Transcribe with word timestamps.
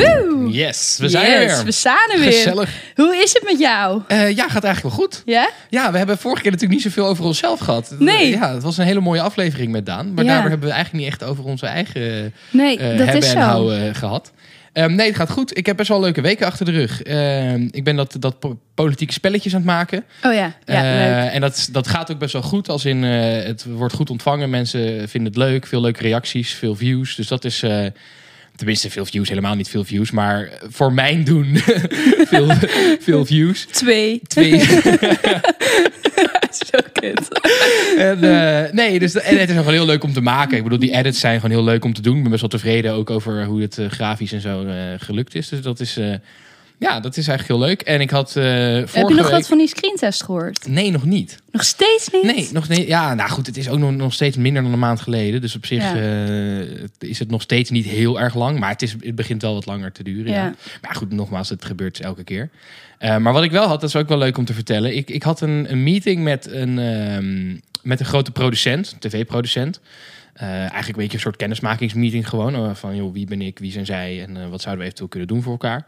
Woe! 0.00 0.48
Yes, 0.50 0.96
we 1.00 1.08
zijn 1.08 1.32
er 1.32 1.38
weer. 1.46 1.64
we 1.64 1.72
staan 1.72 2.10
er 2.12 2.18
weer. 2.18 2.32
Gezellig. 2.32 2.70
Hoe 2.94 3.16
is 3.16 3.32
het 3.32 3.42
met 3.44 3.58
jou? 3.58 4.02
Eh, 4.08 4.30
ja, 4.36 4.48
gaat 4.48 4.64
eigenlijk 4.64 4.96
wel 4.96 5.04
goed. 5.06 5.22
Ja? 5.24 5.50
Ja, 5.70 5.92
we 5.92 5.98
hebben 5.98 6.18
vorige 6.18 6.42
keer 6.42 6.50
natuurlijk 6.52 6.80
niet 6.84 6.92
zoveel 6.92 7.10
over 7.10 7.24
onszelf 7.24 7.58
gehad. 7.60 7.94
Nee. 7.98 8.30
Ja, 8.30 8.54
het 8.54 8.62
was 8.62 8.78
een 8.78 8.84
hele 8.86 9.00
mooie 9.00 9.20
aflevering 9.20 9.72
met 9.72 9.86
Daan. 9.86 10.14
Maar 10.14 10.24
Ja. 10.24 10.30
daardoor 10.30 10.50
hebben 10.50 10.68
we 10.68 10.74
eigenlijk 10.74 11.04
niet 11.04 11.12
echt 11.12 11.24
over 11.30 11.44
onze 11.44 11.66
eigen 11.66 12.34
Nee, 12.50 12.78
eh, 12.78 12.88
dat 12.88 12.96
hebben 13.06 13.16
is 13.16 13.24
en 13.26 13.40
zo. 13.40 13.46
houden 13.48 13.94
gehad. 13.94 14.32
Ehm, 14.72 14.94
nee, 14.94 15.06
het 15.06 15.16
gaat 15.16 15.30
goed. 15.30 15.56
Ik 15.58 15.66
heb 15.66 15.76
best 15.76 15.88
wel 15.88 16.00
leuke 16.00 16.20
weken 16.20 16.46
achter 16.46 16.64
de 16.66 16.72
rug. 16.72 17.02
Ehm, 17.02 17.68
ik 17.70 17.84
ben 17.84 17.96
dat, 17.96 18.16
dat 18.18 18.38
po- 18.38 18.58
politieke 18.74 19.12
spelletjes 19.12 19.52
aan 19.54 19.60
het 19.60 19.68
maken. 19.68 20.04
Oh 20.22 20.32
ja, 20.34 20.52
ja 20.64 20.74
Eh, 20.74 21.22
leuk. 21.24 21.32
En 21.32 21.40
dat, 21.40 21.68
dat 21.72 21.88
gaat 21.88 22.10
ook 22.12 22.18
best 22.18 22.32
wel 22.32 22.42
goed. 22.42 22.68
Als 22.68 22.84
in, 22.84 23.04
eh, 23.04 23.44
het 23.44 23.64
wordt 23.68 23.94
goed 23.94 24.10
ontvangen. 24.10 24.50
Mensen 24.50 25.08
vinden 25.08 25.32
het 25.32 25.40
leuk. 25.42 25.66
Veel 25.66 25.80
leuke 25.80 26.02
reacties. 26.02 26.52
Veel 26.54 26.74
views. 26.74 27.14
Dus 27.16 27.28
dat 27.28 27.44
is... 27.44 27.62
tenminste, 28.56 28.90
veel 28.90 29.04
views. 29.04 29.28
Helemaal 29.28 29.54
niet 29.54 29.68
veel 29.68 29.84
views. 29.84 30.10
Maar 30.10 30.50
voor 30.68 30.92
mijn 30.92 31.24
doen 31.24 31.56
veel, 32.32 32.50
veel 33.00 33.26
views. 33.26 33.66
Twee. 33.70 34.20
Twee. 34.26 34.60
Zo 36.72 36.78
kut. 36.92 37.40
En, 37.98 38.22
eh, 38.22 38.72
nee, 38.72 38.98
dus 38.98 39.14
en 39.14 39.38
het 39.38 39.48
is 39.48 39.56
gewoon 39.56 39.72
heel 39.72 39.86
leuk 39.86 40.04
om 40.04 40.12
te 40.12 40.20
maken. 40.20 40.56
Ik 40.56 40.62
bedoel, 40.62 40.78
die 40.78 40.94
edits 40.94 41.20
zijn 41.20 41.40
gewoon 41.40 41.56
heel 41.56 41.64
leuk 41.64 41.84
om 41.84 41.92
te 41.92 42.02
doen. 42.02 42.16
Ik 42.16 42.22
ben 42.22 42.30
best 42.30 42.40
wel 42.40 42.50
tevreden 42.50 42.92
ook 42.92 43.10
over 43.10 43.44
hoe 43.44 43.60
het 43.60 43.78
eh, 43.78 43.90
grafisch 43.90 44.32
en 44.32 44.40
zo 44.40 44.64
eh, 44.64 44.74
gelukt 44.98 45.34
is. 45.34 45.48
Dus 45.48 45.60
dat 45.60 45.80
is, 45.80 45.98
ja, 46.78 47.00
dat 47.00 47.16
is 47.16 47.28
eigenlijk 47.28 47.58
heel 47.58 47.68
leuk. 47.68 47.80
En 47.82 48.00
ik 48.00 48.10
had 48.10 48.28
eh 48.28 48.34
vorige 48.44 48.98
Heb 48.98 49.08
je 49.08 49.14
nog 49.14 49.24
week... 49.24 49.30
wat 49.30 49.46
van 49.46 49.58
die 49.58 49.68
screentest 49.68 50.22
gehoord? 50.22 50.68
Nee, 50.68 50.90
nog 50.90 51.04
niet. 51.04 51.42
Nog 51.50 51.64
steeds 51.64 52.08
niet? 52.12 52.22
Nee, 52.22 52.48
nog 52.52 52.68
niet. 52.68 52.86
Ja, 52.86 53.14
nou 53.14 53.30
goed, 53.30 53.46
het 53.46 53.56
is 53.56 53.68
ook 53.68 53.78
nog, 53.78 53.90
nog 53.92 54.12
steeds 54.12 54.36
minder 54.36 54.62
dan 54.62 54.72
een 54.72 54.78
maand 54.78 55.00
geleden. 55.00 55.40
Dus 55.40 55.56
op 55.56 55.66
zich 55.66 55.82
Ja. 55.82 55.94
eh, 55.94 56.84
is 56.98 57.18
het 57.18 57.30
nog 57.30 57.42
steeds 57.42 57.70
niet 57.70 57.84
heel 57.84 58.20
erg 58.20 58.34
lang. 58.34 58.58
Maar 58.58 58.70
het, 58.70 58.82
is, 58.82 58.96
het 59.00 59.14
begint 59.14 59.42
wel 59.42 59.54
wat 59.54 59.66
langer 59.66 59.92
te 59.92 60.02
duren. 60.02 60.32
Ja. 60.32 60.44
Ja. 60.44 60.54
Maar 60.82 60.94
goed, 60.94 61.12
nogmaals, 61.12 61.48
het 61.48 61.64
gebeurt 61.64 62.00
elke 62.00 62.24
keer. 62.24 62.50
Eh, 62.98 63.16
maar 63.16 63.32
wat 63.32 63.42
ik 63.44 63.50
wel 63.50 63.66
had, 63.66 63.80
dat 63.80 63.88
is 63.88 63.96
ook 63.96 64.08
wel 64.08 64.18
leuk 64.18 64.38
om 64.38 64.44
te 64.44 64.54
vertellen. 64.54 64.96
Ik, 64.96 65.10
ik 65.10 65.22
had 65.22 65.40
een, 65.40 65.66
een 65.70 65.82
meeting 65.82 66.22
met 66.22 66.50
een, 66.50 66.78
ehm, 66.78 67.56
met 67.82 68.00
een 68.00 68.06
grote 68.06 68.30
producent, 68.30 68.96
tv-producent. 68.98 69.80
Eigenlijk 70.34 70.86
een 70.88 70.94
beetje 70.94 71.14
een 71.14 71.20
soort 71.20 71.36
kennismakingsmeeting 71.36 72.28
gewoon. 72.28 72.76
van 72.76 72.96
joh, 72.96 73.12
wie 73.12 73.26
ben 73.26 73.42
ik, 73.42 73.58
wie 73.58 73.72
zijn 73.72 73.86
zij 73.86 74.22
en 74.22 74.50
wat 74.50 74.60
zouden 74.60 74.78
we 74.78 74.84
eventueel 74.84 75.08
kunnen 75.08 75.28
doen 75.28 75.42
voor 75.42 75.52
elkaar. 75.52 75.86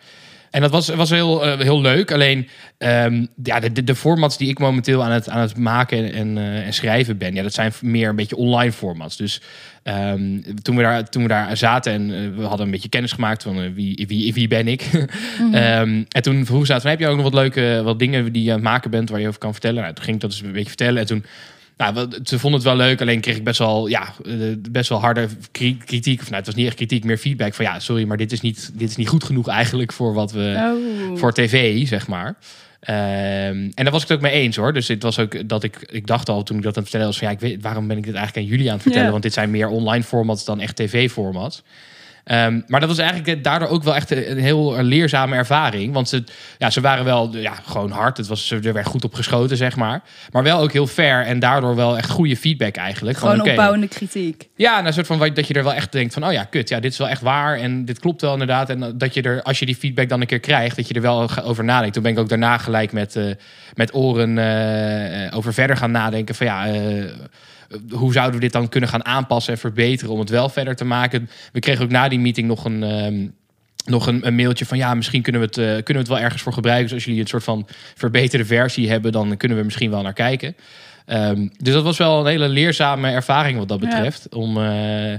En 0.50 0.60
dat 0.60 0.70
was, 0.70 0.88
was 0.88 1.10
heel, 1.10 1.46
eh, 1.46 1.58
heel 1.58 1.80
leuk. 1.80 2.12
Alleen 2.12 2.48
ehm, 2.78 3.26
ja, 3.42 3.60
de, 3.60 3.84
de, 3.84 3.94
formats 3.94 4.38
die 4.38 4.48
ik 4.48 4.58
momenteel 4.58 5.04
aan 5.04 5.10
het, 5.10 5.28
aan 5.28 5.40
het 5.40 5.56
maken 5.56 6.12
en, 6.12 6.38
eh, 6.38 6.66
en 6.66 6.72
schrijven 6.72 7.18
ben, 7.18 7.34
ja, 7.34 7.42
dat 7.42 7.52
zijn 7.52 7.72
meer 7.80 8.08
een 8.08 8.16
beetje 8.16 8.36
online 8.36 8.72
formats. 8.72 9.16
Dus 9.16 9.40
ehm, 9.82 10.40
toen, 10.62 10.76
we 10.76 10.82
daar, 10.82 11.08
toen 11.08 11.22
we 11.22 11.28
daar 11.28 11.56
zaten 11.56 11.92
en 11.92 12.14
eh, 12.14 12.36
we 12.36 12.44
hadden 12.44 12.66
een 12.66 12.72
beetje 12.72 12.88
kennis 12.88 13.12
gemaakt 13.12 13.42
van 13.42 13.74
wie, 13.74 14.04
wie, 14.08 14.34
wie 14.34 14.48
ben 14.48 14.68
ik. 14.68 14.90
Ehm, 15.52 16.02
en 16.08 16.22
toen 16.22 16.46
vroeg 16.46 16.66
ze 16.66 16.74
aan 16.74 16.80
van, 16.80 16.90
heb 16.90 17.00
je 17.00 17.06
ook 17.06 17.14
nog 17.14 17.24
wat 17.24 17.34
leuke 17.34 17.80
wat 17.84 17.98
dingen 17.98 18.32
die 18.32 18.42
je 18.42 18.48
aan 18.48 18.54
het 18.54 18.64
maken 18.64 18.90
bent 18.90 19.10
waar 19.10 19.20
je 19.20 19.28
over 19.28 19.40
kan 19.40 19.52
vertellen? 19.52 19.82
Nou, 19.82 19.94
toen 19.94 20.04
ging 20.04 20.16
ik 20.16 20.22
dat 20.22 20.30
eens 20.30 20.40
een 20.40 20.52
beetje 20.52 20.68
vertellen. 20.68 21.00
En 21.00 21.06
toen 21.06 21.24
nou, 21.78 22.08
ze 22.24 22.38
vonden 22.38 22.60
het 22.60 22.68
wel 22.68 22.76
leuk, 22.76 23.00
alleen 23.00 23.20
kreeg 23.20 23.36
ik 23.36 23.44
best 23.44 23.58
wel, 23.58 23.86
ja, 23.86 24.12
eh, 24.26 24.32
best 24.70 24.88
wel 24.88 25.00
harde 25.00 25.28
kri- 25.50 25.78
kritiek. 25.84 26.18
Of 26.20 26.24
nou, 26.26 26.36
het 26.36 26.46
was 26.46 26.54
niet 26.54 26.66
echt 26.66 26.76
kritiek, 26.76 27.04
meer 27.04 27.18
feedback 27.18 27.54
van 27.54 27.64
ja, 27.64 27.78
sorry, 27.78 28.04
maar 28.04 28.16
dit 28.16 28.32
is 28.32 28.40
niet, 28.40 28.70
dit 28.74 28.90
is 28.90 28.96
niet 28.96 29.08
goed 29.08 29.24
genoeg 29.24 29.48
eigenlijk 29.48 29.92
voor 29.92 30.14
wat 30.14 30.32
we 30.32 30.54
Oh. 31.12 31.18
voor 31.18 31.32
tv, 31.32 31.86
zeg 31.86 32.06
maar. 32.08 32.36
Ehm, 32.80 32.96
en 33.74 33.84
daar 33.84 33.90
was 33.90 34.02
ik 34.02 34.08
het 34.08 34.16
ook 34.16 34.22
mee 34.22 34.32
eens 34.32 34.56
hoor. 34.56 34.72
Dus 34.72 34.88
het 34.88 35.02
was 35.02 35.18
ook 35.18 35.48
dat 35.48 35.62
ik, 35.62 35.76
ik 35.90 36.06
dacht 36.06 36.28
al 36.28 36.42
toen 36.42 36.56
ik 36.56 36.62
dat 36.62 36.76
aan 36.76 36.82
het 36.82 36.90
vertellen 36.90 37.06
was 37.06 37.18
van 37.18 37.28
ja, 37.28 37.34
ik 37.34 37.40
weet, 37.40 37.62
waarom 37.62 37.86
ben 37.86 37.96
ik 37.96 38.04
dit 38.04 38.14
eigenlijk 38.14 38.46
aan 38.46 38.52
jullie 38.52 38.66
aan 38.68 38.72
het 38.74 38.82
vertellen? 38.82 39.06
Ja. 39.06 39.10
Want 39.12 39.22
dit 39.22 39.32
zijn 39.32 39.50
meer 39.50 39.68
online 39.68 40.04
formats 40.04 40.44
dan 40.44 40.60
echt 40.60 40.76
tv-formats. 40.76 41.62
Ehm, 42.28 42.60
maar 42.66 42.80
dat 42.80 42.88
was 42.88 42.98
eigenlijk 42.98 43.44
daardoor 43.44 43.68
ook 43.68 43.82
wel 43.82 43.94
echt 43.94 44.10
een, 44.10 44.38
heel 44.38 44.82
leerzame 44.82 45.36
ervaring. 45.36 45.92
Want 45.92 46.08
ze, 46.08 46.24
ja, 46.58 46.70
ze 46.70 46.80
waren 46.80 47.04
wel 47.04 47.36
ja, 47.36 47.54
gewoon 47.66 47.90
hard. 47.90 48.16
Het 48.16 48.26
was, 48.26 48.50
er 48.50 48.72
werd 48.72 48.86
goed 48.86 49.04
op 49.04 49.14
geschoten, 49.14 49.56
zeg 49.56 49.76
maar. 49.76 50.02
Maar 50.32 50.42
wel 50.42 50.60
ook 50.60 50.72
heel 50.72 50.86
fair 50.86 51.24
en 51.26 51.38
daardoor 51.38 51.76
wel 51.76 51.96
echt 51.96 52.10
goede 52.10 52.36
feedback 52.36 52.76
eigenlijk. 52.76 53.18
Van, 53.18 53.30
Gewoon 53.30 53.48
opbouwende 53.48 53.88
kritiek. 53.88 54.48
ja, 54.56 54.86
een 54.86 54.92
soort 54.92 55.06
van 55.06 55.18
wat- 55.18 55.36
dat 55.36 55.46
je 55.48 55.54
er 55.54 55.62
wel 55.64 55.74
echt 55.74 55.92
denkt 55.92 56.14
van, 56.14 56.26
oh 56.26 56.32
ja, 56.32 56.44
kut, 56.44 56.68
ja, 56.68 56.80
dit 56.80 56.92
is 56.92 56.98
wel 56.98 57.08
echt 57.08 57.22
waar 57.22 57.56
en 57.58 57.84
dit 57.84 57.98
klopt 58.00 58.20
wel 58.20 58.32
inderdaad. 58.32 58.70
En 58.70 58.94
dat 58.98 59.14
je 59.14 59.22
er, 59.22 59.42
als 59.42 59.58
je 59.58 59.66
die 59.66 59.76
feedback 59.76 60.08
dan 60.08 60.20
een 60.20 60.26
keer 60.26 60.40
krijgt, 60.40 60.76
dat 60.76 60.88
je 60.88 60.94
er 60.94 61.00
wel 61.00 61.28
over 61.42 61.64
nadenkt. 61.64 61.94
Toen 61.94 62.02
ben 62.02 62.12
ik 62.12 62.18
ook 62.18 62.28
daarna 62.28 62.58
gelijk 62.58 62.92
met, 62.92 63.16
eh, 63.16 63.24
met 63.74 63.94
oren 63.94 64.38
eh, 64.38 65.24
eh, 65.26 65.36
over 65.36 65.54
verder 65.54 65.76
gaan 65.76 65.90
nadenken 65.90 66.34
van 66.34 66.46
ja. 66.46 66.66
eh, 66.66 67.04
hoe 67.90 68.12
zouden 68.12 68.34
we 68.34 68.40
dit 68.40 68.52
dan 68.52 68.68
kunnen 68.68 68.88
gaan 68.88 69.04
aanpassen 69.04 69.52
en 69.52 69.58
verbeteren 69.58 70.12
om 70.12 70.18
het 70.18 70.30
wel 70.30 70.48
verder 70.48 70.76
te 70.76 70.84
maken? 70.84 71.30
We 71.52 71.60
kregen 71.60 71.84
ook 71.84 71.90
na 71.90 72.08
die 72.08 72.18
meeting 72.18 72.46
nog 72.48 72.64
een, 72.64 72.82
ehm, 72.82 73.26
nog 73.84 74.06
een, 74.06 74.26
een 74.26 74.34
mailtje 74.34 74.66
van 74.66 74.78
ja, 74.78 74.94
misschien 74.94 75.22
kunnen 75.22 75.40
we, 75.40 75.46
het, 75.46 75.58
eh, 75.58 75.64
kunnen 75.64 75.84
we 75.86 75.98
het 75.98 76.08
wel 76.08 76.18
ergens 76.18 76.42
voor 76.42 76.52
gebruiken. 76.52 76.86
Dus 76.86 76.94
als 76.94 77.04
jullie 77.04 77.20
een 77.20 77.26
soort 77.26 77.44
van 77.44 77.66
verbeterde 77.94 78.44
versie 78.44 78.90
hebben, 78.90 79.12
dan 79.12 79.36
kunnen 79.36 79.58
we 79.58 79.64
misschien 79.64 79.90
wel 79.90 80.02
naar 80.02 80.12
kijken. 80.12 80.56
Ehm, 81.06 81.48
dus 81.58 81.74
dat 81.74 81.82
was 81.84 81.98
wel 81.98 82.20
een 82.20 82.26
hele 82.26 82.48
leerzame 82.48 83.10
ervaring 83.10 83.58
wat 83.58 83.68
dat 83.68 83.80
Ja. 83.82 83.88
betreft. 83.88 84.34
Om 84.34 84.56
eh, 84.56 85.14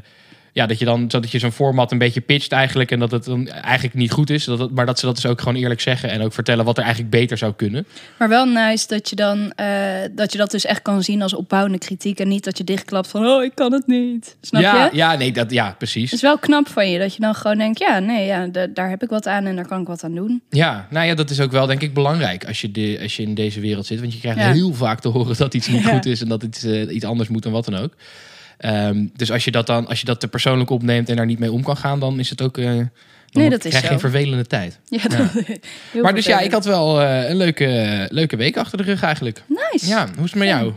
ja, 0.60 0.66
dat 0.66 0.80
je 0.80 0.86
dan 0.86 1.08
dat 1.08 1.32
je 1.32 1.40
zo'n 1.40 1.52
format 1.52 1.92
een 1.92 1.98
beetje 1.98 2.22
pitcht 2.22 2.52
eigenlijk 2.52 2.92
en 2.92 3.00
dat 3.00 3.12
het 3.12 3.26
dan 3.26 3.48
eigenlijk 3.48 3.96
niet 3.96 4.12
goed 4.12 4.30
is. 4.30 4.44
Dat 4.46 4.60
het, 4.60 4.72
maar 4.72 4.86
dat 4.86 5.00
ze 5.00 5.06
dat 5.06 5.16
dus 5.16 5.26
ook 5.26 5.40
gewoon 5.40 5.56
eerlijk 5.56 5.82
zeggen 5.82 6.10
en 6.10 6.22
ook 6.22 6.34
vertellen 6.34 6.66
wat 6.66 6.78
er 6.78 6.84
eigenlijk 6.84 7.12
beter 7.12 7.38
zou 7.38 7.54
kunnen. 7.54 7.86
Maar 8.20 8.30
wel 8.30 8.46
nice 8.46 8.88
dat 8.88 9.10
je 9.10 9.16
dan 9.16 9.52
eh, 9.52 9.68
dat 10.12 10.32
je 10.32 10.38
dat 10.38 10.52
dus 10.52 10.66
echt 10.66 10.82
kan 10.82 11.04
zien 11.04 11.22
als 11.22 11.34
opbouwende 11.34 11.78
kritiek 11.78 12.20
en 12.20 12.28
niet 12.28 12.44
dat 12.44 12.58
je 12.58 12.64
dichtklapt 12.64 13.08
van 13.08 13.26
oh 13.26 13.44
ik 13.44 13.52
kan 13.56 13.72
het 13.72 13.88
niet. 13.88 14.36
Snap 14.42 14.62
ja, 14.62 14.84
je? 14.86 14.96
ja, 14.98 15.16
nee, 15.16 15.32
dat 15.32 15.52
ja, 15.52 15.76
precies. 15.78 16.04
Het 16.04 16.14
is 16.14 16.22
wel 16.22 16.38
knap 16.38 16.68
van 16.68 16.90
je 16.90 17.00
dat 17.00 17.14
je 17.14 17.22
dan 17.22 17.36
gewoon 17.36 17.58
denkt 17.58 17.80
ja 17.80 18.00
nee 18.00 18.26
ja 18.26 18.48
da- 18.48 18.68
daar 18.68 18.90
heb 18.90 19.04
ik 19.04 19.10
wat 19.10 19.28
aan 19.28 19.46
en 19.46 19.56
daar 19.56 19.68
kan 19.68 19.82
ik 19.82 19.88
wat 19.88 20.04
aan 20.04 20.16
doen. 20.16 20.42
Ja, 20.50 20.88
nou 20.90 21.06
ja, 21.08 21.16
dat 21.16 21.30
is 21.30 21.40
ook 21.40 21.52
wel 21.52 21.66
denk 21.66 21.82
ik 21.82 21.94
belangrijk 21.94 22.46
als 22.48 22.62
je, 22.62 22.72
de, 22.72 23.00
als 23.02 23.16
je 23.16 23.24
in 23.24 23.34
deze 23.34 23.60
wereld 23.60 23.86
zit. 23.86 24.00
Want 24.00 24.14
je 24.14 24.20
krijgt 24.20 24.40
Ja. 24.40 24.52
heel 24.52 24.74
vaak 24.74 25.00
te 25.00 25.08
horen 25.08 25.38
dat 25.38 25.54
iets 25.54 25.68
niet 25.68 25.84
Ja. 25.84 25.90
goed 25.94 26.06
is 26.06 26.22
en 26.22 26.28
dat 26.28 26.44
iets, 26.44 26.64
eh, 26.64 26.96
iets 26.96 27.06
anders 27.06 27.30
moet 27.30 27.46
en 27.46 27.52
wat 27.52 27.66
dan 27.66 27.76
ook. 27.76 27.94
Ehm, 28.60 29.06
dus 29.16 29.32
als 29.32 29.44
je 29.44 29.52
dat 29.52 29.68
dan, 29.68 29.88
als 29.88 30.00
je 30.00 30.06
dat 30.06 30.20
te 30.20 30.28
persoonlijk 30.28 30.70
opneemt 30.70 31.10
en 31.10 31.16
daar 31.16 31.26
niet 31.26 31.40
mee 31.40 31.52
om 31.52 31.64
kan 31.64 31.78
gaan, 31.78 32.00
dan 32.00 32.20
is 32.20 32.30
het 32.30 32.42
ook. 32.42 32.56
dan 32.56 32.90
Nee, 33.32 33.50
dat 33.50 33.66
is 33.66 33.70
krijg 33.70 33.88
je 33.88 33.94
een 33.94 34.00
vervelende 34.00 34.46
tijd. 34.46 34.80
Ja, 34.86 35.02
maar 36.02 36.16
dus 36.16 36.26
ja, 36.26 36.40
ik 36.40 36.52
had 36.52 36.66
wel 36.66 37.02
eh, 37.02 37.30
een 37.30 37.38
leuke, 37.38 38.08
leuke 38.12 38.36
week 38.36 38.58
achter 38.58 38.78
de 38.78 38.84
rug 38.84 39.04
eigenlijk. 39.04 39.44
nice. 39.48 39.88
Ja, 39.88 40.08
hoe 40.16 40.26
is 40.26 40.32
het 40.32 40.40
met 40.40 40.48
jou? 40.48 40.74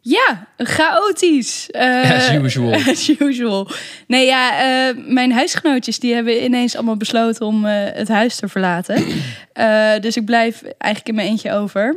Ja, 0.00 0.46
chaotisch. 0.56 1.70
Eh, 1.70 2.10
As 2.16 2.32
usual. 2.32 2.74
As 2.90 3.10
usual. 3.18 3.68
Nee, 4.06 4.26
ja, 4.26 4.94
mijn 5.06 5.32
huisgenootjes 5.32 5.98
die 5.98 6.14
hebben 6.14 6.44
ineens 6.44 6.76
allemaal 6.76 6.96
besloten 6.96 7.46
om 7.46 7.64
het 7.64 8.08
huis 8.08 8.36
te 8.36 8.48
verlaten. 8.48 9.04
Dus 10.00 10.16
ik 10.16 10.24
blijf 10.24 10.62
eigenlijk 10.62 11.08
in 11.08 11.14
mijn 11.14 11.28
eentje 11.28 11.52
over. 11.52 11.96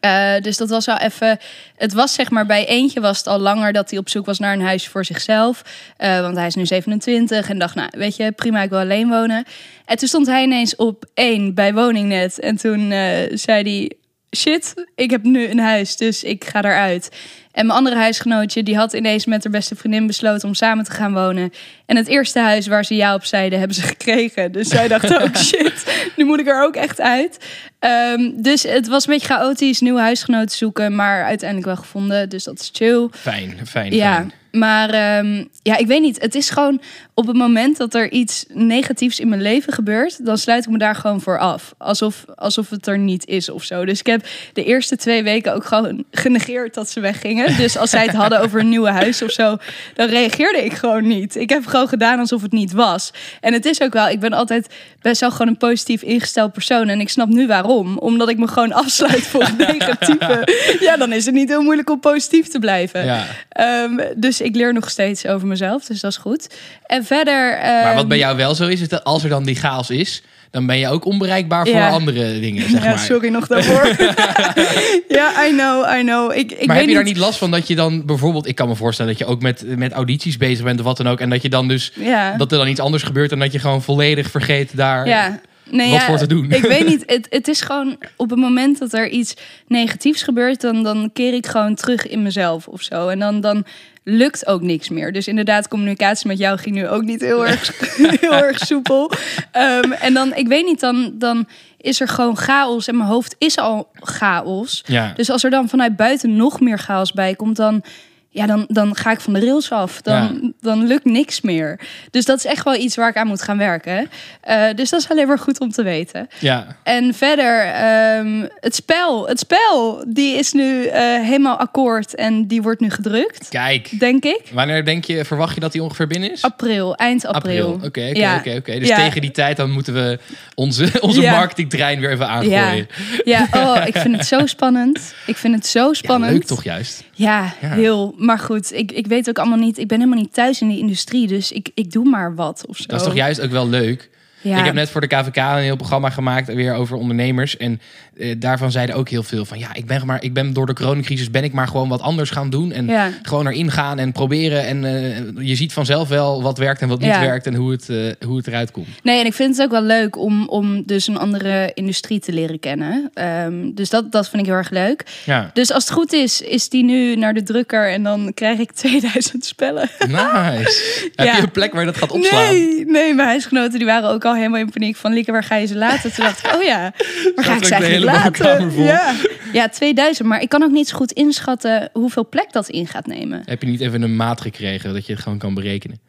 Eh, 0.00 0.40
dus 0.40 0.56
dat 0.56 0.68
was 0.68 0.86
wel 0.86 0.98
even. 0.98 1.38
Het 1.76 1.92
was 1.92 2.14
zeg 2.14 2.30
maar 2.30 2.46
bij 2.46 2.66
eentje 2.66 3.00
was 3.00 3.18
het 3.18 3.26
al 3.26 3.38
langer 3.38 3.72
dat 3.72 3.90
hij 3.90 3.98
op 3.98 4.08
zoek 4.08 4.26
was 4.26 4.38
naar 4.38 4.52
een 4.52 4.62
huis 4.62 4.88
voor 4.88 5.04
zichzelf. 5.04 5.62
Eh, 5.96 6.20
want 6.20 6.36
hij 6.36 6.46
is 6.46 6.54
nu 6.54 6.66
27 6.66 7.48
en 7.48 7.58
dacht, 7.58 7.74
nou 7.74 7.88
weet 7.90 8.16
je, 8.16 8.32
prima, 8.32 8.62
ik 8.62 8.70
wil 8.70 8.78
alleen 8.78 9.08
wonen. 9.08 9.44
En 9.84 9.96
toen 9.96 10.08
stond 10.08 10.26
hij 10.26 10.42
ineens 10.42 10.76
op 10.76 11.04
één 11.14 11.54
bij 11.54 11.74
woningnet. 11.74 12.38
En 12.38 12.56
toen 12.56 12.90
eh, 12.90 13.36
zei 13.36 13.62
hij: 13.62 13.92
Shit, 14.36 14.86
ik 14.94 15.10
heb 15.10 15.22
nu 15.22 15.48
een 15.48 15.58
huis, 15.58 15.96
dus 15.96 16.22
ik 16.22 16.44
ga 16.44 16.62
eruit. 16.62 17.10
En 17.52 17.66
mijn 17.66 17.78
andere 17.78 17.96
huisgenootje, 17.96 18.62
die 18.62 18.76
had 18.76 18.92
ineens 18.92 19.26
met 19.26 19.42
haar 19.42 19.52
beste 19.52 19.76
vriendin 19.76 20.06
besloten 20.06 20.48
om 20.48 20.54
samen 20.54 20.84
te 20.84 20.90
gaan 20.90 21.12
wonen. 21.12 21.52
En 21.86 21.96
het 21.96 22.06
eerste 22.06 22.38
huis 22.38 22.66
waar 22.66 22.84
ze 22.84 22.94
ja 22.94 23.14
op 23.14 23.24
zeiden, 23.24 23.58
hebben 23.58 23.76
ze 23.76 23.82
gekregen. 23.82 24.52
Dus 24.52 24.68
zij 24.68 24.88
dacht 24.88 25.22
ook, 25.22 25.36
shit, 25.48 26.10
nu 26.16 26.24
moet 26.24 26.40
ik 26.40 26.46
er 26.46 26.62
ook 26.62 26.76
echt 26.76 27.00
uit. 27.00 27.38
Ehm, 27.78 28.30
dus 28.34 28.62
het 28.62 28.88
was 28.88 29.06
een 29.06 29.12
beetje 29.12 29.34
chaotisch, 29.34 29.80
nieuwe 29.80 30.00
huisgenoten 30.00 30.56
zoeken, 30.56 30.94
maar 30.94 31.24
uiteindelijk 31.24 31.68
wel 31.68 31.76
gevonden. 31.76 32.28
Dus 32.28 32.44
dat 32.44 32.60
is 32.60 32.70
chill. 32.72 33.08
Fijn, 33.10 33.66
fijn. 33.66 33.94
Ja, 33.94 34.14
fijn. 34.14 34.32
Maar 34.58 34.90
ehm, 34.90 35.44
ja, 35.62 35.76
ik 35.76 35.86
weet 35.86 36.00
niet. 36.00 36.20
Het 36.20 36.34
is 36.34 36.50
gewoon 36.50 36.80
op 37.14 37.26
het 37.26 37.36
moment 37.36 37.76
dat 37.76 37.94
er 37.94 38.10
iets 38.10 38.44
negatiefs 38.48 39.20
in 39.20 39.28
mijn 39.28 39.42
leven 39.42 39.72
gebeurt, 39.72 40.24
dan 40.24 40.38
sluit 40.38 40.64
ik 40.64 40.70
me 40.70 40.78
daar 40.78 40.94
gewoon 40.94 41.20
voor 41.20 41.38
af. 41.38 41.74
Alsof, 41.78 42.24
alsof 42.34 42.70
het 42.70 42.86
er 42.86 42.98
niet 42.98 43.26
is 43.26 43.48
of 43.48 43.64
zo. 43.64 43.84
Dus 43.84 43.98
ik 44.00 44.06
heb 44.06 44.26
de 44.52 44.64
eerste 44.64 44.96
twee 44.96 45.22
weken 45.22 45.54
ook 45.54 45.64
gewoon 45.64 46.04
genegeerd 46.10 46.74
dat 46.74 46.90
ze 46.90 47.00
weggingen. 47.00 47.56
Dus 47.56 47.76
als 47.76 47.90
zij 47.90 48.04
het 48.04 48.14
hadden 48.14 48.40
over 48.40 48.60
een 48.60 48.68
nieuwe 48.68 48.90
huis 48.90 49.22
of 49.22 49.30
zo, 49.30 49.56
dan 49.94 50.08
reageerde 50.08 50.64
ik 50.64 50.72
gewoon 50.72 51.06
niet. 51.06 51.36
Ik 51.36 51.50
heb 51.50 51.66
gewoon 51.66 51.88
gedaan 51.88 52.18
alsof 52.18 52.42
het 52.42 52.52
niet 52.52 52.72
was. 52.72 53.10
En 53.40 53.52
het 53.52 53.64
is 53.64 53.80
ook 53.80 53.92
wel, 53.92 54.08
ik 54.08 54.20
ben 54.20 54.32
altijd 54.32 54.74
best 55.00 55.20
wel 55.20 55.30
gewoon 55.30 55.48
een 55.48 55.56
positief 55.56 56.02
ingesteld 56.02 56.52
persoon. 56.52 56.88
En 56.88 57.00
ik 57.00 57.08
snap 57.08 57.28
nu 57.28 57.46
waarom. 57.46 57.98
Omdat 57.98 58.28
ik 58.28 58.38
me 58.38 58.48
gewoon 58.48 58.72
afsluit 58.72 59.26
voor 59.26 59.42
het 59.42 59.58
negatieve. 59.72 60.48
Ja, 60.80 60.96
dan 60.96 61.12
is 61.12 61.24
het 61.24 61.34
niet 61.34 61.48
heel 61.48 61.62
moeilijk 61.62 61.90
om 61.90 62.00
positief 62.00 62.48
te 62.48 62.58
blijven. 62.58 63.04
Ja. 63.04 63.26
Ehm, 63.48 63.98
dus 64.16 64.40
ik 64.40 64.47
leer 64.54 64.72
nog 64.72 64.90
steeds 64.90 65.26
over 65.26 65.46
mezelf, 65.48 65.84
dus 65.84 66.00
dat 66.00 66.10
is 66.10 66.16
goed. 66.16 66.56
En 66.86 67.04
verder. 67.04 67.58
Maar 67.62 67.92
wat 67.92 67.98
ehm, 67.98 68.08
bij 68.08 68.18
jou 68.18 68.36
wel 68.36 68.54
zo 68.54 68.66
is, 68.66 68.80
is 68.80 68.88
dat 68.88 69.04
als 69.04 69.22
er 69.22 69.28
dan 69.28 69.44
die 69.44 69.54
chaos 69.54 69.90
is, 69.90 70.22
dan 70.50 70.66
ben 70.66 70.78
je 70.78 70.88
ook 70.88 71.04
onbereikbaar 71.04 71.66
voor 71.66 71.74
Ja. 71.76 71.88
andere 71.88 72.40
dingen, 72.40 72.70
zeg 72.70 72.82
ja, 72.82 72.88
maar. 72.88 72.98
sorry 72.98 73.28
nog 73.28 73.46
daarvoor. 73.46 73.86
ja, 75.18 75.46
I 75.46 75.50
know, 75.50 75.98
I 75.98 76.00
know. 76.02 76.36
Ik, 76.36 76.52
ik 76.52 76.66
maar 76.66 76.76
heb 76.76 76.88
je 76.88 76.94
daar 76.94 77.04
niet 77.04 77.16
last 77.16 77.38
van 77.38 77.50
dat 77.50 77.68
je 77.68 77.74
dan 77.74 78.06
bijvoorbeeld... 78.06 78.46
Ik 78.48 78.54
kan 78.54 78.68
me 78.68 78.74
voorstellen 78.74 79.10
dat 79.10 79.20
je 79.20 79.26
ook 79.26 79.42
met, 79.42 79.64
met 79.76 79.92
audities 79.92 80.36
bezig 80.36 80.64
bent 80.64 80.78
of 80.78 80.84
wat 80.84 80.96
dan 80.96 81.08
ook. 81.08 81.20
En 81.20 81.30
dat 81.30 81.42
je 81.42 81.48
dan 81.48 81.68
dus... 81.68 81.92
Ja. 81.94 82.36
Dat 82.36 82.52
er 82.52 82.58
dan 82.58 82.68
iets 82.68 82.80
anders 82.80 83.02
gebeurt 83.02 83.32
en 83.32 83.38
dat 83.38 83.52
je 83.52 83.58
gewoon 83.58 83.82
volledig 83.82 84.30
vergeet 84.30 84.76
daar... 84.76 85.06
Ja. 85.06 85.40
Nee, 85.70 85.90
wat 85.90 86.00
ja, 86.00 86.06
voor 86.06 86.18
te 86.18 86.26
doen. 86.26 86.50
Ik 86.50 86.62
weet 86.62 86.86
niet. 86.86 87.02
Het, 87.14 87.26
het 87.30 87.48
is 87.48 87.60
gewoon 87.60 87.96
op 88.16 88.30
het 88.30 88.38
moment 88.38 88.78
dat 88.78 88.92
er 88.92 89.08
iets 89.08 89.34
negatiefs 89.66 90.22
gebeurt, 90.22 90.60
dan, 90.60 90.82
dan 90.82 91.10
keer 91.12 91.34
ik 91.34 91.46
gewoon 91.46 91.74
terug 91.74 92.06
in 92.06 92.22
mezelf 92.22 92.68
of 92.68 92.82
zo. 92.82 93.08
En 93.08 93.18
dan, 93.18 93.40
dan 93.40 93.64
lukt 94.02 94.46
ook 94.46 94.62
niks 94.62 94.88
meer. 94.88 95.12
Dus 95.12 95.28
inderdaad, 95.28 95.68
communicatie 95.68 96.28
met 96.28 96.38
jou 96.38 96.58
ging 96.58 96.74
nu 96.74 96.88
ook 96.88 97.02
niet 97.02 97.20
heel 97.20 97.46
erg, 97.46 97.72
heel 98.20 98.34
erg 98.34 98.58
soepel. 98.58 99.10
Ehm, 99.52 99.92
en 99.92 100.14
dan, 100.14 100.34
ik 100.34 100.48
weet 100.48 100.64
niet, 100.64 100.80
dan, 100.80 101.12
dan 101.14 101.48
is 101.76 102.00
er 102.00 102.08
gewoon 102.08 102.36
chaos 102.36 102.88
en 102.88 102.96
mijn 102.96 103.08
hoofd 103.08 103.34
is 103.38 103.58
al 103.58 103.88
chaos. 103.94 104.84
Ja. 104.86 105.12
Dus 105.16 105.30
als 105.30 105.44
er 105.44 105.50
dan 105.50 105.68
vanuit 105.68 105.96
buiten 105.96 106.36
nog 106.36 106.60
meer 106.60 106.78
chaos 106.78 107.12
bij 107.12 107.34
komt, 107.34 107.56
dan, 107.56 107.82
ja, 108.30 108.46
dan, 108.46 108.64
dan 108.68 108.94
ga 108.96 109.10
ik 109.10 109.20
van 109.20 109.32
de 109.32 109.40
rails 109.40 109.70
af. 109.70 110.02
Dan, 110.02 110.52
dan 110.60 110.86
lukt 110.86 111.04
niks 111.04 111.40
meer. 111.40 111.80
Dus 112.10 112.24
dat 112.24 112.38
is 112.38 112.44
echt 112.44 112.64
wel 112.64 112.74
iets 112.74 112.96
waar 112.96 113.08
ik 113.08 113.16
aan 113.16 113.26
moet 113.26 113.42
gaan 113.42 113.58
werken. 113.58 114.10
Eh, 114.40 114.64
dus 114.74 114.90
dat 114.90 115.00
is 115.00 115.08
alleen 115.08 115.26
maar 115.26 115.38
goed 115.38 115.60
om 115.60 115.70
te 115.70 115.82
weten. 115.82 116.28
ja. 116.38 116.66
En 116.82 117.14
verder, 117.14 117.60
ehm, 117.66 118.46
het 118.60 118.74
spel. 118.74 119.28
Het 119.28 119.38
spel, 119.38 120.04
die 120.08 120.36
is 120.36 120.52
nu 120.52 120.84
eh, 120.84 121.00
helemaal 121.02 121.56
akkoord 121.58 122.14
en 122.14 122.46
die 122.46 122.62
wordt 122.62 122.80
nu 122.80 122.90
gedrukt, 122.90 123.48
Kijk. 123.48 123.98
denk 123.98 124.24
ik. 124.24 124.40
Wanneer 124.52 124.84
denk 124.84 125.04
je, 125.04 125.24
verwacht 125.24 125.54
je 125.54 125.60
dat 125.60 125.72
die 125.72 125.82
ongeveer 125.82 126.06
binnen 126.06 126.32
is? 126.32 126.42
April, 126.42 126.94
eind 126.94 127.26
april. 127.26 127.70
Oké, 127.72 127.86
oké, 127.86 128.00
Ja. 128.00 128.36
oké, 128.36 128.54
oké. 128.56 128.78
Dus 128.78 128.88
Ja. 128.88 128.96
tegen 128.96 129.20
die 129.20 129.30
tijd 129.30 129.56
dan 129.56 129.70
moeten 129.70 129.94
we 129.94 130.18
onze, 130.54 130.88
onze 131.00 131.20
Ja. 131.20 131.32
marketingtrein 131.36 132.00
weer 132.00 132.10
even 132.10 132.26
Ja, 132.26 132.32
aangooien. 132.32 132.88
ja 133.24 133.46
oh, 133.54 133.82
ik 133.86 133.96
vind 134.02 134.16
het 134.16 134.26
zo 134.26 134.46
spannend. 134.46 135.14
Ik 135.26 135.36
vind 135.36 135.54
het 135.54 135.66
zo 135.66 135.86
Ja, 135.86 135.92
spannend. 135.94 136.32
leuk 136.32 136.44
toch 136.44 136.64
juist? 136.64 137.04
Ja, 137.14 137.54
Ja. 137.60 137.68
heel. 137.68 138.14
Maar 138.18 138.38
goed, 138.38 138.72
ik, 138.72 138.92
ik 138.92 139.06
weet 139.06 139.28
ook 139.28 139.38
allemaal 139.38 139.58
niet. 139.58 139.78
Ik 139.78 139.88
ben 139.88 139.98
helemaal 139.98 140.20
niet 140.20 140.32
thuis 140.32 140.60
in 140.60 140.68
die 140.68 140.78
industrie, 140.78 141.26
dus 141.26 141.52
ik, 141.52 141.70
ik 141.74 141.92
doe 141.92 142.04
maar 142.04 142.34
wat 142.34 142.64
of 142.66 142.76
zo. 142.76 142.84
Dat 142.86 143.00
is 143.00 143.06
toch 143.06 143.14
juist 143.14 143.40
ook 143.40 143.50
wel 143.50 143.68
leuk? 143.68 144.10
Ja. 144.40 144.58
Ik 144.58 144.64
heb 144.64 144.74
net 144.74 144.90
voor 144.90 145.00
de 145.00 145.06
KVK 145.06 145.36
een 145.36 145.56
heel 145.58 145.76
programma 145.76 146.10
gemaakt 146.10 146.54
weer 146.54 146.74
over 146.74 146.96
ondernemers. 146.96 147.56
En 147.56 147.80
eh, 148.16 148.34
daarvan 148.38 148.70
zeiden 148.70 148.94
ook 148.96 149.08
heel 149.08 149.22
veel 149.22 149.44
van 149.44 149.58
ja, 149.58 149.74
ik 149.74 149.86
ben, 149.86 150.06
maar, 150.06 150.22
ik 150.22 150.32
ben 150.32 150.52
door 150.52 150.66
de 150.66 150.72
coronacrisis 150.74 151.30
ben 151.30 151.44
ik 151.44 151.52
maar 151.52 151.68
gewoon 151.68 151.88
wat 151.88 152.00
anders 152.00 152.30
gaan 152.30 152.50
doen. 152.50 152.72
En 152.72 152.86
Ja. 152.86 153.10
gewoon 153.22 153.46
erin 153.46 153.70
gaan 153.70 153.98
en 153.98 154.12
proberen. 154.12 154.66
En 154.66 154.84
eh, 154.84 155.46
je 155.46 155.54
ziet 155.54 155.72
vanzelf 155.72 156.08
wel 156.08 156.42
wat 156.42 156.58
werkt 156.58 156.80
en 156.80 156.88
wat 156.88 156.98
niet 157.00 157.08
Ja. 157.08 157.20
werkt 157.20 157.46
en 157.46 157.54
hoe 157.54 157.70
het, 157.70 157.88
eh, 157.88 158.26
hoe 158.26 158.36
het 158.36 158.46
eruit 158.46 158.70
komt. 158.70 158.86
Nee, 159.02 159.20
en 159.20 159.26
ik 159.26 159.34
vind 159.34 159.56
het 159.56 159.64
ook 159.64 159.70
wel 159.72 159.82
leuk 159.82 160.16
om, 160.18 160.48
om 160.48 160.82
dus 160.86 161.06
een 161.06 161.18
andere 161.18 161.70
industrie 161.74 162.20
te 162.20 162.32
leren 162.32 162.60
kennen. 162.60 163.10
Ehm, 163.14 163.70
dus 163.74 163.90
dat, 163.90 164.12
dat 164.12 164.28
vind 164.28 164.42
ik 164.42 164.48
heel 164.48 164.56
erg 164.58 164.70
leuk. 164.70 165.04
Ja, 165.24 165.50
Dus 165.54 165.72
als 165.72 165.84
het 165.84 165.92
goed 165.92 166.12
is, 166.12 166.40
is 166.42 166.68
die 166.68 166.84
nu 166.84 167.16
naar 167.16 167.34
de 167.34 167.42
drukker 167.42 167.90
en 167.92 168.02
dan 168.02 168.32
krijg 168.34 168.58
ik 168.58 168.72
2000 168.82 169.44
spellen. 169.44 169.88
nice. 169.98 171.08
Heb 171.14 171.34
je 171.34 171.42
een 171.42 171.50
plek 171.50 171.72
waar 171.72 171.80
je 171.80 171.86
dat 171.86 171.96
gaat 171.96 172.10
opslaan? 172.12 172.44
Nee, 172.52 172.84
nee, 172.86 173.14
mijn 173.14 173.28
huisgenoten 173.28 173.78
die 173.78 173.86
waren 173.86 174.10
ook 174.10 174.24
al 174.28 174.34
helemaal 174.34 174.60
in 174.60 174.70
paniek 174.70 174.96
van 174.96 175.12
Lieke, 175.12 175.32
waar 175.32 175.44
ga 175.44 175.56
je 175.56 175.66
ze 175.66 175.76
laten? 175.76 176.12
Toen 176.12 176.24
dacht 176.24 176.46
ik, 176.46 176.54
oh 176.54 176.62
ja, 176.62 176.92
waar 177.34 177.44
ga 177.44 177.56
ik 177.56 177.64
ze 177.64 177.74
eigenlijk 177.74 178.16
laten? 178.16 178.82
Ja. 178.82 179.14
ja, 179.52 179.68
2000, 179.68 180.28
maar 180.28 180.42
ik 180.42 180.48
kan 180.48 180.62
ook 180.62 180.70
niet 180.70 180.88
zo 180.88 180.96
goed 180.96 181.12
inschatten 181.12 181.90
hoeveel 181.92 182.28
plek 182.28 182.52
dat 182.52 182.68
in 182.68 182.86
gaat 182.86 183.06
nemen. 183.06 183.42
Heb 183.44 183.62
je 183.62 183.68
niet 183.68 183.80
even 183.80 184.02
een 184.02 184.16
maat 184.16 184.40
gekregen 184.40 184.94
dat 184.94 185.06
je 185.06 185.12
het 185.12 185.22
gewoon 185.22 185.38
kan 185.38 185.54
berekenen? 185.54 186.00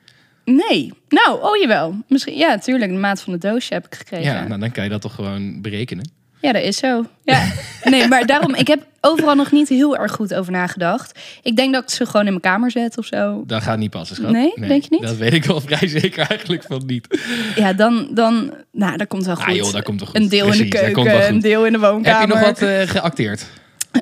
Nee, 0.45 0.93
nou, 1.09 1.41
oh 1.41 1.57
jawel. 1.57 1.95
Misschien, 2.07 2.37
ja, 2.37 2.57
tuurlijk, 2.57 2.91
de 2.91 2.97
maat 2.97 3.21
van 3.21 3.33
de 3.33 3.39
doosje 3.39 3.73
heb 3.73 3.85
ik 3.85 3.95
gekregen. 3.95 4.33
Ja, 4.33 4.47
nou 4.47 4.59
dan 4.59 4.71
kan 4.71 4.83
je 4.83 4.89
dat 4.89 5.01
toch 5.01 5.15
gewoon 5.15 5.61
berekenen. 5.61 6.11
Ja, 6.41 6.51
dat 6.51 6.63
is 6.63 6.77
zo. 6.77 7.05
Ja. 7.23 7.47
Nee, 7.83 8.07
maar 8.07 8.25
daarom, 8.25 8.55
ik 8.55 8.67
heb 8.67 8.85
overal 9.01 9.35
nog 9.35 9.51
niet 9.51 9.69
heel 9.69 9.97
erg 9.97 10.11
goed 10.11 10.33
over 10.33 10.51
nagedacht. 10.51 11.19
Ik 11.43 11.55
denk 11.55 11.73
dat 11.73 11.83
ik 11.83 11.89
ze 11.89 12.05
gewoon 12.05 12.25
in 12.25 12.29
mijn 12.29 12.41
kamer 12.41 12.71
zet 12.71 12.97
of 12.97 13.05
zo. 13.05 13.43
Dat 13.47 13.61
gaat 13.61 13.77
niet 13.77 13.89
passen, 13.89 14.15
schat. 14.15 14.31
Nee? 14.31 14.53
Denk 14.55 14.83
je 14.83 14.87
niet? 14.89 15.01
Dat 15.01 15.17
weet 15.17 15.33
ik 15.33 15.45
wel 15.45 15.61
vrij 15.61 15.87
zeker 15.99 16.27
eigenlijk 16.29 16.63
van 16.63 16.83
niet. 16.85 17.19
Ja, 17.55 17.73
dan, 17.73 18.07
dan 18.11 18.53
nou, 18.71 18.97
dat 18.97 19.07
komt 19.07 19.25
wel 19.25 19.35
goed. 19.35 19.45
Ah 19.45 19.55
joh, 19.55 19.71
dat 19.71 19.83
komt 19.83 19.99
wel 19.99 20.09
goed. 20.09 20.17
Een 20.17 20.29
deel 20.29 20.51
in 20.51 20.57
de 20.57 20.67
keuken, 20.67 21.11
goed. 21.11 21.23
een 21.27 21.39
deel 21.39 21.65
in 21.65 21.71
de 21.71 21.79
woonkamer. 21.79 22.19
Heb 22.19 22.27
je 22.27 22.33
nog 22.33 22.43
wat 22.43 22.61
eh, 22.61 22.87
geacteerd? 22.87 23.45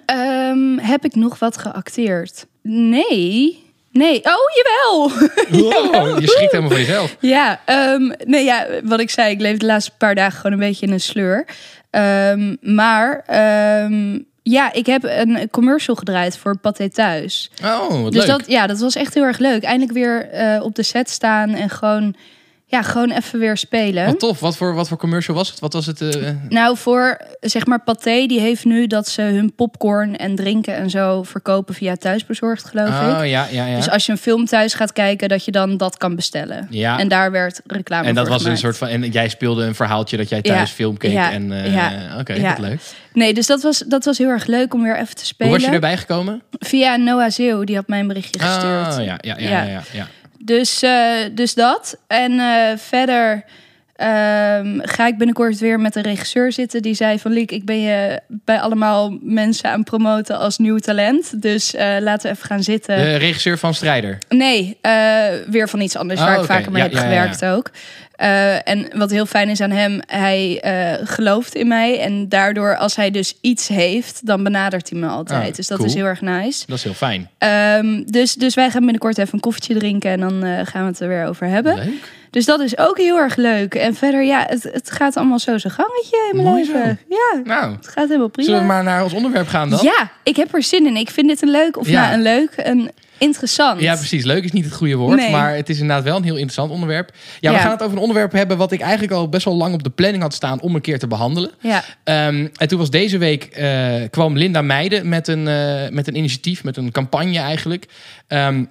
Ehm, 0.06 0.78
heb 0.78 1.06
ik 1.06 1.16
nog 1.16 1.40
wat 1.40 1.58
geacteerd? 1.58 2.46
Nee. 2.62 3.66
Nee. 3.98 4.22
Oh, 4.24 4.34
jawel. 4.56 5.12
Wow, 5.64 6.20
je 6.20 6.28
schrikt 6.28 6.52
helemaal 6.52 6.72
van 6.72 6.80
jezelf. 6.80 7.16
ja, 7.20 7.62
ehm, 7.66 8.12
nee, 8.26 8.44
ja, 8.44 8.68
wat 8.84 9.00
ik 9.00 9.10
zei, 9.10 9.32
ik 9.32 9.42
leef 9.42 9.58
de 9.58 9.66
laatste 9.66 9.92
paar 9.98 10.16
dagen 10.16 10.38
gewoon 10.38 10.52
een 10.52 10.68
beetje 10.68 10.86
in 10.86 10.92
een 10.92 11.00
sleur. 11.00 11.46
Ehm, 11.90 12.56
maar 12.62 13.24
ehm, 13.26 14.20
ja, 14.44 14.74
ik 14.74 14.86
heb 14.86 15.04
een 15.04 15.50
commercial 15.52 15.96
gedraaid 15.96 16.38
voor 16.38 16.58
Pathé 16.58 16.90
Thuis. 16.90 17.52
Oh, 17.64 18.02
wat 18.02 18.12
dus 18.12 18.26
leuk. 18.26 18.38
dat, 18.38 18.48
ja, 18.48 18.68
dat 18.68 18.80
was 18.80 18.96
echt 18.96 19.14
heel 19.14 19.24
erg 19.24 19.38
leuk. 19.38 19.64
Eindelijk 19.64 19.92
weer 19.92 20.30
eh, 20.30 20.64
op 20.64 20.76
de 20.76 20.84
set 20.84 21.10
staan 21.10 21.50
en 21.54 21.70
gewoon, 21.70 22.16
ja, 22.70 22.82
gewoon 22.82 23.12
even 23.12 23.40
weer 23.40 23.58
spelen. 23.58 24.06
Wat 24.06 24.20
tof. 24.20 24.40
Wat 24.40 24.58
voor, 24.58 24.74
wat 24.74 24.88
voor 24.88 24.98
commercial 24.98 25.36
was 25.36 25.50
het? 25.50 25.60
Wat 25.60 25.74
was 25.74 25.86
het? 25.86 26.02
eh, 26.02 26.30
Nou, 26.50 26.78
voor 26.78 27.18
zeg 27.40 27.66
maar 27.66 27.80
Pathé, 27.84 28.26
die 28.26 28.40
heeft 28.40 28.66
nu 28.66 28.88
dat 28.88 29.08
ze 29.08 29.22
hun 29.22 29.56
popcorn 29.56 30.18
en 30.18 30.36
drinken 30.36 30.76
en 30.76 30.90
zo 30.90 31.24
verkopen 31.24 31.74
via 31.76 31.96
thuisbezorgd, 31.96 32.66
geloof 32.66 32.90
oh, 32.90 32.96
ik. 33.24 33.30
ja, 33.30 33.48
ja, 33.52 33.66
ja. 33.66 33.76
Dus 33.76 33.90
als 33.90 34.06
je 34.06 34.12
een 34.12 34.18
film 34.18 34.46
thuis 34.46 34.74
gaat 34.74 34.94
kijken, 34.94 35.30
dat 35.30 35.46
je 35.46 35.52
dan 35.52 35.78
dat 35.78 35.98
kan 35.98 36.16
bestellen. 36.16 36.68
Ja. 36.70 37.00
En 37.00 37.08
daar 37.08 37.32
werd 37.32 37.62
reclame 37.68 38.08
en 38.08 38.16
dat 38.16 38.28
voor 38.28 38.34
was 38.36 38.46
een 38.46 38.58
soort 38.58 38.78
van. 38.78 38.88
En 38.88 39.10
jij 39.12 39.30
speelde 39.30 39.64
een 39.66 39.76
verhaaltje 39.76 40.18
dat 40.18 40.30
jij 40.30 40.40
Ja, 40.42 40.54
thuis 40.54 40.72
film 40.72 40.98
keek. 40.98 41.12
ja, 41.12 41.32
en 41.32 41.52
eh, 41.64 41.74
ja, 41.74 42.16
oké, 42.20 42.34
ja. 42.34 42.50
wat 42.50 42.60
leuk. 42.60 42.82
Nee, 43.14 43.34
dus 43.34 43.48
dat 43.48 43.62
was, 43.62 43.78
dat 43.80 44.06
was 44.06 44.18
heel 44.18 44.30
erg 44.30 44.46
leuk 44.46 44.74
om 44.74 44.84
weer 44.84 44.98
even 45.00 45.16
te 45.16 45.26
spelen. 45.26 45.52
Hoe 45.52 45.62
was 45.62 45.70
je 45.70 45.76
erbij 45.76 45.98
gekomen? 45.98 46.42
Via 46.60 46.96
Noah 46.96 47.30
Zeeuw, 47.30 47.64
die 47.64 47.76
had 47.76 47.88
mij 47.88 48.00
een 48.00 48.08
berichtje 48.08 48.40
gestuurd. 48.40 48.86
Ah, 48.98 49.06
ja, 49.06 49.18
ja, 49.22 49.36
ja, 49.38 49.50
Ja. 49.64 49.82
ja. 49.94 50.08
Dus, 50.48 50.82
eh, 50.82 51.26
dus 51.32 51.54
dat. 51.54 51.98
En 52.08 52.40
eh, 52.40 52.78
verder 52.78 53.44
ehm, 53.98 54.80
ga 54.82 55.08
ik 55.08 55.18
binnenkort 55.18 55.60
weer 55.60 55.80
met 55.80 55.96
een 55.96 56.02
regisseur 56.04 56.52
zitten. 56.52 56.82
Die 56.82 56.94
zei 56.94 57.20
van 57.20 57.32
Liek, 57.32 57.52
ik 57.52 57.66
ben 57.66 57.82
je 57.82 58.20
bij 58.28 58.60
allemaal 58.60 59.18
mensen 59.22 59.70
aan 59.70 59.84
promoten 59.84 60.38
als 60.38 60.58
nieuw 60.58 60.78
talent. 60.78 61.42
Dus 61.42 61.74
eh, 61.74 61.96
laten 62.00 62.30
we 62.30 62.36
even 62.36 62.48
gaan 62.48 62.64
zitten. 62.64 62.98
De 62.98 63.16
regisseur 63.16 63.58
van 63.58 63.74
Strijder. 63.74 64.18
Nee, 64.30 64.78
eh, 64.82 64.92
weer 65.48 65.70
van 65.70 65.82
iets 65.82 65.96
anders 65.96 66.20
Oh, 66.20 66.26
waar 66.26 66.40
ik 66.40 66.46
vaker 66.46 66.72
mee 66.72 66.84
Ja, 66.84 66.88
heb 66.88 66.98
ja, 66.98 67.04
ja, 67.04 67.08
gewerkt 67.08 67.46
ook. 67.46 67.72
Eh, 68.16 68.68
en 68.68 68.88
wat 68.94 69.12
heel 69.12 69.26
fijn 69.26 69.50
is 69.50 69.62
aan 69.62 69.72
hem, 69.72 70.00
hij 70.06 70.62
gelooft 71.04 71.56
in 71.56 71.68
mij. 71.68 72.00
En 72.00 72.30
daardoor, 72.30 72.78
als 72.78 72.96
hij 72.96 73.12
dus 73.12 73.38
iets 73.42 73.68
heeft, 73.68 74.26
dan 74.26 74.44
benadert 74.44 74.90
hij 74.90 75.00
me 75.00 75.08
altijd. 75.08 75.50
Ah, 75.50 75.56
dus 75.56 75.68
dat 75.68 75.78
cool. 75.78 75.90
is 75.90 75.96
heel 75.96 76.06
erg 76.06 76.22
nice. 76.22 76.64
Dat 76.68 76.78
is 76.78 76.84
heel 76.84 76.94
fijn. 76.94 77.30
Ehm, 77.38 78.04
dus, 78.06 78.34
dus 78.34 78.56
wij 78.56 78.70
gaan 78.70 78.82
binnenkort 78.82 79.18
even 79.18 79.34
een 79.34 79.40
koffietje 79.40 79.74
drinken 79.74 80.12
en 80.12 80.20
dan 80.20 80.66
gaan 80.66 80.82
we 80.82 80.88
het 80.88 81.00
er 81.00 81.08
weer 81.08 81.26
over 81.26 81.48
hebben. 81.48 81.76
Leuk. 81.76 82.16
Dus 82.30 82.46
dat 82.46 82.60
is 82.60 82.78
ook 82.78 82.98
heel 82.98 83.18
erg 83.18 83.36
leuk. 83.36 83.76
En 83.76 83.96
verder, 83.96 84.24
ja, 84.24 84.46
het, 84.48 84.64
het 84.72 84.92
gaat 84.92 85.16
allemaal 85.18 85.40
zo 85.40 85.58
zijn 85.58 85.74
gangetje 85.74 86.28
in 86.32 86.36
mijn 86.36 86.48
Mooi 86.50 86.66
leven. 86.66 87.00
Ja, 87.10 87.42
Nou, 87.44 87.76
het 87.76 87.88
gaat 87.88 88.08
helemaal 88.08 88.28
prima. 88.28 88.48
zullen 88.48 88.62
we 88.62 88.74
maar 88.74 88.84
naar 88.84 89.04
ons 89.04 89.14
onderwerp 89.14 89.48
gaan 89.48 89.70
dan? 89.70 89.80
Ja, 89.84 90.12
ik 90.24 90.36
heb 90.36 90.54
er 90.54 90.64
zin 90.64 90.86
in. 90.88 90.96
Ik 90.96 91.10
vind 91.10 91.28
dit 91.28 91.42
een 91.42 91.52
leuk, 91.52 91.78
of 91.78 91.90
Ja. 91.90 92.02
nou 92.02 92.14
een 92.14 92.22
leuk, 92.22 92.50
een 92.56 92.92
interessant. 93.18 93.80
Ja, 93.82 93.96
precies. 93.96 94.24
Leuk 94.24 94.44
is 94.44 94.52
niet 94.52 94.66
het 94.66 94.74
goede 94.74 94.96
woord, 94.96 95.16
Nee. 95.20 95.32
maar 95.32 95.56
het 95.56 95.70
is 95.70 95.80
inderdaad 95.80 96.04
wel 96.04 96.16
een 96.18 96.24
heel 96.24 96.34
interessant 96.34 96.72
onderwerp. 96.72 97.12
Ja, 97.40 97.50
we 97.50 97.56
Ja. 97.56 97.62
gaan 97.62 97.72
het 97.72 97.82
over 97.82 97.96
een 97.96 98.02
onderwerp 98.02 98.32
hebben 98.32 98.58
wat 98.58 98.72
ik 98.72 98.82
eigenlijk 98.82 99.12
al 99.14 99.30
best 99.30 99.46
wel 99.46 99.56
lang 99.56 99.74
op 99.74 99.84
de 99.84 99.90
planning 99.90 100.24
had 100.24 100.34
staan 100.34 100.62
om 100.62 100.76
een 100.76 100.82
keer 100.82 101.00
te 101.00 101.08
behandelen. 101.08 101.52
Ja. 101.60 101.84
Ehm, 102.04 102.48
en 102.58 102.68
toen 102.68 102.80
was 102.80 102.90
deze 102.90 103.18
week 103.18 103.44
eh, 103.44 103.94
kwam 104.10 104.38
Linda 104.38 104.62
Meijden 104.62 105.10
met 105.10 105.28
een, 105.28 105.48
eh, 105.48 105.90
met 105.90 106.08
een 106.08 106.16
initiatief, 106.16 106.64
met 106.64 106.78
een 106.78 106.92
campagne 106.92 107.40
eigenlijk. 107.40 107.86
Ehm, 108.28 108.64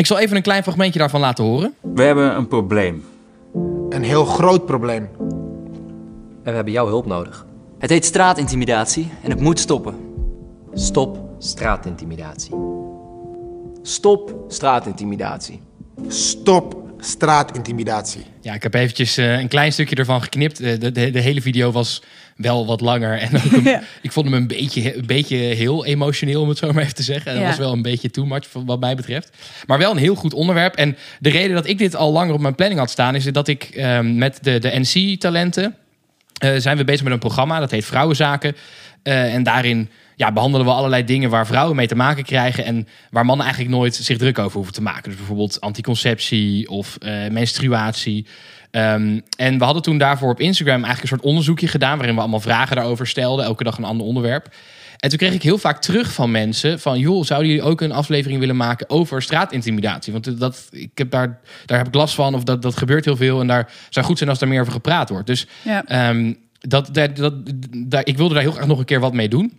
ik 0.00 0.06
zal 0.06 0.18
even 0.18 0.36
een 0.36 0.42
klein 0.42 0.62
fragmentje 0.62 0.98
daarvan 0.98 1.20
laten 1.20 1.44
horen. 1.44 1.74
We 1.80 2.02
hebben 2.02 2.36
een 2.36 2.48
probleem. 2.48 3.04
Een 3.88 4.02
heel 4.02 4.24
groot 4.24 4.66
probleem. 4.66 5.08
En 5.18 6.44
we 6.44 6.50
hebben 6.50 6.72
jouw 6.72 6.86
hulp 6.86 7.06
nodig. 7.06 7.46
Het 7.78 7.90
heet 7.90 8.04
straatintimidatie 8.04 9.08
en 9.22 9.30
het 9.30 9.40
moet 9.40 9.58
stoppen. 9.58 9.94
Stop 10.72 11.18
straatintimidatie. 11.38 12.54
Stop 13.82 14.34
straatintimidatie. 14.48 15.60
Stop 16.08 16.82
straatintimidatie. 16.98 18.24
Ja, 18.40 18.54
ik 18.54 18.62
heb 18.62 18.74
eventjes 18.74 19.16
eh, 19.16 19.38
een 19.38 19.48
klein 19.48 19.72
stukje 19.72 19.96
ervan 19.96 20.22
geknipt. 20.22 20.60
Eh, 20.60 20.80
de, 20.80 20.92
de, 20.92 21.10
de 21.10 21.20
hele 21.20 21.40
video 21.40 21.70
was 21.70 22.02
wel 22.40 22.66
wat 22.66 22.80
langer. 22.80 23.18
En 23.18 23.36
ook 23.36 23.52
een- 23.52 23.62
Ja. 23.62 23.82
ik 24.02 24.12
vond 24.12 24.26
hem 24.26 24.34
een 24.34 24.46
beetje, 24.46 24.96
een 24.96 25.06
beetje 25.06 25.36
heel 25.36 25.84
emotioneel, 25.86 26.40
om 26.42 26.48
het 26.48 26.58
zo 26.58 26.72
maar 26.72 26.82
even 26.82 26.94
te 26.94 27.02
zeggen. 27.02 27.26
En 27.30 27.32
dat 27.34 27.42
Ja. 27.42 27.48
was 27.48 27.58
wel 27.58 27.72
een 27.72 27.82
beetje 27.82 28.10
too 28.10 28.26
much 28.26 28.44
wat 28.64 28.80
mij 28.80 28.94
betreft. 28.96 29.36
Maar 29.66 29.78
wel 29.78 29.90
een 29.90 29.96
heel 29.96 30.14
goed 30.14 30.34
onderwerp. 30.34 30.74
En 30.74 30.96
de 31.18 31.30
reden 31.30 31.54
dat 31.54 31.66
ik 31.66 31.78
dit 31.78 31.96
al 31.96 32.12
langer 32.12 32.34
op 32.34 32.40
mijn 32.40 32.54
planning 32.54 32.80
had 32.80 32.90
staan... 32.90 33.14
is 33.14 33.24
dat 33.24 33.48
ik 33.48 33.62
ehm, 33.64 34.16
met 34.18 34.38
de, 34.42 34.58
de 34.58 34.78
NC-talenten... 34.80 35.74
eh, 36.40 36.52
zijn 36.56 36.76
we 36.76 36.84
bezig 36.84 37.02
met 37.02 37.12
een 37.12 37.18
programma, 37.18 37.58
dat 37.60 37.70
heet 37.70 37.84
Vrouwenzaken. 37.84 38.56
Eh, 39.02 39.34
en 39.34 39.42
daarin 39.42 39.90
ja, 40.20 40.32
behandelen 40.32 40.66
we 40.66 40.72
allerlei 40.72 41.04
dingen 41.04 41.30
waar 41.30 41.46
vrouwen 41.46 41.76
mee 41.76 41.86
te 41.86 41.94
maken 41.94 42.24
krijgen... 42.24 42.64
en 42.64 42.88
waar 43.10 43.24
mannen 43.24 43.46
eigenlijk 43.46 43.76
nooit 43.76 43.94
zich 43.94 44.18
druk 44.18 44.38
over 44.38 44.56
hoeven 44.56 44.74
te 44.74 44.82
maken. 44.82 45.02
Dus 45.02 45.16
bijvoorbeeld 45.16 45.60
anticonceptie 45.60 46.68
of 46.68 46.96
eh, 46.96 47.28
menstruatie... 47.30 48.26
Ehm, 48.70 49.20
en 49.36 49.58
we 49.58 49.64
hadden 49.64 49.82
toen 49.82 49.98
daarvoor 49.98 50.30
op 50.30 50.40
Instagram 50.40 50.84
eigenlijk 50.84 51.02
een 51.02 51.08
soort 51.08 51.28
onderzoekje 51.28 51.68
gedaan... 51.68 51.96
waarin 51.96 52.14
we 52.14 52.20
allemaal 52.20 52.40
vragen 52.40 52.76
daarover 52.76 53.06
stelden, 53.06 53.44
elke 53.44 53.64
dag 53.64 53.78
een 53.78 53.84
ander 53.84 54.06
onderwerp. 54.06 54.54
En 54.98 55.08
toen 55.08 55.18
kreeg 55.18 55.32
ik 55.32 55.42
heel 55.42 55.58
vaak 55.58 55.80
terug 55.80 56.12
van 56.12 56.30
mensen 56.30 56.80
van... 56.80 56.98
joh, 56.98 57.24
zouden 57.24 57.48
jullie 57.48 57.64
ook 57.64 57.80
een 57.80 57.92
aflevering 57.92 58.40
willen 58.40 58.56
maken 58.56 58.90
over 58.90 59.22
straatintimidatie? 59.22 60.12
Want 60.12 60.38
dat, 60.38 60.68
ik 60.70 60.90
heb 60.94 61.10
daar, 61.10 61.40
daar 61.66 61.78
heb 61.78 61.86
ik 61.86 61.94
last 61.94 62.14
van 62.14 62.34
of 62.34 62.44
dat, 62.44 62.62
dat 62.62 62.76
gebeurt 62.76 63.04
heel 63.04 63.16
veel... 63.16 63.40
en 63.40 63.46
daar 63.46 63.72
zou 63.90 64.06
goed 64.06 64.18
zijn 64.18 64.30
als 64.30 64.38
daar 64.38 64.48
meer 64.48 64.60
over 64.60 64.72
gepraat 64.72 65.08
wordt. 65.08 65.26
Dus 65.26 65.46
Ja. 65.62 65.84
Ehm, 65.84 66.32
dat, 66.60 66.94
dat, 66.94 67.16
dat, 67.16 67.34
daar- 67.76 68.06
ik 68.06 68.16
wilde 68.16 68.34
daar 68.34 68.42
heel 68.42 68.52
graag 68.52 68.66
nog 68.66 68.78
een 68.78 68.84
keer 68.84 69.00
wat 69.00 69.12
mee 69.12 69.28
doen. 69.28 69.52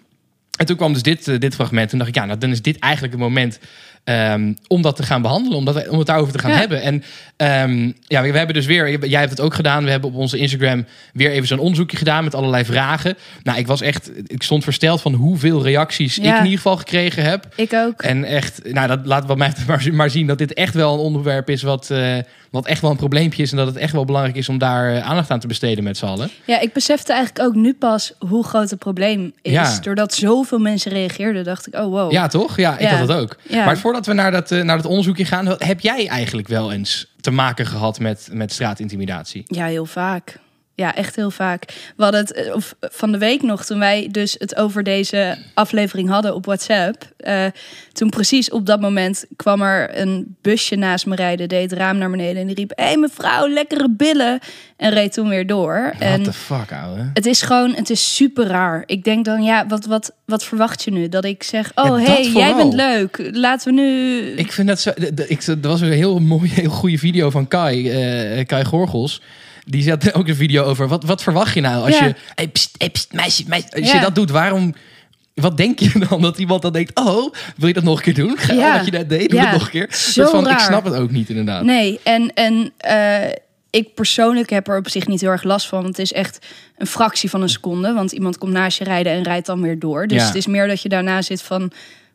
En 0.61 0.67
toen 0.67 0.75
kwam 0.75 0.93
dus 0.93 1.01
dit, 1.03 1.27
eh, 1.27 1.39
dit 1.39 1.55
fragment. 1.55 1.89
Toen 1.89 1.97
dacht 1.97 2.09
ik, 2.09 2.15
ja, 2.15 2.25
nou, 2.25 2.37
dan 2.39 2.49
is 2.49 2.61
dit 2.61 2.79
eigenlijk 2.79 3.13
het 3.13 3.21
moment 3.21 3.59
ehm, 4.03 4.53
om 4.67 4.81
dat 4.81 4.95
te 4.95 5.03
gaan 5.03 5.21
behandelen. 5.21 5.57
Om, 5.57 5.65
dat, 5.65 5.87
om 5.87 5.97
het 5.97 6.07
daarover 6.07 6.33
te 6.33 6.39
gaan 6.39 6.51
Ja. 6.51 6.57
hebben. 6.57 6.81
En 6.81 7.03
ehm, 7.35 7.91
ja, 8.07 8.21
we, 8.21 8.31
we 8.31 8.37
hebben 8.37 8.55
dus 8.55 8.65
weer, 8.65 9.05
jij 9.07 9.19
hebt 9.19 9.31
het 9.31 9.41
ook 9.41 9.53
gedaan. 9.53 9.83
We 9.83 9.89
hebben 9.89 10.09
op 10.09 10.15
onze 10.15 10.37
Instagram 10.37 10.85
weer 11.13 11.31
even 11.31 11.47
zo'n 11.47 11.59
onderzoekje 11.59 11.97
gedaan 11.97 12.23
met 12.23 12.35
allerlei 12.35 12.65
vragen. 12.65 13.17
Nou, 13.43 13.59
ik 13.59 13.67
was 13.67 13.81
echt, 13.81 14.11
ik 14.27 14.43
stond 14.43 14.63
versteld 14.63 15.01
van 15.01 15.13
hoeveel 15.13 15.63
reacties 15.63 16.17
ik 16.17 16.25
in 16.25 16.35
ieder 16.35 16.49
geval 16.57 16.77
gekregen 16.77 17.23
heb. 17.23 17.47
Ik 17.55 17.73
ook. 17.73 18.01
En 18.01 18.23
echt, 18.23 18.73
nou, 18.73 18.87
dat 18.87 18.99
laat 19.03 19.25
wat 19.25 19.37
mij 19.37 19.53
maar, 19.67 19.87
maar 19.93 20.09
zien 20.09 20.27
dat 20.27 20.37
dit 20.37 20.53
echt 20.53 20.73
wel 20.73 20.93
een 20.93 20.99
onderwerp 20.99 21.49
is 21.49 21.61
wat, 21.61 21.89
eh, 21.89 22.17
wat 22.51 22.65
echt 22.65 22.81
wel 22.81 22.91
een 22.91 22.98
probleempje 22.98 23.43
is. 23.43 23.51
En 23.51 23.58
dat 23.58 23.67
het 23.67 23.75
echt 23.75 23.93
wel 23.93 24.05
belangrijk 24.05 24.36
is 24.38 24.50
om 24.50 24.58
daar 24.58 24.96
eh, 24.96 25.10
aandacht 25.10 25.29
aan 25.31 25.39
te 25.39 25.48
besteden 25.48 25.84
met 25.84 25.98
z'n 25.98 26.05
allen. 26.05 26.29
Ja, 26.46 26.60
ik 26.60 26.74
besefte 26.74 27.13
eigenlijk 27.13 27.48
ook 27.48 27.55
nu 27.55 27.74
pas 27.74 28.13
hoe 28.20 28.43
groot 28.43 28.70
het 28.70 28.79
probleem 28.79 29.34
is. 29.41 29.51
Ja. 29.51 29.79
Doordat 29.81 30.13
zoveel 30.13 30.60
mensen 30.60 30.91
reageerden, 30.91 31.43
dacht 31.43 31.67
ik, 31.67 31.75
oh 31.75 31.86
wow. 31.86 32.12
Ja, 32.12 32.27
toch? 32.27 32.58
Ja, 32.58 32.74
ik 32.77 32.89
Ja. 32.89 32.96
had 32.98 33.08
het 33.08 33.17
ook. 33.17 33.38
Ja. 33.48 33.65
Maar 33.65 33.77
voordat 33.77 34.05
we 34.05 34.13
naar 34.13 34.31
dat, 34.31 34.51
eh, 34.51 34.62
naar 34.62 34.77
dat 34.77 34.86
onderzoekje 34.86 35.25
gaan, 35.25 35.48
heb 35.58 35.79
jij 35.79 36.08
eigenlijk 36.08 36.48
wel 36.48 36.72
eens 36.72 37.08
te 37.22 37.31
maken 37.31 37.65
gehad 37.65 38.00
met, 38.00 38.29
met 38.31 38.51
straatintimidatie? 38.51 39.43
Ja, 39.48 39.65
heel 39.65 39.86
vaak. 39.86 40.39
Ja, 40.81 40.95
echt 40.95 41.15
heel 41.15 41.31
vaak. 41.31 41.65
We 41.95 42.03
hadden 42.03 42.21
het 42.21 42.31
eh, 42.33 42.55
of, 42.55 42.75
van 42.79 43.11
de 43.11 43.17
week 43.17 43.41
nog, 43.41 43.65
toen 43.65 43.79
wij 43.79 44.07
dus 44.11 44.35
het 44.39 44.55
over 44.55 44.83
deze 44.83 45.38
aflevering 45.53 46.09
hadden 46.09 46.35
op 46.35 46.45
WhatsApp. 46.45 47.09
eh, 47.17 47.45
toen 47.93 48.09
precies 48.09 48.50
op 48.50 48.65
dat 48.65 48.81
moment 48.81 49.25
kwam 49.35 49.61
er 49.61 50.00
een 50.00 50.35
busje 50.41 50.75
naast 50.75 51.05
me 51.05 51.15
rijden, 51.15 51.50
deed 51.50 51.69
het 51.69 51.79
raam 51.79 51.97
naar 51.97 52.09
beneden 52.09 52.41
en 52.41 52.47
die 52.47 52.55
riep: 52.55 52.71
Hé 52.75 52.83
hey, 52.83 52.97
mevrouw, 52.97 53.47
lekkere 53.47 53.89
billen. 53.89 54.39
En 54.77 54.91
reed 54.93 55.13
toen 55.13 55.29
weer 55.29 55.47
door. 55.47 55.93
What 55.97 56.01
en 56.01 56.23
the 56.23 56.33
fuck, 56.33 56.71
ouwe? 56.71 57.09
het 57.13 57.25
is 57.25 57.41
gewoon, 57.41 57.73
het 57.73 57.89
is 57.89 58.15
super 58.15 58.47
raar. 58.47 58.83
Ik 58.85 59.03
denk 59.03 59.25
dan, 59.25 59.43
ja, 59.43 59.67
wat, 59.67 59.85
wat, 59.85 60.11
wat 60.25 60.43
verwacht 60.43 60.83
je 60.83 60.91
nu? 60.91 61.09
Dat 61.09 61.25
ik 61.25 61.43
zeg: 61.43 61.71
Oh, 61.75 62.00
Ja, 62.00 62.05
dat 62.05 62.17
hey, 62.17 62.31
jij 62.31 62.55
bent 62.55 62.73
leuk. 62.73 63.29
Laten 63.31 63.75
we 63.75 63.81
nu. 63.81 64.19
Ik 64.35 64.51
vind 64.51 64.67
dat 64.67 64.79
zo. 64.79 64.91
Ik, 65.27 65.41
er 65.41 65.57
was 65.61 65.81
een 65.81 65.91
heel 65.91 66.19
mooie, 66.19 66.50
heel 66.50 66.69
goede 66.69 66.97
video 66.97 67.29
van 67.29 67.47
Kai, 67.47 67.89
eh, 67.89 68.45
Kai 68.45 68.65
Gorgels. 68.65 69.21
Die 69.71 69.83
zat 69.83 70.13
ook 70.13 70.27
een 70.27 70.35
video 70.35 70.63
over. 70.63 70.87
Wat, 70.87 71.03
wat 71.03 71.23
verwacht 71.23 71.53
je 71.53 71.61
nou 71.61 71.85
als 71.85 71.97
Ja. 71.99 72.05
je. 72.05 72.15
Hey, 72.35 72.47
pst, 72.47 72.75
hey, 72.77 72.89
pst, 72.89 73.13
meisje, 73.13 73.43
meisje. 73.47 73.71
Als 73.75 73.87
Ja. 73.87 73.93
je 73.95 74.01
dat 74.01 74.15
doet, 74.15 74.29
waarom. 74.29 74.73
Wat 75.33 75.57
denk 75.57 75.79
je 75.79 76.05
dan? 76.09 76.21
Dat 76.21 76.37
iemand 76.37 76.61
dan 76.61 76.73
denkt: 76.73 76.99
Oh, 76.99 77.33
wil 77.57 77.67
je 77.67 77.73
dat 77.73 77.83
nog 77.83 77.97
een 77.97 78.03
keer 78.03 78.13
doen? 78.13 78.37
Ga, 78.37 78.53
Ja. 78.53 78.75
Wat 78.77 78.85
je 78.85 78.91
net 78.91 79.09
deed, 79.09 79.29
doe 79.29 79.39
Ja. 79.39 79.45
het 79.45 79.53
nog 79.53 79.63
een 79.63 79.69
keer. 79.69 79.87
Zo 79.93 80.21
Dat 80.21 80.31
van, 80.31 80.49
ik 80.49 80.59
snap 80.59 80.83
het 80.83 80.93
ook 80.93 81.11
niet, 81.11 81.29
inderdaad. 81.29 81.63
Nee, 81.63 81.99
en, 82.03 82.33
en 82.33 82.71
eh, 82.77 83.31
ik 83.69 83.93
persoonlijk 83.93 84.49
heb 84.49 84.67
er 84.67 84.77
op 84.77 84.89
zich 84.89 85.07
niet 85.07 85.21
heel 85.21 85.29
erg 85.29 85.43
last 85.43 85.67
van. 85.67 85.81
Want 85.81 85.97
het 85.97 86.05
is 86.05 86.13
echt 86.13 86.45
een 86.77 86.87
fractie 86.87 87.29
van 87.29 87.41
een 87.41 87.49
seconde. 87.49 87.93
Want 87.93 88.11
iemand 88.11 88.37
komt 88.37 88.51
naast 88.53 88.77
je 88.77 88.83
rijden 88.83 89.11
en 89.13 89.23
rijdt 89.23 89.45
dan 89.45 89.61
weer 89.61 89.79
door. 89.79 90.07
Dus 90.07 90.23
het 90.23 90.35
is 90.35 90.47
meer 90.47 90.67
dat 90.67 90.81
je 90.81 90.89
daarna 90.89 91.21
zit 91.21 91.41
van... 91.41 91.71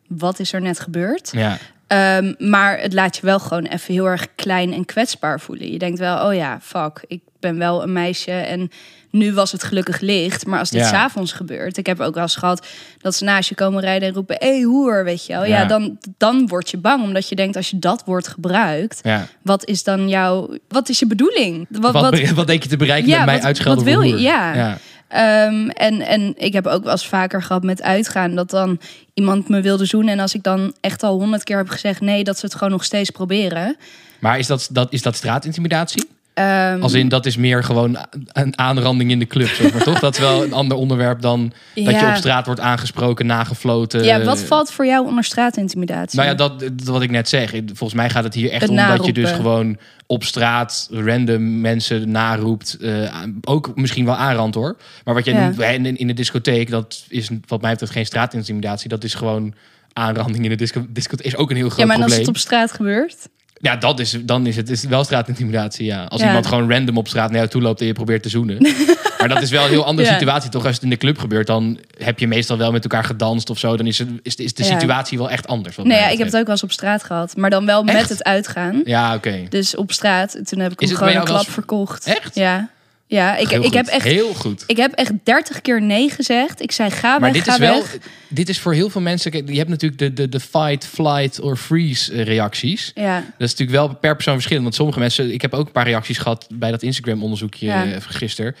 wat 0.07 0.39
is 0.39 0.53
er 0.53 0.61
net 0.61 0.79
gebeurd? 0.79 1.29
Ja. 1.31 1.57
Ehm, 1.87 2.33
maar 2.37 2.79
het 2.79 2.93
laat 2.93 3.15
je 3.15 3.21
wel 3.25 3.39
gewoon 3.39 3.65
even 3.65 3.93
heel 3.93 4.05
erg 4.05 4.27
klein 4.35 4.73
en 4.73 4.85
kwetsbaar 4.85 5.39
voelen. 5.39 5.71
Je 5.71 5.77
denkt 5.77 5.99
wel, 5.99 6.27
oh 6.27 6.33
ja, 6.33 6.59
fuck, 6.61 7.03
ik 7.07 7.21
ben 7.39 7.57
wel 7.57 7.83
een 7.83 7.93
meisje 7.93 8.31
en 8.31 8.71
nu 9.11 9.33
was 9.33 9.51
het 9.51 9.63
gelukkig 9.63 9.99
licht. 9.99 10.45
Maar 10.45 10.59
als 10.59 10.69
dit 10.69 10.81
Ja. 10.81 10.87
s 10.87 10.89
s'avonds 10.89 11.31
gebeurt, 11.31 11.77
ik 11.77 11.85
heb 11.85 11.99
ook 11.99 12.13
wel 12.13 12.23
eens 12.23 12.35
gehad 12.35 12.67
dat 12.97 13.15
ze 13.15 13.23
naast 13.23 13.49
je 13.49 13.55
komen 13.55 13.81
rijden 13.81 14.07
en 14.07 14.13
roepen, 14.13 14.35
hé 14.39 14.47
hey, 14.47 14.61
hoer, 14.61 15.03
weet 15.03 15.25
je 15.25 15.33
wel. 15.33 15.45
Ja, 15.45 15.61
Ja. 15.61 15.65
dan, 15.65 15.97
dan 16.17 16.47
word 16.47 16.69
je 16.69 16.77
bang, 16.77 17.03
omdat 17.03 17.29
je 17.29 17.35
denkt, 17.35 17.55
als 17.55 17.69
je 17.69 17.79
dat 17.79 18.03
woord 18.05 18.27
gebruikt, 18.27 18.99
ja. 19.03 19.27
wat 19.41 19.65
is 19.65 19.83
dan 19.83 20.09
jouw, 20.09 20.57
wat 20.67 20.89
is 20.89 20.99
je 20.99 21.07
bedoeling? 21.07 21.65
Wat, 21.69 21.93
Wat, 21.93 22.31
wat, 22.33 22.47
denk 22.47 22.63
je 22.63 22.69
te 22.69 22.77
bereiken 22.77 23.09
Ja, 23.09 23.17
met 23.17 23.25
mij 23.25 23.41
uitschelden 23.41 23.83
wat 23.83 23.93
wil 23.93 24.01
je? 24.01 24.19
Ja. 24.21 24.53
ja. 24.55 24.77
Ehm, 25.07 25.69
en, 25.69 26.01
en 26.01 26.33
ik 26.37 26.53
heb 26.53 26.67
ook 26.67 26.83
wel 26.83 26.91
eens 26.91 27.07
vaker 27.07 27.43
gehad 27.43 27.63
met 27.63 27.81
uitgaan 27.81 28.35
dat 28.35 28.49
dan 28.49 28.79
iemand 29.13 29.49
me 29.49 29.61
wilde 29.61 29.85
zoenen. 29.85 30.13
En 30.13 30.19
als 30.19 30.33
ik 30.33 30.43
dan 30.43 30.73
echt 30.81 31.03
al 31.03 31.19
honderd 31.19 31.43
keer 31.43 31.57
heb 31.57 31.69
gezegd 31.69 32.01
nee, 32.01 32.23
dat 32.23 32.39
ze 32.39 32.45
het 32.45 32.55
gewoon 32.55 32.71
nog 32.71 32.83
steeds 32.83 33.09
proberen. 33.09 33.77
Maar 34.19 34.39
is 34.39 34.47
dat, 34.47 34.69
dat, 34.71 34.93
is 34.93 35.01
dat 35.01 35.15
straatintimidatie? 35.15 36.07
Ehm, 36.37 36.81
Als 36.81 36.93
in, 36.93 37.07
dat 37.09 37.25
is 37.25 37.37
meer 37.37 37.63
gewoon 37.63 37.97
een 38.31 38.57
aanranding 38.57 39.11
in 39.11 39.19
de 39.19 39.27
club, 39.27 39.47
zeg 39.47 39.73
maar, 39.73 39.83
toch? 39.83 39.99
Dat 39.99 40.13
is 40.13 40.19
wel 40.19 40.43
een 40.43 40.53
ander 40.53 40.77
onderwerp 40.77 41.21
dan 41.21 41.51
dat 41.75 41.99
je 41.99 42.07
op 42.07 42.15
straat 42.15 42.45
wordt 42.45 42.61
aangesproken, 42.61 43.25
nagefloten. 43.25 44.03
ja, 44.03 44.23
wat 44.23 44.39
valt 44.41 44.71
voor 44.71 44.85
jou 44.85 45.07
onder 45.07 45.23
straatintimidatie? 45.23 46.17
Nou 46.19 46.29
ja, 46.31 46.35
dat, 46.35 46.59
dat 46.59 46.83
wat 46.83 47.01
ik 47.01 47.09
net 47.11 47.29
zeg. 47.29 47.49
Volgens 47.65 47.93
mij 47.93 48.09
gaat 48.09 48.23
het 48.23 48.33
hier 48.33 48.49
echt 48.51 48.61
Het 48.61 48.69
om 48.69 48.75
dat 48.75 49.05
je 49.05 49.13
dus 49.13 49.31
gewoon 49.31 49.77
op 50.05 50.23
straat 50.23 50.87
random 50.91 51.61
mensen 51.61 52.11
naroept. 52.11 52.77
eh, 52.81 53.13
ook 53.41 53.71
misschien 53.75 54.05
wel 54.05 54.15
aanrand 54.15 54.55
hoor. 54.55 54.77
Maar 55.03 55.13
wat 55.13 55.25
jij 55.25 55.33
Ja. 55.33 55.43
noemt 55.43 55.59
in, 55.85 55.97
in 55.97 56.07
de 56.07 56.13
discotheek, 56.13 56.69
dat 56.69 57.05
is 57.09 57.29
wat 57.47 57.61
mij 57.61 57.71
betreft 57.71 57.91
geen 57.91 58.05
straatintimidatie. 58.05 58.89
Dat 58.89 59.03
is 59.03 59.13
gewoon 59.13 59.53
aanranding 59.93 60.43
in 60.43 60.49
de 60.49 60.55
disco, 60.55 60.85
discotheek. 60.89 61.25
Is 61.25 61.35
ook 61.35 61.49
een 61.49 61.55
heel 61.55 61.65
groot 61.69 61.79
ja, 61.79 61.85
maar 61.85 61.95
als 61.95 62.05
probleem. 62.05 62.25
het 62.27 62.35
op 62.35 62.41
straat 62.41 62.71
gebeurt? 62.71 63.29
Ja, 63.61 63.75
dat 63.75 63.99
is, 63.99 64.17
dan 64.21 64.45
is 64.47 64.55
het 64.55 64.69
is 64.69 64.83
wel 64.83 65.03
straatintimidatie, 65.03 65.85
ja. 65.85 66.03
Als 66.03 66.21
Ja. 66.21 66.27
iemand 66.27 66.47
gewoon 66.47 66.71
random 66.71 66.97
op 66.97 67.07
straat 67.07 67.27
naar 67.29 67.37
jou 67.37 67.49
toe 67.49 67.61
loopt 67.61 67.81
en 67.81 67.87
je 67.87 67.93
probeert 67.93 68.23
te 68.23 68.29
zoenen. 68.29 68.57
maar 69.19 69.27
dat 69.27 69.41
is 69.41 69.49
wel 69.49 69.63
een 69.63 69.69
heel 69.69 69.85
andere 69.85 70.07
Ja. 70.07 70.13
situatie, 70.13 70.49
toch? 70.49 70.65
Als 70.65 70.73
het 70.75 70.83
in 70.83 70.89
de 70.89 70.97
club 70.97 71.17
gebeurt, 71.17 71.47
dan 71.47 71.79
heb 71.97 72.19
je 72.19 72.27
meestal 72.27 72.57
wel 72.57 72.71
met 72.71 72.83
elkaar 72.83 73.03
gedanst 73.03 73.49
of 73.49 73.59
zo. 73.59 73.77
Dan 73.77 73.87
is, 73.87 73.97
het, 73.97 74.07
is, 74.23 74.35
is 74.35 74.53
de 74.53 74.63
Ja. 74.63 74.79
situatie 74.79 75.17
wel 75.17 75.29
echt 75.29 75.47
anders. 75.47 75.75
Nee, 75.77 75.97
ja, 75.99 76.07
ik 76.09 76.17
heb 76.17 76.27
het 76.27 76.35
ook 76.37 76.43
wel 76.43 76.51
eens 76.51 76.63
op 76.63 76.71
straat 76.71 77.03
gehad. 77.03 77.35
Maar 77.35 77.49
dan 77.49 77.65
wel 77.65 77.83
met 77.83 78.09
het 78.09 78.23
uitgaan. 78.23 78.81
Ja, 78.85 79.15
oké. 79.15 79.43
Dus 79.49 79.75
op 79.75 79.91
straat. 79.91 80.39
Toen 80.43 80.59
heb 80.59 80.71
ik 80.71 80.79
hem 80.79 80.89
gewoon 80.97 81.15
een 81.15 81.23
klap 81.23 81.49
verkocht. 81.49 82.05
Echt? 82.05 82.35
Ja. 82.35 82.69
Ja, 83.09 83.35
ik, 83.37 83.47
Heel 83.49 83.63
ik 83.63 83.73
heb 83.73 83.85
echt... 83.87 84.03
Heel 84.03 84.33
goed. 84.33 84.63
Ik 84.67 84.77
heb 84.77 84.91
echt 84.93 85.11
30 85.23 85.61
keer 85.61 85.81
nee 85.81 86.09
gezegd. 86.09 86.61
Ik 86.61 86.71
zei 86.71 86.89
ga 86.89 87.09
Maar 87.09 87.19
weg, 87.19 87.31
dit 87.33 87.43
ga 87.43 87.53
is 87.53 87.57
wel, 87.59 87.79
weg. 87.81 87.97
dit 88.27 88.49
is 88.49 88.59
voor 88.59 88.73
heel 88.73 88.89
veel 88.89 89.01
mensen. 89.01 89.31
Je 89.51 89.57
hebt 89.57 89.69
natuurlijk 89.69 89.99
de, 90.01 90.13
de, 90.13 90.29
de 90.29 90.39
fight, 90.39 90.85
flight 90.85 91.39
or 91.39 91.57
freeze 91.57 92.13
eh, 92.13 92.23
reacties. 92.23 92.91
Ja, 92.95 93.15
Dat 93.15 93.47
is 93.47 93.55
natuurlijk 93.55 93.77
wel 93.77 93.95
per 93.95 94.13
persoon 94.13 94.33
verschillend. 94.33 94.63
Want 94.63 94.75
sommige 94.75 94.99
mensen, 94.99 95.33
ik 95.33 95.41
heb 95.41 95.53
ook 95.53 95.65
een 95.65 95.71
paar 95.71 95.85
reacties 95.85 96.17
gehad 96.17 96.47
bij 96.51 96.71
dat 96.71 96.83
Instagram 96.83 97.23
onderzoekje 97.23 97.65
Ja. 97.65 97.85
eh, 97.85 98.01
gisteren. 98.07 98.55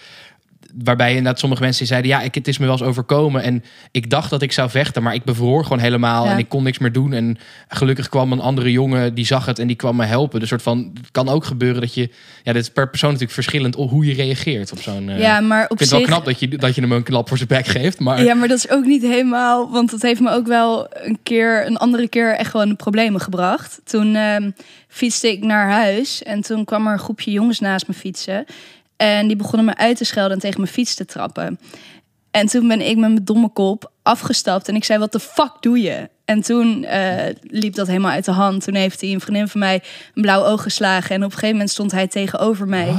Waarbij 0.83 1.09
inderdaad 1.09 1.39
sommige 1.39 1.61
mensen 1.61 1.85
zeiden: 1.85 2.09
Ja, 2.09 2.21
ik, 2.21 2.35
het 2.35 2.47
is 2.47 2.57
me 2.57 2.65
wel 2.65 2.73
eens 2.73 2.83
overkomen. 2.83 3.43
En 3.43 3.63
ik 3.91 4.09
dacht 4.09 4.29
dat 4.29 4.41
ik 4.41 4.51
zou 4.51 4.69
vechten, 4.69 5.03
maar 5.03 5.13
ik 5.13 5.23
bevroor 5.23 5.63
gewoon 5.63 5.79
helemaal. 5.79 6.25
Ja. 6.25 6.31
En 6.31 6.37
ik 6.37 6.49
kon 6.49 6.63
niks 6.63 6.77
meer 6.77 6.91
doen. 6.91 7.13
En 7.13 7.37
gelukkig 7.67 8.09
kwam 8.09 8.31
een 8.31 8.39
andere 8.39 8.71
jongen 8.71 9.13
die 9.13 9.25
zag 9.25 9.45
het 9.45 9.59
en 9.59 9.67
die 9.67 9.75
kwam 9.75 9.95
me 9.95 10.05
helpen. 10.05 10.39
Dus 10.39 10.49
soort 10.49 10.61
van, 10.61 10.91
het 10.93 11.11
kan 11.11 11.29
ook 11.29 11.45
gebeuren 11.45 11.81
dat 11.81 11.93
je. 11.93 12.09
Ja, 12.43 12.53
dit 12.53 12.61
is 12.61 12.69
per 12.69 12.89
persoon 12.89 13.09
natuurlijk 13.09 13.35
verschillend 13.35 13.75
op 13.75 13.89
hoe 13.89 14.05
je 14.05 14.13
reageert 14.13 14.71
op 14.71 14.79
zo'n. 14.81 15.09
eh, 15.09 15.19
ja 15.19 15.39
maar 15.39 15.63
ik 15.63 15.71
op 15.71 15.77
vind 15.77 15.89
het 15.89 15.99
zich... 15.99 16.07
wel 16.09 16.17
knap 16.17 16.25
dat 16.25 16.39
je, 16.39 16.57
dat 16.57 16.75
je 16.75 16.81
hem 16.81 16.91
een 16.91 17.03
klap 17.03 17.27
voor 17.27 17.37
zijn 17.37 17.49
bek 17.49 17.67
geeft. 17.67 17.99
Maar 17.99 18.23
Ja, 18.23 18.33
maar 18.33 18.47
dat 18.47 18.57
is 18.57 18.69
ook 18.69 18.85
niet 18.85 19.01
helemaal. 19.01 19.71
Want 19.71 19.91
dat 19.91 20.01
heeft 20.01 20.21
me 20.21 20.31
ook 20.31 20.47
wel 20.47 20.87
een 20.93 21.19
keer, 21.23 21.65
een 21.65 21.77
andere 21.77 22.07
keer 22.07 22.35
echt 22.35 22.51
de 22.51 22.75
problemen 22.75 23.21
gebracht. 23.21 23.81
Toen 23.83 24.15
ehm, 24.15 24.51
fietste 24.87 25.31
ik 25.31 25.43
naar 25.43 25.69
huis 25.69 26.23
en 26.23 26.41
toen 26.41 26.65
kwam 26.65 26.87
er 26.87 26.93
een 26.93 26.99
groepje 26.99 27.31
jongens 27.31 27.59
naast 27.59 27.87
me 27.87 27.93
fietsen. 27.93 28.45
En 28.97 29.27
die 29.27 29.35
begonnen 29.35 29.65
me 29.65 29.75
uit 29.75 29.97
te 29.97 30.05
schelden 30.05 30.31
en 30.31 30.39
tegen 30.39 30.61
mijn 30.61 30.73
fiets 30.73 30.95
te 30.95 31.05
trappen. 31.05 31.59
En 32.31 32.47
toen 32.47 32.67
ben 32.67 32.81
ik 32.81 32.97
met 32.97 33.09
mijn 33.09 33.23
domme 33.23 33.49
kop 33.49 33.91
afgestapt 34.03 34.67
en 34.67 34.75
ik 34.75 34.83
zei: 34.83 34.99
Wat 34.99 35.11
de 35.11 35.19
fuck 35.19 35.51
doe 35.59 35.81
je? 35.81 36.09
En 36.25 36.41
toen 36.41 36.83
eh, 36.83 37.35
liep 37.41 37.75
dat 37.75 37.87
helemaal 37.87 38.11
uit 38.11 38.25
de 38.25 38.31
hand. 38.31 38.63
Toen 38.63 38.75
heeft 38.75 39.01
hij 39.01 39.11
een 39.11 39.21
vriendin 39.21 39.47
van 39.47 39.59
mij 39.59 39.83
een 40.13 40.21
blauw 40.21 40.43
oog 40.43 40.61
geslagen. 40.61 41.09
En 41.09 41.23
op 41.23 41.23
een 41.23 41.31
gegeven 41.31 41.51
moment 41.51 41.69
stond 41.69 41.91
hij 41.91 42.07
tegenover 42.07 42.67
mij. 42.67 42.95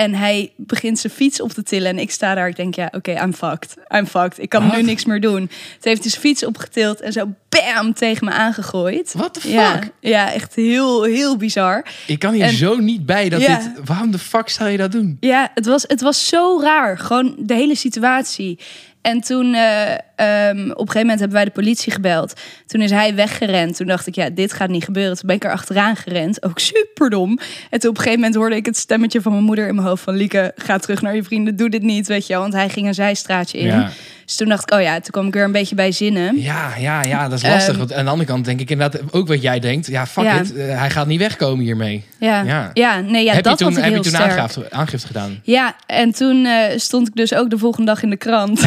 En 0.00 0.14
hij 0.14 0.52
begint 0.56 0.98
zijn 0.98 1.12
fiets 1.12 1.40
op 1.40 1.50
te 1.52 1.62
tillen. 1.62 1.88
En 1.88 1.98
ik 1.98 2.10
sta 2.10 2.34
daar. 2.34 2.48
Ik 2.48 2.56
denk, 2.56 2.74
ja, 2.74 2.88
oké, 2.92 3.10
I'm 3.22 3.34
fucked. 3.34 3.74
I'm 3.94 4.06
fucked. 4.06 4.38
Ik 4.38 4.48
kan 4.48 4.70
nu 4.74 4.82
niks 4.82 5.04
meer 5.04 5.20
doen. 5.20 5.40
Het 5.74 5.84
heeft 5.84 6.02
dus 6.02 6.16
fiets 6.16 6.44
opgetild 6.44 7.00
en 7.00 7.12
zo 7.12 7.28
bam 7.48 7.94
tegen 7.94 8.24
me 8.24 8.30
aangegooid. 8.32 9.12
What 9.16 9.34
the 9.34 9.40
fuck? 9.40 9.50
Ja, 9.52 9.80
ja, 10.00 10.32
echt 10.32 10.54
heel, 10.54 11.02
heel 11.02 11.36
bizar. 11.36 11.84
Ik 12.06 12.18
kan 12.18 12.32
hier 12.32 12.42
En- 12.44 12.52
zo 12.54 12.76
niet 12.76 13.06
bij 13.06 13.28
dat 13.28 13.40
Ja. 13.40 13.56
dit... 13.58 13.70
Waarom 13.84 14.10
de 14.10 14.18
fuck 14.18 14.48
zou 14.48 14.70
je 14.70 14.76
dat 14.76 14.92
doen? 14.92 15.16
Ja, 15.20 15.50
het 15.54 15.66
was, 15.66 15.84
het 15.86 16.00
was 16.00 16.28
zo 16.28 16.60
raar. 16.62 16.98
Gewoon 16.98 17.34
de 17.38 17.54
hele 17.54 17.74
situatie. 17.76 18.58
En 19.02 19.20
toen, 19.20 19.54
eh, 19.54 19.94
ehm, 20.20 20.60
op 20.60 20.68
een 20.68 20.76
gegeven 20.76 21.00
moment 21.00 21.18
hebben 21.18 21.36
wij 21.36 21.44
de 21.44 21.50
politie 21.50 21.92
gebeld. 21.92 22.32
Toen 22.66 22.80
is 22.80 22.90
hij 22.90 23.14
weggerend. 23.14 23.76
Toen 23.76 23.86
dacht 23.86 24.06
ik, 24.06 24.14
ja, 24.14 24.30
dit 24.30 24.52
gaat 24.52 24.68
niet 24.68 24.84
gebeuren. 24.84 25.16
Toen 25.16 25.26
ben 25.26 25.36
ik 25.36 25.44
er 25.44 25.50
achteraan 25.52 25.96
gerend. 25.96 26.42
Ook 26.42 26.58
superdom. 26.58 27.38
En 27.70 27.80
toen 27.80 27.90
op 27.90 27.96
een 27.96 28.02
gegeven 28.02 28.20
moment 28.20 28.34
hoorde 28.34 28.56
ik 28.56 28.66
het 28.66 28.76
stemmetje 28.76 29.20
van 29.20 29.32
mijn 29.32 29.44
moeder 29.44 29.68
in 29.68 29.74
mijn 29.74 29.86
hoofd. 29.86 30.02
Van 30.02 30.14
Lieke, 30.14 30.52
ga 30.56 30.78
terug 30.78 31.02
naar 31.02 31.14
je 31.14 31.22
vrienden. 31.22 31.56
Doe 31.56 31.68
dit 31.70 31.82
niet, 31.82 32.06
weet 32.06 32.26
je 32.26 32.32
wel. 32.32 32.42
Want 32.42 32.54
hij 32.54 32.68
ging 32.68 32.86
een 32.86 32.94
zijstraatje 32.94 33.58
in. 33.58 33.66
Ja. 33.66 33.90
Dus 34.24 34.38
toen 34.38 34.48
dacht 34.48 34.62
ik, 34.70 34.78
oh 34.78 34.82
ja, 34.82 34.92
toen 35.00 35.10
kwam 35.10 35.26
ik 35.26 35.34
weer 35.34 35.44
een 35.44 35.52
beetje 35.52 35.74
bij 35.74 35.92
zinnen. 35.92 36.40
Ja, 36.40 36.72
ja, 36.78 37.02
ja, 37.02 37.28
dat 37.28 37.38
is 37.42 37.48
lastig. 37.48 37.76
Want 37.76 37.92
aan 37.92 38.04
de 38.04 38.10
andere 38.10 38.28
kant 38.28 38.44
denk 38.44 38.60
ik 38.60 38.70
inderdaad 38.70 39.12
ook 39.12 39.28
wat 39.28 39.42
jij 39.42 39.58
denkt. 39.60 39.86
Ja, 39.86 40.06
fuck 40.06 40.24
Ja. 40.24 40.40
it. 40.40 40.54
eh, 40.56 40.78
hij 40.78 40.90
gaat 40.90 41.06
niet 41.06 41.18
wegkomen 41.18 41.64
hiermee. 41.64 42.04
Ja, 42.18 42.42
Ja. 42.42 42.70
ja. 42.74 43.00
nee, 43.00 43.24
ja, 43.24 43.32
heb 43.34 43.44
dat 43.44 43.58
je 43.58 43.64
toen, 43.64 43.76
heb 43.76 43.92
je 43.94 44.00
toen 44.10 44.16
aangifte, 44.16 44.70
aangifte 44.70 45.06
gedaan? 45.06 45.40
Ja, 45.42 45.74
en 45.86 46.12
toen 46.12 46.44
eh, 46.46 46.78
stond 46.78 47.08
ik 47.08 47.14
dus 47.14 47.34
ook 47.34 47.50
de 47.50 47.58
volgende 47.58 47.86
dag 47.86 48.02
in 48.02 48.10
de 48.10 48.16
krant. 48.16 48.60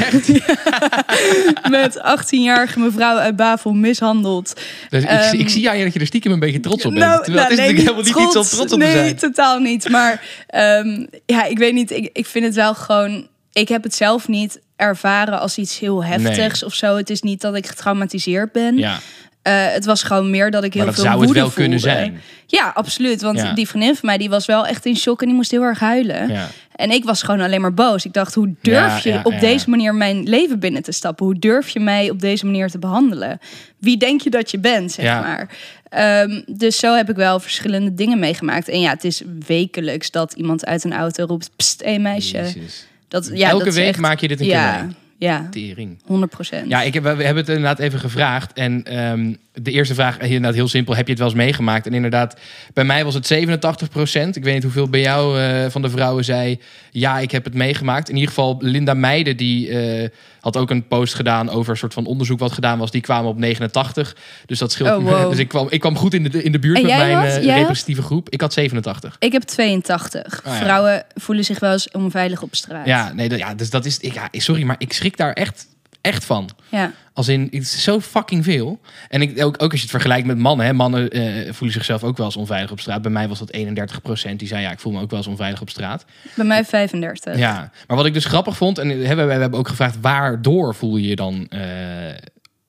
Met 1.69 1.97
18-jarige 1.97 2.79
mevrouw 2.79 3.17
uit 3.17 3.35
Bavel 3.35 3.73
mishandeld. 3.73 4.53
Dus 4.89 5.03
ik, 5.03 5.09
Ehm, 5.09 5.39
ik 5.39 5.49
zie 5.49 5.69
aan 5.69 5.77
je 5.77 5.83
dat 5.83 5.93
je 5.93 5.99
er 5.99 6.05
stiekem 6.05 6.31
een 6.31 6.39
beetje 6.39 6.59
trots 6.59 6.85
op 6.85 6.93
bent. 6.93 7.05
Nou, 7.05 7.23
Terwijl 7.23 7.47
nou, 7.47 7.49
het 7.49 7.59
is 7.59 7.65
nee, 7.65 7.75
natuurlijk 7.75 8.05
helemaal 8.05 8.23
niet 8.23 8.35
iets 8.35 8.35
om 8.35 8.57
trots 8.57 8.59
op 8.59 8.67
te 8.67 8.77
nee, 8.77 8.91
zijn. 8.91 9.15
totaal 9.15 9.59
niet. 9.59 9.89
Maar 9.89 10.43
ehm, 10.47 11.05
ja, 11.25 11.45
ik 11.45 11.57
weet 11.57 11.73
niet. 11.73 11.91
Ik, 11.91 12.09
ik 12.13 12.25
vind 12.25 12.45
het 12.45 12.55
wel 12.55 12.75
gewoon... 12.75 13.27
Ik 13.53 13.67
heb 13.67 13.83
het 13.83 13.95
zelf 13.95 14.27
niet 14.27 14.59
ervaren 14.75 15.39
als 15.39 15.57
iets 15.57 15.79
heel 15.79 16.03
heftigs 16.03 16.63
of 16.63 16.73
zo. 16.73 16.95
Het 16.95 17.09
is 17.09 17.21
niet 17.21 17.41
dat 17.41 17.55
ik 17.55 17.67
getraumatiseerd 17.67 18.51
ben. 18.51 18.77
Ja, 18.77 18.99
Eh, 19.43 19.53
het 19.71 19.85
was 19.85 20.03
gewoon 20.03 20.29
meer 20.29 20.51
dat 20.51 20.63
ik 20.63 20.73
heel 20.73 20.83
maar 20.85 20.93
dat 20.93 21.01
veel 21.03 21.11
zou 21.11 21.25
het 21.25 21.35
wel 21.35 21.49
kunnen 21.49 21.79
zijn. 21.79 22.21
Ja, 22.47 22.71
absoluut. 22.75 23.21
Want 23.21 23.37
Ja. 23.39 23.53
die 23.53 23.67
vriendin 23.67 23.95
van 23.95 24.05
mij 24.09 24.17
die 24.17 24.29
was 24.29 24.45
wel 24.45 24.65
echt 24.67 24.85
in 24.85 24.95
shock 24.97 25.21
en 25.21 25.27
die 25.27 25.35
moest 25.35 25.51
heel 25.51 25.61
erg 25.61 25.79
huilen. 25.79 26.29
Ja. 26.29 26.47
En 26.75 26.91
ik 26.91 27.03
was 27.03 27.23
gewoon 27.23 27.39
alleen 27.41 27.61
maar 27.61 27.73
boos. 27.73 28.05
Ik 28.05 28.13
dacht, 28.13 28.33
hoe 28.35 28.53
durf 28.61 29.03
Ja, 29.03 29.11
je 29.13 29.19
op 29.23 29.39
deze 29.39 29.69
manier 29.69 29.95
mijn 29.95 30.23
leven 30.23 30.59
binnen 30.59 30.81
te 30.83 30.91
stappen? 30.91 31.25
Hoe 31.25 31.39
durf 31.39 31.69
je 31.69 31.79
mij 31.79 32.09
op 32.09 32.19
deze 32.19 32.45
manier 32.45 32.69
te 32.69 32.79
behandelen? 32.79 33.39
Wie 33.77 33.97
denk 33.97 34.21
je 34.21 34.29
dat 34.29 34.51
je 34.51 34.59
bent, 34.59 34.91
zeg 34.91 35.05
maar? 35.05 35.49
Ehm, 35.89 36.41
dus 36.47 36.77
zo 36.79 36.95
heb 36.95 37.09
ik 37.09 37.15
wel 37.15 37.39
verschillende 37.39 37.93
dingen 37.93 38.19
meegemaakt. 38.19 38.67
En 38.69 38.79
ja, 38.79 38.89
het 38.89 39.03
is 39.03 39.21
wekelijks 39.47 40.11
dat 40.11 40.33
iemand 40.33 40.65
uit 40.65 40.83
een 40.83 40.93
auto 40.93 41.25
roept... 41.25 41.49
Pst, 41.55 41.81
hé 41.85 41.97
meisje. 41.97 42.37
Jezus. 42.37 42.85
Dat, 43.07 43.29
ja, 43.33 43.49
Elke 43.49 43.65
dat 43.65 43.73
week 43.73 43.87
echt- 43.87 43.99
maak 43.99 44.19
je 44.19 44.27
dit 44.27 44.39
een 44.39 44.47
keer 44.47 44.83
mee. 44.85 44.95
Ja, 45.17 45.47
Tering. 45.49 45.99
100 46.05 46.31
procent. 46.31 46.69
Ja, 46.69 46.81
ik 46.81 46.93
heb, 46.93 47.03
we 47.03 47.09
hebben 47.09 47.35
het 47.35 47.47
inderdaad 47.47 47.79
even 47.79 47.99
gevraagd. 47.99 48.53
En 48.53 48.83
ehm, 48.83 49.33
de 49.53 49.71
eerste 49.71 49.93
vraag, 49.93 50.19
inderdaad 50.19 50.53
heel 50.53 50.67
simpel. 50.67 50.95
Heb 50.95 51.05
je 51.05 51.11
het 51.11 51.21
wel 51.21 51.29
eens 51.29 51.37
meegemaakt? 51.37 51.85
En 51.85 51.93
inderdaad, 51.93 52.39
bij 52.73 52.83
mij 52.83 53.03
was 53.03 53.13
het 53.13 53.27
87 53.27 53.89
procent. 53.89 54.35
Ik 54.35 54.43
weet 54.43 54.53
niet 54.53 54.63
hoeveel 54.63 54.89
bij 54.89 54.99
jou 54.99 55.39
eh, 55.39 55.69
van 55.69 55.81
de 55.81 55.89
vrouwen 55.89 56.23
zei... 56.23 56.59
ja, 56.91 57.19
ik 57.19 57.31
heb 57.31 57.43
het 57.43 57.53
meegemaakt. 57.53 58.09
In 58.09 58.15
ieder 58.15 58.29
geval 58.29 58.57
Linda 58.59 58.93
Meijden, 58.93 59.37
die 59.37 59.69
eh, 59.69 60.09
had 60.39 60.57
ook 60.57 60.69
een 60.69 60.87
post 60.87 61.13
gedaan... 61.13 61.49
over 61.49 61.71
een 61.71 61.77
soort 61.77 61.93
van 61.93 62.05
onderzoek 62.05 62.39
wat 62.39 62.51
gedaan 62.51 62.79
was. 62.79 62.91
Die 62.91 63.01
kwamen 63.01 63.29
op 63.29 63.37
89. 63.37 64.15
Dus 64.45 64.59
dat 64.59 64.71
scheelt. 64.71 64.97
Oh, 64.97 65.09
wow. 65.09 65.29
Dus 65.29 65.39
ik 65.39 65.47
kwam, 65.47 65.67
ik 65.69 65.79
kwam 65.79 65.97
goed 65.97 66.13
in 66.13 66.23
de, 66.23 66.43
in 66.43 66.51
de 66.51 66.59
buurt 66.59 66.81
met 66.81 66.91
mijn 66.91 67.17
eh, 67.17 67.33
had? 67.33 67.43
representatieve 67.43 68.01
groep. 68.01 68.29
Ik 68.29 68.41
had 68.41 68.53
87. 68.53 69.15
Ik 69.19 69.31
heb 69.31 69.41
82. 69.41 70.41
Ah, 70.43 70.53
ja. 70.53 70.59
Vrouwen 70.59 71.03
voelen 71.15 71.43
zich 71.43 71.59
wel 71.59 71.71
eens 71.71 71.91
onveilig 71.91 72.41
op 72.41 72.55
straat. 72.55 72.85
Ja, 72.85 73.13
nee, 73.13 73.29
dat, 73.29 73.39
ja, 73.39 73.53
dus 73.53 73.69
dat 73.69 73.85
is... 73.85 73.97
Ik, 73.97 74.13
ja, 74.13 74.27
sorry, 74.31 74.63
maar 74.63 74.75
ik 74.77 74.93
schrik 74.93 75.17
daar 75.17 75.33
echt, 75.33 75.67
echt 76.03 76.25
van. 76.25 76.49
ja. 76.69 76.91
Als 77.13 77.27
in, 77.27 77.41
het 77.41 77.53
is 77.53 77.83
zo 77.83 77.99
fucking 77.99 78.43
veel. 78.43 78.79
En 79.09 79.21
ik, 79.21 79.43
ook, 79.43 79.63
ook 79.63 79.71
als 79.71 79.73
je 79.73 79.81
het 79.81 79.89
vergelijkt 79.89 80.27
met 80.27 80.37
mannen. 80.37 80.65
Hè, 80.65 80.73
mannen 80.73 81.09
eh, 81.09 81.53
voelen 81.53 81.73
zichzelf 81.73 82.03
ook 82.03 82.17
wel 82.17 82.25
eens 82.25 82.35
onveilig 82.35 82.71
op 82.71 82.79
straat. 82.79 83.01
Bij 83.01 83.11
mij 83.11 83.27
was 83.27 83.39
dat 83.39 83.57
31% 83.57 84.35
Die 84.35 84.47
zei, 84.47 84.61
ja, 84.61 84.71
ik 84.71 84.79
voel 84.79 84.93
me 84.93 85.01
ook 85.01 85.09
wel 85.09 85.19
eens 85.19 85.27
onveilig 85.27 85.61
op 85.61 85.69
straat. 85.69 86.05
Bij 86.35 86.45
mij 86.45 86.65
35. 86.65 87.37
Ja, 87.37 87.71
maar 87.87 87.97
wat 87.97 88.05
ik 88.05 88.13
dus 88.13 88.25
grappig 88.25 88.57
vond... 88.57 88.77
en 88.77 88.87
we, 88.87 89.15
we 89.15 89.31
hebben 89.31 89.59
ook 89.59 89.67
gevraagd, 89.67 89.97
waardoor 90.01 90.75
voel 90.75 90.97
je 90.97 91.07
je 91.07 91.15
dan 91.15 91.47
eh, 91.49 91.61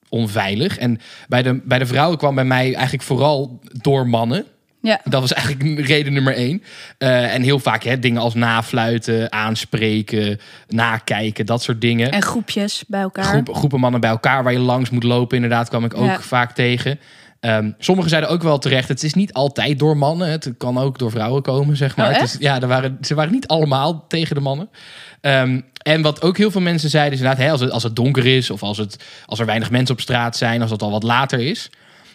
onveilig? 0.09 0.79
En 0.79 1.00
bij 1.29 1.43
de, 1.43 1.61
bij 1.64 1.79
de 1.79 1.87
vrouwen 1.87 2.19
kwam 2.19 2.35
bij 2.35 2.45
mij 2.45 2.75
eigenlijk 2.75 3.03
vooral 3.03 3.61
door 3.73 4.09
mannen. 4.09 4.45
Ja. 4.85 5.00
Dat 5.05 5.21
was 5.21 5.33
eigenlijk 5.33 5.87
reden 5.87 6.12
nummer 6.12 6.35
één. 6.35 6.62
Eh, 6.99 7.35
en 7.35 7.43
heel 7.43 7.59
vaak 7.59 7.83
hè, 7.83 7.99
dingen 7.99 8.21
als 8.21 8.35
nafluiten, 8.35 9.33
aanspreken, 9.33 10.41
nakijken, 10.69 11.47
dat 11.47 11.62
soort 11.62 11.81
dingen. 11.81 12.12
En 12.12 12.23
groepjes 12.23 12.85
bij 12.87 13.01
elkaar. 13.01 13.25
Groep, 13.25 13.55
groepen 13.55 13.81
mannen 13.81 14.01
bij 14.01 14.11
elkaar 14.11 14.42
waar 14.42 14.53
je 14.53 14.59
langs 14.59 14.90
moet 14.90 15.03
lopen, 15.03 15.37
inderdaad, 15.37 15.68
kwam 15.68 15.85
ik 15.85 15.97
ook 15.97 16.07
Ja. 16.07 16.20
vaak 16.20 16.53
tegen. 16.55 16.99
Ehm, 17.40 17.70
sommigen 17.79 18.11
zeiden 18.11 18.31
ook 18.31 18.42
wel 18.42 18.59
terecht, 18.59 18.88
het 18.88 19.03
is 19.03 19.14
niet 19.14 19.33
altijd 19.33 19.79
door 19.79 19.97
mannen. 19.97 20.29
Het 20.31 20.55
kan 20.59 20.79
ook 20.79 20.99
door 20.99 21.11
vrouwen 21.11 21.42
komen, 21.42 21.77
zeg 21.77 21.97
maar. 21.97 22.09
Oh, 22.11 22.12
het 22.14 22.23
is, 22.23 22.37
ja, 22.38 22.61
er 22.61 22.68
waren, 22.68 22.99
ze 23.01 23.14
waren 23.14 23.33
niet 23.33 23.47
allemaal 23.47 24.05
tegen 24.09 24.35
de 24.35 24.40
mannen. 24.40 24.68
Ehm, 25.20 25.61
en 25.83 26.03
wat 26.03 26.23
ook 26.23 26.37
heel 26.37 26.51
veel 26.51 26.61
mensen 26.61 26.90
zeiden, 26.90 27.12
is 27.12 27.18
inderdaad, 27.18 27.44
hè, 27.44 27.51
als, 27.51 27.61
het, 27.61 27.70
als 27.70 27.83
het 27.83 27.97
donker 27.97 28.27
is... 28.27 28.51
of 28.51 28.62
als, 28.62 28.79
het, 28.79 29.05
als 29.27 29.38
er 29.40 29.47
weinig 29.47 29.70
mensen 29.70 29.94
op 29.94 30.01
straat 30.01 30.37
zijn, 30.37 30.62
als 30.62 30.70
het 30.70 30.83
al 30.83 30.90
wat 30.90 31.03
later 31.03 31.40
is... 31.40 31.70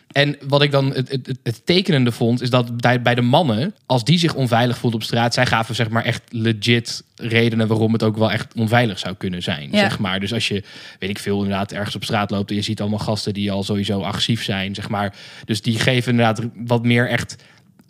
En 0.09 0.37
wat 0.47 0.61
ik 0.61 0.71
dan 0.71 0.93
het, 0.93 1.09
het, 1.11 1.37
het- 1.43 1.61
tekenende 1.65 2.11
vond, 2.11 2.41
is 2.41 2.49
dat 2.49 2.77
bij, 2.77 3.01
bij 3.01 3.15
de 3.15 3.21
mannen, 3.21 3.75
als 3.85 4.03
die 4.03 4.17
zich 4.19 4.33
onveilig 4.33 4.77
voelden 4.77 4.99
op 4.99 5.05
straat, 5.05 5.33
zij 5.33 5.45
gaven 5.45 5.75
zeg 5.75 5.89
maar 5.89 6.03
echt 6.03 6.21
legit 6.29 7.03
redenen 7.15 7.67
waarom 7.67 7.93
het 7.93 8.03
ook 8.03 8.17
wel 8.17 8.31
echt 8.31 8.53
onveilig 8.53 8.99
zou 8.99 9.15
kunnen 9.15 9.43
zijn. 9.43 9.69
Ja. 9.71 9.79
Zeg 9.79 9.99
maar. 9.99 10.19
Dus 10.19 10.33
als 10.33 10.47
je, 10.47 10.63
weet 10.99 11.09
ik 11.09 11.19
veel, 11.19 11.37
inderdaad 11.43 11.71
ergens 11.71 11.95
op 11.95 12.03
straat 12.03 12.31
loopt 12.31 12.49
en 12.49 12.55
je 12.55 12.61
ziet 12.61 12.81
allemaal 12.81 12.99
gasten 12.99 13.33
die 13.33 13.51
al 13.51 13.63
sowieso 13.63 14.01
agressief 14.01 14.43
zijn, 14.43 14.75
zeg 14.75 14.89
maar. 14.89 15.15
Dus 15.45 15.61
die 15.61 15.79
geven 15.79 16.11
inderdaad 16.11 16.41
wat 16.55 16.83
meer 16.83 17.09
echt 17.09 17.35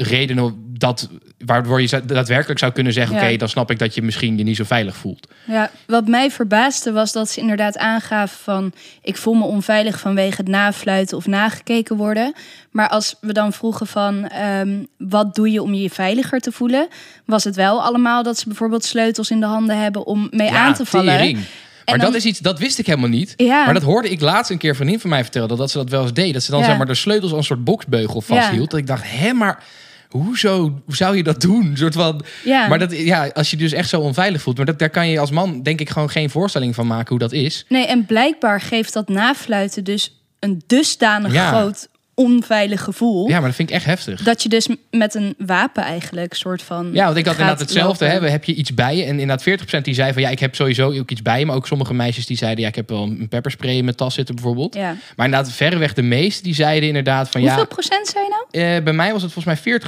redenen 0.02 0.68
dat, 0.78 1.10
waardoor 1.46 1.82
je 1.82 2.02
daadwerkelijk 2.06 2.60
zou 2.60 2.72
kunnen 2.72 2.94
zeggen, 2.94 3.16
Ja. 3.16 3.22
oké, 3.28 3.36
dan 3.38 3.50
snap 3.50 3.72
ik 3.72 3.80
dat 3.80 3.96
je 3.96 4.02
misschien 4.02 4.38
je 4.38 4.44
niet 4.44 4.56
zo 4.56 4.64
veilig 4.64 4.96
voelt. 4.96 5.28
Ja, 5.46 5.72
wat 5.88 6.08
mij 6.08 6.32
verbaasde 6.32 6.92
was 6.92 7.12
dat 7.12 7.30
ze 7.30 7.40
inderdaad 7.40 7.78
aangaven 7.78 8.38
van... 8.44 8.74
ik 9.02 9.18
voel 9.18 9.34
me 9.34 9.44
onveilig 9.44 10.00
vanwege 10.00 10.36
het 10.38 10.48
nafluiten 10.48 11.18
of 11.18 11.26
nagekeken 11.28 11.96
worden. 11.96 12.34
Maar 12.72 12.90
als 12.90 13.16
we 13.22 13.34
dan 13.34 13.54
vroegen 13.54 13.88
van... 13.88 14.28
ehm, 14.28 14.84
wat 14.98 15.36
doe 15.36 15.52
je 15.52 15.62
om 15.62 15.74
je 15.74 15.90
veiliger 15.90 16.40
te 16.40 16.52
voelen? 16.52 16.88
Was 17.26 17.44
het 17.44 17.56
wel 17.56 17.84
allemaal 17.84 18.24
dat 18.24 18.38
ze 18.40 18.48
bijvoorbeeld 18.48 18.84
sleutels 18.86 19.30
in 19.32 19.40
de 19.40 19.46
handen 19.46 19.78
hebben... 19.82 20.06
om 20.06 20.28
mee 20.32 20.52
aan 20.52 20.74
te 20.74 20.86
vallen. 20.86 21.18
tering. 21.18 21.40
Maar 21.86 21.98
dan- 21.98 22.08
dat 22.08 22.16
is 22.16 22.26
iets, 22.26 22.40
dat 22.40 22.60
wist 22.60 22.80
ik 22.80 22.86
helemaal 22.86 23.10
niet. 23.10 23.34
Ja. 23.38 23.66
Maar 23.66 23.74
dat 23.74 23.84
hoorde 23.84 24.10
ik 24.10 24.22
laatst 24.22 24.52
een 24.52 24.58
keer 24.58 24.76
van 24.76 24.88
een 24.88 25.00
van 25.00 25.10
mij 25.10 25.22
vertellen 25.22 25.58
dat 25.58 25.72
ze 25.72 25.78
dat 25.78 25.90
wel 25.90 26.02
eens 26.02 26.14
deed. 26.14 26.34
Dat 26.34 26.44
ze 26.44 26.52
dan 26.52 26.60
Ja. 26.60 26.66
zeg 26.66 26.78
maar 26.78 26.86
de 26.86 26.96
sleutels 26.96 27.32
als 27.32 27.40
een 27.40 27.46
soort 27.46 27.64
boksbeugel 27.64 28.22
vasthield. 28.22 28.70
Dat 28.72 28.80
ik 28.80 28.88
dacht, 28.88 29.04
hé, 29.06 29.34
maar 29.34 29.64
hoezo 30.10 30.82
hoe 30.86 30.96
zou 30.96 31.16
je 31.18 31.24
dat 31.24 31.42
doen? 31.42 31.66
Een 31.66 31.78
soort 31.78 31.94
van. 31.94 32.22
Ja. 32.44 32.68
Maar 32.68 32.80
dat, 32.80 32.98
ja, 32.98 33.28
als 33.28 33.50
je 33.52 33.58
dus 33.58 33.72
echt 33.72 33.90
zo 33.90 34.02
onveilig 34.02 34.42
voelt, 34.42 34.58
maar 34.58 34.66
dat, 34.66 34.80
daar 34.80 34.90
kan 34.90 35.08
je 35.10 35.20
als 35.20 35.32
man 35.32 35.64
denk 35.64 35.80
ik 35.80 35.90
gewoon 35.90 36.10
geen 36.10 36.30
voorstelling 36.30 36.76
van 36.76 36.88
maken 36.88 37.10
hoe 37.10 37.20
dat 37.20 37.32
is. 37.32 37.66
Nee, 37.70 37.86
en 37.86 38.06
blijkbaar 38.06 38.62
geeft 38.62 38.94
dat 38.94 39.10
nafluiten 39.10 39.84
dus 39.84 40.22
een 40.40 40.62
dusdanig 40.68 41.34
Ja. 41.34 41.48
groot 41.52 41.88
onveilig 42.20 42.84
gevoel... 42.84 43.28
Ja, 43.28 43.38
maar 43.38 43.48
dat 43.48 43.56
vind 43.56 43.70
ik 43.70 43.76
echt 43.76 43.86
heftig. 43.86 44.24
dat 44.24 44.44
je 44.44 44.50
dus 44.50 44.68
met 44.92 45.16
een 45.16 45.36
wapen 45.38 45.84
eigenlijk 45.84 46.34
soort 46.34 46.62
van... 46.62 46.90
Ja, 46.94 47.06
want 47.06 47.18
ik 47.18 47.26
had 47.26 47.34
inderdaad 47.34 47.60
hetzelfde. 47.60 48.06
Hè? 48.06 48.30
Heb 48.30 48.44
je 48.44 48.54
iets 48.54 48.74
bij 48.74 48.96
je? 48.96 49.04
En 49.04 49.20
inderdaad 49.20 49.44
40% 49.78 49.82
die 49.82 49.94
zei 49.94 50.14
van 50.14 50.22
ja, 50.22 50.30
ik 50.30 50.40
heb 50.40 50.56
sowieso 50.56 50.92
ook 51.00 51.12
iets 51.12 51.22
bij 51.22 51.40
je. 51.40 51.46
Maar 51.46 51.56
ook 51.56 51.68
sommige 51.68 51.94
meisjes 51.94 52.26
die 52.26 52.38
zeiden 52.38 52.62
ja, 52.62 52.70
ik 52.70 52.76
heb 52.76 52.90
wel 52.90 53.04
een 53.04 53.28
pepperspray 53.30 53.76
in 53.76 53.84
mijn 53.84 53.96
tas 53.96 54.14
zitten 54.14 54.36
bijvoorbeeld. 54.36 54.74
Ja. 54.76 54.96
Maar 55.16 55.26
inderdaad, 55.26 55.52
verreweg 55.52 55.94
de 55.94 56.02
meeste 56.02 56.44
die 56.44 56.54
zeiden 56.54 56.88
inderdaad 56.88 57.30
van 57.30 57.42
Hoeveel 57.42 57.60
ja, 57.60 57.66
procent 57.66 58.08
zei 58.08 58.24
je 58.24 58.30
nou? 58.30 58.76
eh, 58.76 58.84
bij 58.84 58.94
mij 58.94 59.12
was 59.12 59.22
het 59.22 59.32
volgens 59.32 59.64
mij 59.64 59.82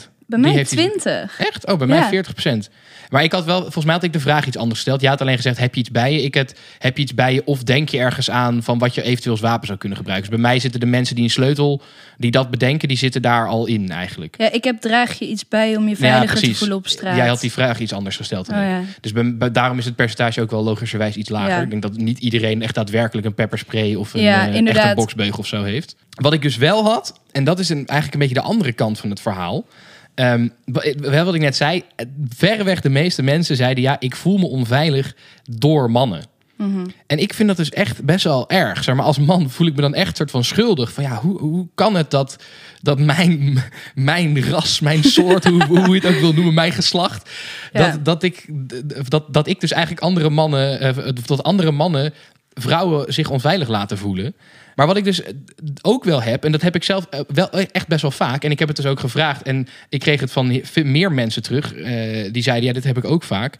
40%. 0.00 0.14
Bij 0.26 0.38
mij 0.38 0.50
heeft 0.50 0.72
iets- 0.72 0.82
20. 0.82 1.38
Echt? 1.38 1.66
Oh, 1.66 1.78
bij 1.78 1.86
mij 1.86 1.98
Ja. 1.98 2.08
40%. 2.08 2.68
Maar 3.10 3.22
ik 3.22 3.32
had 3.32 3.44
wel, 3.44 3.60
volgens 3.62 3.84
mij 3.84 3.94
had 3.94 4.02
ik 4.02 4.12
de 4.12 4.20
vraag 4.20 4.46
iets 4.46 4.56
anders 4.56 4.74
gesteld. 4.76 5.00
Je 5.00 5.08
had 5.08 5.20
alleen 5.20 5.36
gezegd, 5.36 5.58
heb 5.58 5.74
je 5.74 5.80
iets 5.80 5.90
bij 5.90 6.12
je? 6.12 6.22
Ik 6.22 6.34
het, 6.34 6.58
heb 6.78 6.96
je 6.96 7.02
iets 7.02 7.14
bij 7.14 7.34
je? 7.34 7.42
Of 7.44 7.62
denk 7.62 7.88
je 7.88 7.98
ergens 7.98 8.30
aan 8.30 8.62
van 8.62 8.78
wat 8.78 8.94
je 8.94 9.02
eventueel 9.02 9.32
als 9.32 9.40
wapen 9.40 9.66
zou 9.66 9.78
kunnen 9.78 9.98
gebruiken? 9.98 10.30
Dus 10.30 10.40
bij 10.40 10.48
mij 10.50 10.58
zitten 10.60 10.80
de 10.80 10.86
mensen 10.86 11.14
die 11.14 11.24
een 11.24 11.30
sleutel, 11.30 11.82
die 12.16 12.30
dat 12.30 12.50
bedenken, 12.50 12.88
die 12.88 12.96
zitten 12.96 13.22
daar 13.22 13.48
al 13.48 13.66
in 13.66 13.90
eigenlijk. 13.90 14.34
Ja, 14.38 14.52
ik 14.52 14.64
heb 14.64 14.80
draag 14.80 15.18
je 15.18 15.28
iets 15.28 15.48
bij 15.48 15.76
om 15.76 15.82
je 15.84 15.90
Ja, 15.90 15.96
veiliger 15.96 16.40
te 16.40 16.54
voelen 16.54 16.76
op 16.76 16.88
straat. 16.88 17.16
Jij 17.16 17.26
had 17.28 17.40
die 17.40 17.52
vraag 17.52 17.78
iets 17.78 17.92
anders 17.92 18.16
gesteld. 18.16 18.48
Oh, 18.48 18.54
ja. 18.56 18.80
Dus 19.00 19.12
bij- 19.12 19.36
bij- 19.36 19.50
daarom 19.50 19.78
is 19.78 19.84
het 19.84 19.96
percentage 19.96 20.40
ook 20.40 20.50
wel 20.50 20.62
logischerwijs 20.64 21.16
iets 21.16 21.28
lager. 21.30 21.62
Ik 21.62 21.70
denk 21.70 21.82
dat 21.82 21.96
niet 21.96 22.18
iedereen 22.18 22.62
echt 22.62 22.74
daadwerkelijk 22.74 23.26
een 23.26 23.34
pepperspray 23.34 23.94
of 23.94 24.14
een, 24.14 24.20
inderdaad. 24.54 24.88
een 24.88 24.94
boksbeugel 24.94 25.38
of 25.38 25.46
zo 25.46 25.62
heeft. 25.62 25.96
Wat 26.10 26.32
ik 26.32 26.42
dus 26.42 26.56
wel 26.56 26.84
had, 26.84 27.20
en 27.32 27.44
dat 27.44 27.58
is 27.58 27.68
een, 27.68 27.76
eigenlijk 27.86 28.12
een 28.12 28.18
beetje 28.28 28.34
de 28.34 28.48
andere 28.48 28.72
kant 28.72 28.98
van 28.98 29.10
het 29.10 29.20
verhaal. 29.20 29.64
Ehm, 30.16 30.48
wa- 30.64 30.92
wel 31.00 31.24
wat 31.24 31.34
ik 31.34 31.40
net 31.40 31.56
zei, 31.56 31.82
eh, 31.96 32.06
verreweg 32.28 32.80
de 32.80 32.88
meeste 32.90 33.22
mensen 33.22 33.56
zeiden 33.56 33.82
ja, 33.82 33.96
ik 34.00 34.16
voel 34.16 34.38
me 34.38 34.46
onveilig 34.46 35.14
door 35.44 35.90
mannen. 35.90 36.24
En 37.06 37.18
ik 37.18 37.34
vind 37.34 37.48
dat 37.48 37.56
dus 37.56 37.70
echt 37.70 38.04
best 38.04 38.24
wel 38.24 38.50
erg. 38.50 38.84
Zeg 38.84 38.94
maar 38.94 39.04
als 39.04 39.18
man 39.18 39.50
voel 39.50 39.66
ik 39.66 39.74
me 39.74 39.80
dan 39.80 39.94
echt 39.94 40.16
soort 40.16 40.30
van 40.30 40.44
schuldig. 40.44 40.92
Van 40.92 41.04
ja, 41.04 41.16
hoe, 41.20 41.38
hoe 41.38 41.68
kan 41.74 41.94
het 41.94 42.10
dat, 42.10 42.36
dat 42.82 42.98
mijn, 42.98 43.62
mijn 43.94 44.42
ras, 44.50 44.80
mijn 44.80 45.04
soort, 45.04 45.44
hoe, 45.44 45.64
hoe 45.64 45.88
je 45.94 46.06
het 46.06 46.14
ook 46.14 46.20
wil 46.20 46.32
noemen, 46.32 46.54
mijn 46.54 46.72
geslacht, 46.72 47.30
Ja. 47.72 47.90
dat, 47.90 48.04
dat, 48.04 48.22
ik, 48.22 48.46
dat, 49.08 49.24
dat 49.34 49.46
ik 49.48 49.60
dus 49.60 49.72
eigenlijk 49.72 50.02
andere 50.02 50.30
mannen, 50.30 50.80
eh, 50.80 51.08
dat 51.26 51.42
andere 51.42 51.70
mannen 51.70 52.14
vrouwen 52.54 53.12
zich 53.12 53.30
onveilig 53.30 53.68
laten 53.68 53.98
voelen. 53.98 54.34
Maar 54.76 54.86
wat 54.86 54.96
ik 54.96 55.04
dus 55.04 55.22
ook 55.82 56.04
wel 56.04 56.22
heb, 56.22 56.44
en 56.44 56.52
dat 56.52 56.62
heb 56.62 56.74
ik 56.74 56.84
zelf 56.84 57.06
eh, 57.10 57.20
wel 57.28 57.50
echt 57.50 57.88
best 57.88 58.02
wel 58.02 58.10
vaak, 58.10 58.44
en 58.44 58.50
ik 58.50 58.58
heb 58.58 58.68
het 58.68 58.76
dus 58.76 58.86
ook 58.86 59.00
gevraagd, 59.00 59.42
en 59.42 59.68
ik 59.88 60.00
kreeg 60.00 60.20
het 60.20 60.32
van 60.32 60.62
meer 60.74 61.12
mensen 61.12 61.42
terug, 61.42 61.74
eh, 61.74 62.32
die 62.32 62.42
zeiden, 62.42 62.66
ja, 62.66 62.72
dit 62.72 62.84
heb 62.84 62.96
ik 62.96 63.04
ook 63.04 63.22
vaak. 63.22 63.58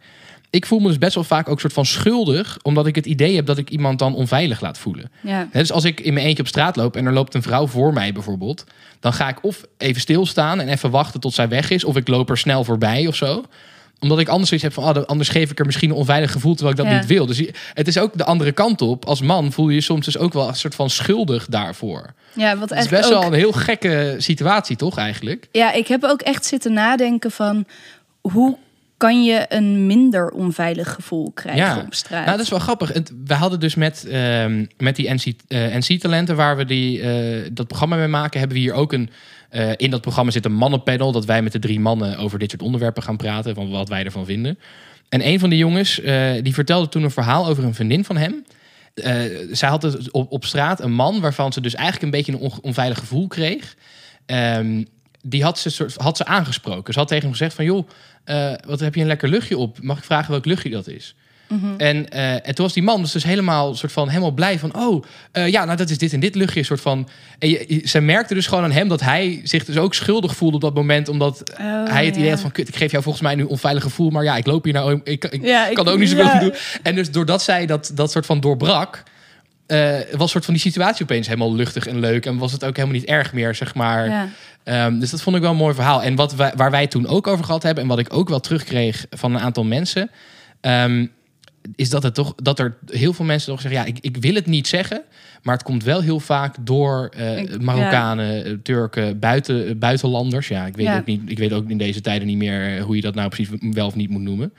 Ik 0.50 0.66
voel 0.66 0.79
me 0.79 0.88
dus 0.88 0.98
best 0.98 1.14
wel 1.14 1.24
vaak 1.24 1.48
ook 1.48 1.61
soort 1.61 1.72
van 1.72 1.87
schuldig, 1.87 2.59
omdat 2.62 2.87
ik 2.87 2.94
het 2.94 3.07
idee 3.07 3.37
heb 3.37 3.46
dat 3.46 3.59
ik 3.59 3.70
iemand 3.70 3.98
dan 3.98 4.14
onveilig 4.14 4.61
laat 4.61 4.79
voelen. 4.79 5.11
Ja. 5.20 5.48
Dus 5.52 5.72
als 5.72 5.85
ik 5.85 6.00
in 6.00 6.14
mijn 6.14 6.26
eentje 6.26 6.42
op 6.42 6.48
straat 6.48 6.76
loop 6.76 6.96
en 6.96 7.07
er 7.07 7.12
loopt 7.12 7.35
een 7.35 7.42
vrouw 7.42 7.66
voor 7.66 7.92
mij 7.92 8.12
bijvoorbeeld, 8.12 8.64
dan 9.00 9.12
ga 9.12 9.29
ik 9.29 9.44
of 9.44 9.64
even 9.79 10.00
stilstaan 10.00 10.61
en 10.61 10.68
even 10.68 10.90
wachten 10.90 11.20
tot 11.20 11.35
zij 11.35 11.48
weg 11.48 11.70
is, 11.70 11.85
of 11.85 11.96
ik 11.96 12.09
loop 12.09 12.31
er 12.31 12.38
snel 12.38 12.64
voorbij 12.64 13.07
of 13.07 13.16
zo 13.16 13.44
omdat 14.00 14.18
ik 14.18 14.28
anders 14.28 14.48
zoiets 14.48 14.66
heb 14.66 14.85
van, 14.85 14.96
oh, 14.96 15.04
anders 15.04 15.28
geef 15.28 15.50
ik 15.50 15.59
er 15.59 15.66
misschien 15.66 15.90
een 15.90 15.96
onveilig 15.96 16.32
gevoel 16.32 16.54
terwijl 16.54 16.76
ik 16.76 16.82
dat 16.82 16.92
Ja. 16.92 16.98
niet 16.98 17.09
wil. 17.09 17.26
Dus 17.26 17.42
het 17.74 17.88
is 17.88 17.98
ook 17.98 18.16
de 18.16 18.24
andere 18.24 18.52
kant 18.52 18.82
op. 18.82 19.04
Als 19.04 19.20
man 19.20 19.52
voel 19.52 19.68
je 19.68 19.74
je 19.74 19.80
soms 19.80 20.04
dus 20.04 20.18
ook 20.18 20.32
wel 20.32 20.48
een 20.48 20.54
soort 20.54 20.74
van 20.74 20.90
schuldig 20.90 21.46
daarvoor. 21.46 22.12
ja, 22.32 22.56
wat 22.56 22.70
Het 22.70 22.78
is 22.78 22.88
best 22.88 23.04
ook... 23.04 23.11
wel 23.11 23.22
een 23.26 23.32
heel 23.38 23.52
gekke 23.52 24.14
situatie, 24.18 24.76
toch 24.76 24.96
eigenlijk? 24.98 25.48
Ja, 25.52 25.72
ik 25.72 25.87
heb 25.88 26.04
ook 26.04 26.20
echt 26.20 26.44
zitten 26.46 26.72
nadenken 26.72 27.30
van 27.30 27.64
hoe 28.20 28.56
kan 28.96 29.24
je 29.24 29.44
een 29.48 29.87
minder 29.87 30.30
onveilig 30.30 30.92
gevoel 30.92 31.30
krijgen 31.35 31.82
op 31.85 31.94
straat? 31.94 32.24
Nou, 32.24 32.37
dat 32.37 32.44
is 32.44 32.50
wel 32.50 32.59
grappig. 32.59 32.92
We 33.26 33.35
hadden 33.35 33.61
dus 33.61 33.74
met, 33.74 34.06
ehm, 34.09 34.64
met 34.78 34.96
die 34.96 35.14
NC, 35.14 35.32
eh, 35.48 35.74
NC-talenten, 35.74 36.37
waar 36.37 36.56
we 36.56 36.64
die, 36.64 37.00
eh, 37.00 37.48
dat 37.52 37.66
programma 37.66 37.96
mee 37.96 38.06
maken, 38.06 38.38
hebben 38.38 38.56
we 38.56 38.62
hier 38.62 38.72
ook 38.72 38.92
een. 38.92 39.11
Eh, 39.48 39.70
in 39.76 39.90
dat 39.90 40.00
programma 40.00 40.30
zit 40.30 40.44
een 40.44 40.54
mannenpanel, 40.54 41.12
dat 41.12 41.24
wij 41.24 41.42
met 41.42 41.52
de 41.52 41.59
drie 41.59 41.80
mannen 41.80 42.18
over 42.18 42.38
dit 42.38 42.50
soort 42.50 42.62
onderwerpen 42.62 43.02
gaan 43.02 43.16
praten, 43.16 43.54
van 43.54 43.70
wat 43.70 43.88
wij 43.88 44.04
ervan 44.04 44.24
vinden. 44.24 44.59
En 45.09 45.26
een 45.26 45.38
van 45.38 45.50
de 45.50 45.56
jongens, 45.56 46.00
eh, 46.00 46.32
die 46.42 46.54
vertelde 46.54 46.88
toen 46.88 47.02
een 47.02 47.11
verhaal 47.11 47.46
over 47.46 47.64
een 47.64 47.74
vriendin 47.74 48.04
van 48.04 48.16
hem. 48.16 48.44
Eh, 48.94 49.14
zij 49.50 49.68
had 49.68 49.80
dus 49.80 50.11
op, 50.11 50.32
op 50.32 50.44
straat 50.44 50.80
een 50.80 50.92
man 50.92 51.20
waarvan 51.20 51.52
ze 51.52 51.61
dus 51.61 51.74
eigenlijk 51.74 52.04
een 52.04 52.11
beetje 52.11 52.32
een 52.32 52.38
on- 52.38 52.62
onveilig 52.62 52.98
gevoel 52.98 53.26
kreeg. 53.26 53.76
Ehm, 54.26 54.85
die 55.22 55.42
had 55.42 55.59
ze, 55.59 55.70
soort, 55.70 55.94
had 55.96 56.16
ze 56.16 56.24
aangesproken. 56.24 56.92
Ze 56.92 56.98
had 56.98 57.09
tegen 57.09 57.22
hem 57.24 57.32
gezegd 57.32 57.54
van... 57.54 57.64
joh, 57.64 57.88
wat 58.66 58.80
heb 58.80 58.94
je 58.94 59.00
een 59.00 59.06
lekker 59.06 59.28
luchtje 59.28 59.59
op? 59.59 59.82
Mag 59.82 59.98
ik 59.98 60.04
vragen 60.04 60.30
welk 60.30 60.44
luchtje 60.44 60.70
dat 60.70 60.88
is? 60.88 61.14
En, 61.76 62.09
eh, 62.09 62.32
en 62.32 62.54
toen 62.54 62.64
was 62.64 62.72
die 62.72 62.82
man 62.82 63.00
dus, 63.02 63.12
dus 63.12 63.24
helemaal, 63.24 63.74
soort 63.74 63.92
van, 63.92 64.09
helemaal 64.09 64.30
blij 64.30 64.59
van... 64.59 64.76
oh, 64.76 65.04
eh, 65.32 65.48
ja, 65.48 65.64
nou 65.64 65.76
dat 65.76 65.90
is 65.90 65.98
dit 65.98 66.12
en 66.12 66.20
dit 66.20 66.35
luchtje. 66.35 66.62
Soort 66.62 66.80
van, 66.80 67.09
en 67.38 67.48
je, 67.48 67.64
je- 67.68 67.88
ze 67.88 68.00
merkte 68.00 68.35
dus 68.35 68.46
gewoon 68.46 68.64
aan 68.64 68.70
hem 68.72 68.88
dat 68.88 69.00
hij 69.00 69.40
zich 69.44 69.64
dus 69.64 69.76
ook 69.76 69.94
schuldig 69.94 70.37
voelde 70.37 70.56
op 70.56 70.62
dat 70.62 70.74
moment... 70.74 71.09
omdat 71.09 71.50
Oh, 71.61 71.85
hij 71.88 72.06
het 72.06 72.16
idee 72.16 72.30
had 72.30 72.40
van... 72.40 72.52
kut, 72.52 72.68
ik 72.68 72.76
geef 72.76 72.90
jou 72.90 73.02
volgens 73.02 73.24
mij 73.24 73.35
nu 73.35 73.42
onveilig 73.42 73.82
gevoel... 73.82 74.11
maar 74.11 74.24
ja, 74.24 74.37
ik 74.37 74.46
loop 74.46 74.64
hier 74.64 74.72
nou... 74.72 75.00
ik, 75.04 75.24
ik 75.24 75.44
Ja, 75.44 75.66
ik- 75.68 75.74
kan 75.74 75.88
ook 75.88 75.98
niet 75.98 76.09
zoveel 76.09 76.24
ja. 76.24 76.38
doen. 76.40 76.52
En 76.82 76.94
dus 76.94 77.11
doordat 77.11 77.42
zij 77.42 77.66
dat, 77.66 77.90
dat 77.94 78.11
soort 78.11 78.26
van 78.26 78.40
doorbrak... 78.40 79.02
eh, 79.66 79.94
was 80.12 80.30
soort 80.30 80.44
van 80.44 80.54
die 80.54 80.62
situatie 80.62 81.02
opeens 81.02 81.26
helemaal 81.26 81.54
luchtig 81.54 81.87
en 81.87 82.00
leuk. 82.00 82.26
En 82.26 82.38
was 82.38 82.52
het 82.52 82.64
ook 82.64 82.76
helemaal 82.76 82.96
niet 82.98 83.09
erg 83.09 83.32
meer, 83.32 83.54
zeg 83.54 83.74
maar. 83.74 84.09
Ja. 84.09 84.28
Ehm, 84.64 84.98
dus 84.98 85.11
dat 85.11 85.22
vond 85.22 85.37
ik 85.37 85.42
wel 85.42 85.50
een 85.50 85.56
mooi 85.56 85.74
verhaal. 85.74 86.02
En 86.02 86.14
wat 86.14 86.35
wij, 86.35 86.52
waar 86.56 86.70
wij 86.70 86.87
toen 86.87 87.06
ook 87.06 87.26
over 87.26 87.44
gehad 87.44 87.62
hebben... 87.62 87.82
en 87.82 87.88
wat 87.88 87.98
ik 87.98 88.12
ook 88.14 88.28
wel 88.28 88.40
terugkreeg 88.40 89.06
van 89.11 89.35
een 89.35 89.40
aantal 89.40 89.64
mensen... 89.64 90.11
ehm, 90.61 91.06
is 91.74 91.90
dat, 91.90 92.02
het 92.02 92.14
toch, 92.14 92.35
dat 92.35 92.59
er 92.59 92.76
heel 92.87 93.12
veel 93.12 93.24
mensen 93.24 93.52
toch 93.52 93.61
zeggen... 93.61 93.81
ja, 93.81 93.87
ik, 93.87 93.98
ik 94.00 94.16
wil 94.16 94.35
het 94.35 94.46
niet 94.46 94.68
zeggen... 94.68 95.02
maar 95.42 95.55
het 95.55 95.64
komt 95.64 95.85
wel 95.85 96.00
heel 96.00 96.20
vaak 96.20 96.57
door 96.61 97.11
Ik- 97.37 97.62
Marokkanen, 97.62 98.44
eh, 98.44 98.52
Turken, 98.62 99.18
buiten, 99.18 99.68
eh, 99.68 99.74
buitenlanders. 99.76 100.48
Ja, 100.48 100.66
ik 100.66 100.76
weet, 100.76 100.87
Ja. 100.87 100.98
ook 100.98 101.07
niet, 101.07 101.20
ik 101.26 101.38
weet 101.38 101.52
ook 101.52 101.70
in 101.70 101.79
deze 101.79 102.00
tijden 102.00 102.26
niet 102.26 102.37
meer... 102.37 102.81
hoe 102.81 102.96
je 102.96 103.02
dat 103.02 103.14
nou 103.14 103.29
precies 103.29 103.48
wel 103.61 103.87
of 103.87 103.94
niet 103.94 104.11
moet 104.11 104.22
noemen. 104.22 104.52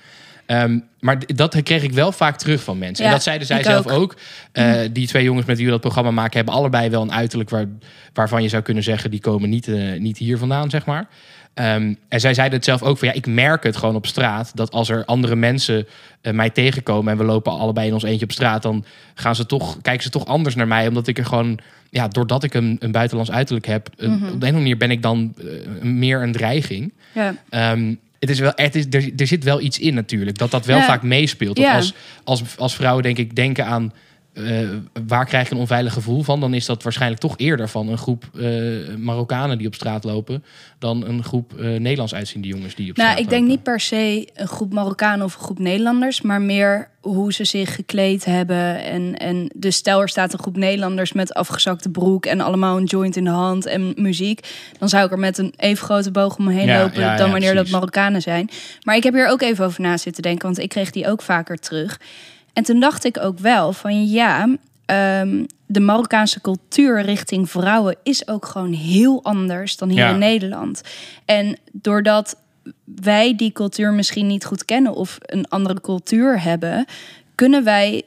Ehm, 0.45 0.79
maar 0.99 1.17
dat 1.35 1.61
kreeg 1.63 1.83
ik 1.83 1.91
wel 1.91 2.11
vaak 2.11 2.37
terug 2.37 2.63
van 2.63 2.77
mensen. 2.77 3.03
Ja, 3.03 3.09
en 3.09 3.15
dat 3.15 3.23
zeiden 3.25 3.47
zij 3.47 3.63
zelf 3.63 3.87
ook. 3.87 4.15
Mhm. 4.53 4.69
ook. 4.69 4.93
Die 4.93 5.07
twee 5.07 5.23
jongens 5.23 5.45
met 5.45 5.57
wie 5.57 5.65
we 5.65 5.71
dat 5.71 5.81
programma 5.81 6.11
maken... 6.11 6.35
hebben 6.35 6.53
allebei 6.55 6.89
wel 6.89 7.01
een 7.01 7.13
uiterlijk 7.13 7.49
waar, 7.49 7.65
waarvan 8.13 8.43
je 8.43 8.49
zou 8.49 8.63
kunnen 8.63 8.83
zeggen... 8.83 9.11
die 9.11 9.19
komen 9.19 9.49
niet, 9.49 9.67
niet 9.99 10.17
hier 10.17 10.37
vandaan, 10.37 10.69
zeg 10.69 10.85
maar. 10.85 11.07
Ehm, 11.57 11.93
en 12.07 12.19
zij 12.19 12.33
zeiden 12.33 12.55
het 12.57 12.65
zelf 12.65 12.83
ook 12.83 12.97
van... 12.97 13.07
ja, 13.07 13.13
ik 13.13 13.25
merk 13.27 13.63
het 13.63 13.77
gewoon 13.77 13.95
op 13.95 14.05
straat... 14.05 14.51
dat 14.55 14.71
als 14.71 14.89
er 14.89 15.05
andere 15.05 15.35
mensen 15.35 15.87
eh, 16.21 16.33
mij 16.33 16.49
tegenkomen... 16.49 17.11
en 17.11 17.17
we 17.17 17.23
lopen 17.23 17.51
allebei 17.51 17.87
in 17.87 17.93
ons 17.93 18.03
eentje 18.03 18.25
op 18.25 18.31
straat... 18.31 18.61
dan 18.61 18.85
gaan 19.13 19.35
ze 19.35 19.45
toch, 19.45 19.81
kijken 19.81 20.03
ze 20.03 20.09
toch 20.09 20.25
anders 20.25 20.55
naar 20.55 20.67
mij... 20.67 20.87
omdat 20.87 21.07
ik 21.07 21.17
er 21.17 21.25
gewoon... 21.25 21.59
ja, 21.89 22.07
doordat 22.07 22.43
ik 22.43 22.53
een, 22.53 22.75
een 22.79 22.91
buitenlands 22.91 23.31
uiterlijk 23.31 23.65
heb... 23.65 23.89
een- 23.97 24.11
Mhm. 24.11 24.15
op 24.15 24.19
de 24.21 24.27
een 24.27 24.33
of 24.33 24.41
andere 24.41 24.51
manier 24.59 24.77
ben 24.77 24.91
ik 24.91 25.01
dan 25.01 25.33
eh, 25.37 25.81
meer 25.83 26.21
een 26.21 26.31
dreiging... 26.31 26.93
Ja. 27.13 27.35
Ehm, 27.49 27.93
het 28.19 28.29
is 28.29 28.39
wel, 28.39 28.51
het 28.55 28.75
is, 28.75 28.85
er, 28.89 29.11
er 29.17 29.27
zit 29.27 29.43
wel 29.43 29.61
iets 29.61 29.79
in 29.79 29.93
natuurlijk. 29.93 30.37
Dat 30.37 30.51
dat 30.51 30.65
wel 30.65 30.81
vaak 30.81 31.01
meespeelt. 31.03 31.55
Dat 31.55 31.65
Ja. 31.65 31.75
als, 31.75 31.93
als, 32.23 32.41
als 32.57 32.75
vrouwen 32.75 33.03
denk 33.03 33.17
ik 33.17 33.35
denken 33.35 33.65
aan... 33.65 33.93
eh, 34.37 34.69
waar 35.07 35.25
krijg 35.25 35.45
ik 35.45 35.51
een 35.51 35.57
onveilig 35.57 35.93
gevoel 35.93 36.23
van? 36.23 36.39
Dan 36.39 36.53
is 36.53 36.65
dat 36.65 36.83
waarschijnlijk 36.83 37.21
toch 37.21 37.33
eerder 37.37 37.69
van 37.69 37.87
een 37.87 37.97
groep 37.97 38.23
eh, 38.35 38.95
Marokkanen 38.97 39.57
die 39.57 39.67
op 39.67 39.75
straat 39.75 40.03
lopen... 40.03 40.43
dan 40.79 41.05
een 41.05 41.23
groep 41.23 41.53
eh, 41.53 41.65
Nederlands 41.65 42.13
uitziende 42.13 42.47
jongens 42.47 42.75
die 42.75 42.89
op 42.89 42.97
Nou, 42.97 43.09
straat 43.09 43.23
ik 43.23 43.29
denk 43.29 43.41
lopen. 43.41 43.55
niet 43.55 43.63
per 43.63 43.79
se 43.79 44.27
een 44.33 44.47
groep 44.47 44.73
Marokkanen 44.73 45.25
of 45.25 45.35
een 45.35 45.41
groep 45.41 45.59
Nederlanders, 45.59 46.21
maar 46.21 46.41
meer 46.41 46.89
hoe 47.01 47.33
ze 47.33 47.43
zich 47.43 47.75
gekleed 47.75 48.25
hebben. 48.25 48.83
En, 48.83 49.17
en 49.17 49.51
dus 49.55 49.75
stel 49.75 50.01
er 50.01 50.09
staat 50.09 50.33
een 50.33 50.39
groep 50.39 50.57
Nederlanders 50.57 51.13
met 51.13 51.33
afgezakte 51.33 51.89
broek 51.89 52.25
en 52.25 52.41
allemaal 52.41 52.77
een 52.77 52.83
joint 52.83 53.15
in 53.15 53.23
de 53.23 53.29
hand 53.29 53.65
en 53.65 53.93
muziek. 53.95 54.49
Dan 54.79 54.89
zou 54.89 55.05
ik 55.05 55.11
er 55.11 55.19
met 55.19 55.37
een 55.37 55.53
even 55.57 55.85
grote 55.85 56.11
boog 56.11 56.37
om 56.37 56.45
me 56.45 56.53
heen 56.53 56.67
Ja, 56.67 56.81
lopen 56.81 57.01
ja, 57.01 57.17
dan 57.17 57.31
wanneer 57.31 57.53
dat. 57.53 57.69
Marokkanen 57.69 58.21
zijn. 58.21 58.49
Maar 58.83 58.95
ik 58.95 59.03
heb 59.03 59.13
hier 59.13 59.27
ook 59.27 59.41
even 59.41 59.65
over 59.65 59.81
na 59.81 59.97
zitten 59.97 60.23
denken, 60.23 60.45
want 60.45 60.59
ik 60.59 60.69
kreeg 60.69 60.91
die 60.91 61.07
ook 61.07 61.21
vaker 61.21 61.57
terug. 61.57 61.99
En 62.57 62.63
toen 62.63 62.79
dacht 62.79 63.03
ik 63.05 63.19
ook 63.19 63.39
wel 63.39 63.73
van 63.73 64.07
ja, 64.07 64.55
ehm, 64.85 65.43
de 65.65 65.79
Marokkaanse 65.79 66.41
cultuur 66.41 67.01
richting 67.01 67.49
vrouwen 67.49 67.95
is 68.03 68.27
ook 68.27 68.45
gewoon 68.45 68.73
heel 68.73 69.23
anders 69.23 69.77
dan 69.77 69.89
hier 69.89 69.97
Ja. 69.99 70.09
in 70.09 70.17
Nederland. 70.17 70.81
En 71.25 71.57
doordat 71.71 72.37
wij 72.85 73.35
die 73.35 73.51
cultuur 73.51 73.93
misschien 73.93 74.27
niet 74.27 74.45
goed 74.45 74.65
kennen 74.65 74.93
of 74.93 75.17
een 75.21 75.47
andere 75.47 75.81
cultuur 75.81 76.41
hebben, 76.41 76.85
kunnen 77.35 77.63
wij 77.63 78.03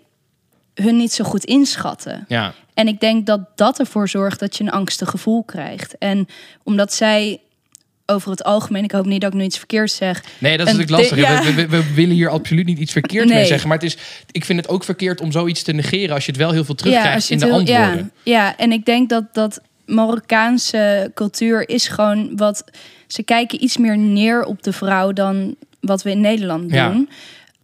hun 0.75 0.97
niet 0.97 1.13
zo 1.13 1.25
goed 1.25 1.45
inschatten. 1.45 2.25
Ja, 2.29 2.53
En 2.75 2.89
ik 2.89 3.01
denk 3.01 3.27
dat 3.27 3.41
dat 3.55 3.79
ervoor 3.79 4.09
zorgt 4.09 4.41
dat 4.41 4.57
je 4.57 4.65
een 4.65 4.71
angstig 4.71 5.11
gevoel 5.11 5.43
krijgt. 5.43 5.99
En 5.99 6.27
omdat 6.63 6.93
zij 6.93 7.41
over 8.11 8.31
het 8.31 8.45
algemeen, 8.45 8.85
ik 8.85 8.93
hoop 8.93 9.05
niet 9.05 9.21
dat 9.21 9.33
ik 9.33 9.39
nu 9.39 9.45
iets 9.45 9.59
verkeerds 9.59 9.97
zeg. 9.97 10.23
nee, 10.39 10.57
dat 10.57 10.67
is 10.67 10.73
natuurlijk 10.73 11.01
lastig. 11.01 11.19
ja. 11.29 11.43
We, 11.43 11.55
we, 11.55 11.69
we 11.69 11.95
willen 11.95 12.15
hier 12.15 12.29
absoluut 12.29 12.67
niet 12.67 12.79
iets 12.79 12.93
verkeerds 12.93 13.33
mee 13.33 13.45
zeggen. 13.47 13.69
Maar 13.69 13.79
het 13.79 13.87
is, 13.87 13.97
ik 14.31 14.45
vind 14.45 14.59
het 14.61 14.69
ook 14.69 14.85
verkeerd 14.85 15.21
om 15.21 15.33
zoiets 15.33 15.63
te 15.63 15.73
negeren... 15.73 16.15
als 16.15 16.25
je 16.25 16.31
het 16.31 16.41
wel 16.41 16.51
heel 16.51 16.65
veel 16.65 16.75
terugkrijgt 16.75 17.31
in 17.31 17.39
de 17.39 17.45
antwoorden. 17.51 17.77
Ja, 17.77 18.11
ja, 18.23 18.57
en 18.57 18.73
ik 18.73 18.85
denk 18.85 19.09
dat 19.09 19.25
dat 19.33 19.61
Marokkaanse 19.87 21.11
cultuur 21.15 21.69
is 21.69 21.89
gewoon 21.89 22.37
wat. 22.37 22.65
Ze 23.07 23.23
kijken 23.23 23.63
iets 23.63 23.77
meer 23.77 23.99
neer 23.99 24.45
op 24.45 24.63
de 24.63 24.73
vrouw 24.73 25.13
dan 25.13 25.55
wat 25.81 26.03
we 26.03 26.11
in 26.11 26.21
Nederland 26.21 26.73
Ja. 26.73 26.91
doen. 26.91 27.09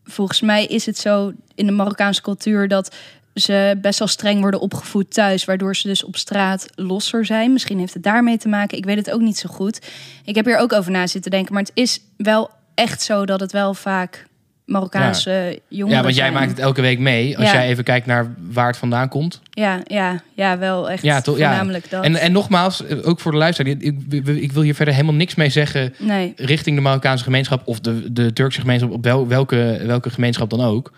Volgens 0.04 0.40
mij 0.40 0.66
is 0.66 0.86
het 0.86 0.98
zo 0.98 1.32
in 1.54 1.66
de 1.66 1.72
Marokkaanse 1.72 2.22
cultuur 2.22 2.68
dat 2.68 2.94
ze 3.36 3.78
best 3.80 3.98
wel 3.98 4.08
streng 4.08 4.40
worden 4.40 4.60
opgevoed 4.60 5.14
thuis, 5.14 5.44
waardoor 5.44 5.76
ze 5.76 5.88
dus 5.88 6.04
op 6.04 6.16
straat 6.16 6.66
losser 6.74 7.24
zijn. 7.24 7.52
Misschien 7.52 7.78
heeft 7.78 7.94
het 7.94 8.02
daarmee 8.02 8.38
te 8.38 8.48
maken. 8.48 8.78
Ik 8.78 8.84
weet 8.84 8.96
het 8.96 9.10
ook 9.10 9.20
niet 9.20 9.38
zo 9.38 9.48
goed. 9.48 9.86
Ik 10.24 10.34
heb 10.34 10.44
hier 10.44 10.58
ook 10.58 10.72
over 10.72 10.90
na 10.90 11.06
zitten 11.06 11.30
denken, 11.30 11.52
maar 11.54 11.62
het 11.62 11.72
is 11.74 12.00
wel 12.16 12.50
echt 12.74 13.02
zo 13.02 13.26
dat 13.26 13.40
het 13.40 13.52
wel 13.52 13.74
vaak 13.74 14.26
Marokkaanse 14.64 15.60
jongeren 15.68 15.96
Ja, 15.96 16.02
want 16.02 16.14
jij 16.14 16.24
zijn. 16.24 16.38
maakt 16.38 16.50
het 16.50 16.58
elke 16.58 16.80
week 16.80 16.98
mee. 16.98 17.36
Als 17.38 17.46
Ja. 17.46 17.52
jij 17.52 17.68
even 17.68 17.84
kijkt 17.84 18.06
naar 18.06 18.34
waar 18.50 18.66
het 18.66 18.76
vandaan 18.76 19.08
komt. 19.08 19.40
Ja, 19.50 19.80
ja, 19.84 20.22
ja, 20.34 20.58
wel 20.58 20.90
echt. 20.90 21.02
Ja, 21.02 21.20
toch? 21.20 21.38
Ja. 21.38 21.64
Dat. 21.64 22.04
En, 22.04 22.16
en 22.16 22.32
nogmaals, 22.32 22.86
eh, 22.86 23.08
ook 23.08 23.20
voor 23.20 23.32
de 23.32 23.38
luisteraar. 23.38 23.72
Ik, 23.72 23.82
ik, 24.10 24.26
ik 24.26 24.52
wil 24.52 24.62
hier 24.62 24.74
verder 24.74 24.94
helemaal 24.94 25.14
niks 25.14 25.34
mee 25.34 25.50
zeggen 25.50 25.94
nee. 25.98 26.32
richting 26.36 26.76
de 26.76 26.82
Marokkaanse 26.82 27.24
gemeenschap 27.24 27.62
of 27.64 27.80
de, 27.80 28.12
de 28.12 28.32
Turkse 28.32 28.60
gemeenschap, 28.60 28.90
op 28.90 29.04
wel, 29.04 29.28
welke, 29.28 29.82
welke 29.86 30.10
gemeenschap 30.10 30.50
dan 30.50 30.60
ook. 30.60 30.92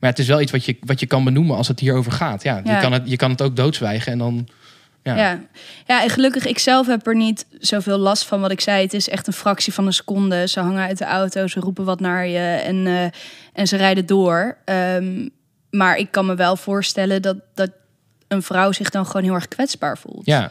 Maar 0.00 0.10
het 0.10 0.18
is 0.18 0.26
wel 0.26 0.40
iets 0.40 0.52
wat 0.52 0.64
je, 0.64 0.76
wat 0.80 1.00
je 1.00 1.06
kan 1.06 1.24
benoemen 1.24 1.56
als 1.56 1.68
het 1.68 1.80
hierover 1.80 2.12
gaat. 2.12 2.42
Ja, 2.42 2.60
Ja. 2.64 2.74
Je, 2.74 2.80
kan 2.80 2.92
het, 2.92 3.02
je 3.10 3.16
kan 3.16 3.30
het 3.30 3.42
ook 3.42 3.56
doodzwijgen 3.56 4.12
en 4.12 4.18
dan. 4.18 4.48
Ja. 5.02 5.16
Ja. 5.16 5.40
Ja. 5.86 6.02
en 6.02 6.10
gelukkig, 6.10 6.46
ik 6.46 6.58
zelf 6.58 6.86
heb 6.86 7.06
er 7.06 7.16
niet 7.16 7.46
zoveel 7.58 7.98
last 7.98 8.26
van 8.26 8.40
wat 8.40 8.50
ik 8.50 8.60
zei. 8.60 8.82
Het 8.82 8.94
is 8.94 9.08
echt 9.08 9.26
een 9.26 9.32
fractie 9.32 9.72
van 9.72 9.86
een 9.86 9.92
seconde. 9.92 10.48
Ze 10.48 10.60
hangen 10.60 10.86
uit 10.86 10.98
de 10.98 11.04
auto, 11.04 11.46
ze 11.46 11.60
roepen 11.60 11.84
wat 11.84 12.00
naar 12.00 12.26
je 12.26 12.38
en, 12.38 12.86
eh, 12.86 13.04
en 13.52 13.66
ze 13.66 13.76
rijden 13.76 14.06
door. 14.06 14.56
Ehm, 14.64 15.28
maar 15.70 15.96
ik 15.96 16.10
kan 16.10 16.26
me 16.26 16.34
wel 16.34 16.56
voorstellen 16.56 17.22
dat, 17.22 17.36
dat 17.54 17.70
een 18.28 18.42
vrouw 18.42 18.72
zich 18.72 18.90
dan 18.90 19.06
gewoon 19.06 19.22
heel 19.22 19.34
erg 19.34 19.48
kwetsbaar 19.48 19.98
voelt. 19.98 20.26
Ja. 20.26 20.50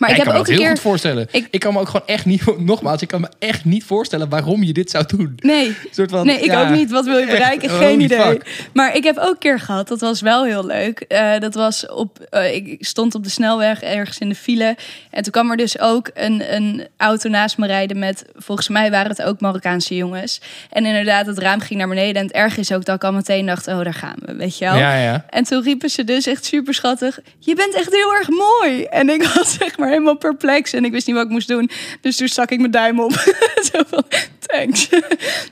Maar 0.00 0.08
Ja, 0.08 0.14
ik 0.14 0.20
heb 0.22 0.30
kan 0.32 0.34
me 0.34 0.40
ook 0.40 0.46
dat 0.46 0.48
een 0.48 0.52
heel 0.62 0.72
keer... 0.72 0.80
goed 0.82 0.90
voorstellen. 0.90 1.28
ik- 1.30 1.48
Ik, 1.50 1.60
kan 1.60 1.72
me 1.72 1.78
ook 1.80 1.88
gewoon 1.88 2.06
echt 2.06 2.24
niet, 2.24 2.42
nogmaals, 2.72 3.02
ik 3.02 3.08
kan 3.08 3.20
me 3.20 3.28
echt 3.38 3.64
niet 3.64 3.84
voorstellen 3.84 4.28
waarom 4.28 4.62
je 4.62 4.72
dit 4.72 4.90
zou 4.90 5.04
doen. 5.06 5.32
Nee, 5.36 5.66
Een 5.68 5.76
soort 5.90 6.10
van, 6.10 6.26
nee, 6.26 6.38
ik 6.38 6.44
ja, 6.50 6.62
ook 6.62 6.76
niet. 6.76 6.90
Wat 6.90 7.04
wil 7.04 7.18
je 7.18 7.26
bereiken? 7.36 7.70
holy 7.70 7.82
Geen 7.84 8.00
idee. 8.00 8.18
fuck. 8.20 8.68
Maar 8.72 8.96
ik 8.96 9.04
heb 9.04 9.16
ook 9.18 9.30
een 9.30 9.38
keer 9.38 9.60
gehad, 9.60 9.88
dat 9.88 10.00
was 10.00 10.20
wel 10.20 10.44
heel 10.44 10.66
leuk. 10.66 11.00
Eh, 11.00 11.38
dat 11.38 11.54
was 11.54 11.86
op, 11.88 12.18
eh, 12.30 12.54
ik 12.54 12.76
stond 12.80 13.14
op 13.14 13.24
de 13.24 13.30
snelweg 13.30 13.82
ergens 13.82 14.18
in 14.18 14.28
de 14.28 14.34
file. 14.34 14.76
En 15.10 15.22
toen 15.22 15.32
kwam 15.32 15.50
er 15.50 15.56
dus 15.56 15.78
ook 15.78 16.10
een, 16.14 16.54
een 16.54 16.86
auto 16.96 17.28
naast 17.28 17.58
me 17.58 17.66
rijden 17.66 17.98
met, 17.98 18.24
volgens 18.36 18.68
mij 18.68 18.90
waren 18.90 19.10
het 19.10 19.22
ook 19.22 19.40
Marokkaanse 19.40 19.96
jongens. 19.96 20.40
En 20.70 20.86
inderdaad, 20.86 21.26
het 21.26 21.38
raam 21.38 21.60
ging 21.60 21.78
naar 21.78 21.88
beneden. 21.88 22.14
En 22.16 22.26
het 22.26 22.34
erg 22.36 22.56
is 22.56 22.72
ook 22.72 22.84
dat 22.84 22.94
ik 22.96 23.04
al 23.04 23.12
meteen 23.12 23.46
dacht, 23.46 23.66
oh, 23.66 23.82
daar 23.84 23.94
gaan 23.94 24.16
we, 24.24 24.34
weet 24.34 24.58
je 24.58 24.64
wel. 24.64 24.76
Ja, 24.76 24.94
ja. 25.02 25.24
En 25.30 25.44
toen 25.44 25.62
riepen 25.62 25.90
ze 25.90 26.04
dus 26.04 26.26
echt 26.26 26.44
super 26.44 26.74
schattig: 26.74 27.18
Je 27.38 27.54
bent 27.54 27.74
echt 27.74 27.92
heel 27.92 28.14
erg 28.14 28.28
mooi. 28.28 28.84
En 28.84 29.08
ik 29.08 29.22
was 29.34 29.52
zeg 29.54 29.78
maar 29.78 29.89
helemaal 29.90 30.16
perplex 30.16 30.72
en 30.72 30.84
ik 30.84 30.92
wist 30.92 31.06
niet 31.06 31.16
wat 31.16 31.24
ik 31.24 31.30
moest 31.30 31.48
doen. 31.48 31.70
Dus 32.00 32.16
toen 32.16 32.28
stak 32.28 32.50
ik 32.50 32.58
mijn 32.58 32.70
duim 32.70 33.00
op. 33.00 33.12
Zo 33.72 33.80
van: 33.86 34.04
Thanks. 34.46 34.88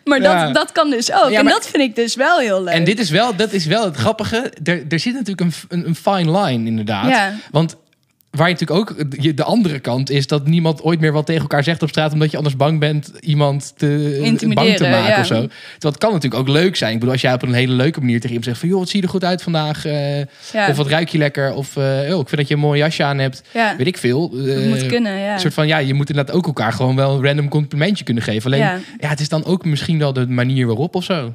maar 0.05 0.21
Ja. 0.21 0.45
dat, 0.45 0.55
dat 0.55 0.73
kan 0.73 0.91
dus 0.91 1.13
ook. 1.13 1.31
Ja, 1.31 1.39
en 1.39 1.45
maar- 1.45 1.53
dat 1.53 1.69
vind 1.69 1.83
ik 1.83 1.97
dus 1.97 2.15
wel 2.15 2.39
heel 2.39 2.63
leuk. 2.63 2.75
En 2.75 2.85
dit 2.85 2.99
is 2.99 3.11
wel, 3.11 3.37
dat 3.37 3.53
is 3.53 3.67
wel 3.67 3.85
het 3.85 3.97
grappige. 3.97 4.53
Er, 4.65 4.85
er 4.89 4.99
zit 4.99 5.13
natuurlijk 5.15 5.41
een, 5.41 5.53
een, 5.69 5.87
een 5.87 5.95
fine 5.95 6.41
line, 6.41 6.67
inderdaad. 6.69 7.09
Ja. 7.09 7.35
Want 7.51 7.77
waar 8.31 8.49
je 8.49 8.53
natuurlijk 8.55 8.91
ook 8.91 9.11
de 9.37 9.45
andere 9.45 9.79
kant 9.79 10.11
is 10.11 10.27
dat 10.27 10.47
niemand 10.47 10.83
ooit 10.83 11.01
meer 11.01 11.13
wat 11.13 11.27
tegen 11.27 11.43
elkaar 11.43 11.65
zegt 11.65 11.83
op 11.83 11.89
straat, 11.89 12.13
omdat 12.13 12.31
je 12.31 12.37
anders 12.37 12.57
bang 12.57 12.79
bent 12.79 13.13
iemand 13.21 13.73
te 13.77 14.49
bang 14.55 14.77
te 14.77 14.89
maken 14.89 15.13
ja. 15.13 15.21
of 15.21 15.27
zo. 15.27 15.35
Terwijl 15.35 15.93
het 15.93 15.99
kan 15.99 16.13
natuurlijk 16.13 16.41
ook 16.43 16.49
leuk 16.49 16.77
zijn. 16.77 16.93
Ik 16.93 16.99
bedoel, 16.99 17.13
als 17.13 17.23
jij 17.23 17.33
op 17.33 17.43
een 17.43 17.53
hele 17.53 17.73
leuke 17.73 18.01
manier 18.01 18.15
tegen 18.15 18.29
iemand 18.29 18.45
zegt 18.45 18.59
van 18.59 18.69
joh, 18.69 18.79
wat 18.79 18.89
zie 18.89 19.01
je 19.01 19.07
er 19.07 19.13
goed 19.13 19.25
uit 19.25 19.43
vandaag? 19.43 19.85
eh, 19.85 20.19
ja. 20.53 20.69
Of 20.69 20.77
wat 20.77 20.89
ruik 20.89 21.09
je 21.09 21.19
lekker? 21.19 21.53
Of 21.53 21.77
eh, 21.77 21.85
oh, 21.85 22.21
ik 22.21 22.29
vind 22.29 22.37
dat 22.37 22.49
je 22.49 22.55
een 22.55 22.61
mooi 22.61 22.79
jasje 22.79 23.05
aan 23.05 23.19
hebt. 23.19 23.43
ja. 23.55 23.77
Weet 23.77 23.87
ik 23.87 23.99
veel. 23.99 24.31
dat 24.31 24.47
Eh, 24.47 24.67
moet 24.69 24.87
kunnen, 24.87 25.19
ja. 25.19 25.33
Een 25.35 25.41
soort 25.41 25.55
van, 25.55 25.67
ja, 25.67 25.79
je 25.79 25.95
moet 25.95 26.11
inderdaad 26.11 26.35
ook 26.35 26.47
elkaar 26.47 26.73
gewoon 26.73 26.97
wel 26.97 27.15
een 27.15 27.25
random 27.25 27.49
complimentje 27.49 28.05
kunnen 28.05 28.23
geven. 28.23 28.47
Alleen, 28.53 28.63
Ja. 28.65 28.79
ja. 29.01 29.09
het 29.09 29.21
is 29.21 29.29
dan 29.29 29.45
ook 29.45 29.65
misschien 29.65 29.99
wel 29.99 30.13
de 30.13 30.27
manier 30.27 30.67
waarop 30.67 30.95
of 30.95 31.05
zo. 31.05 31.35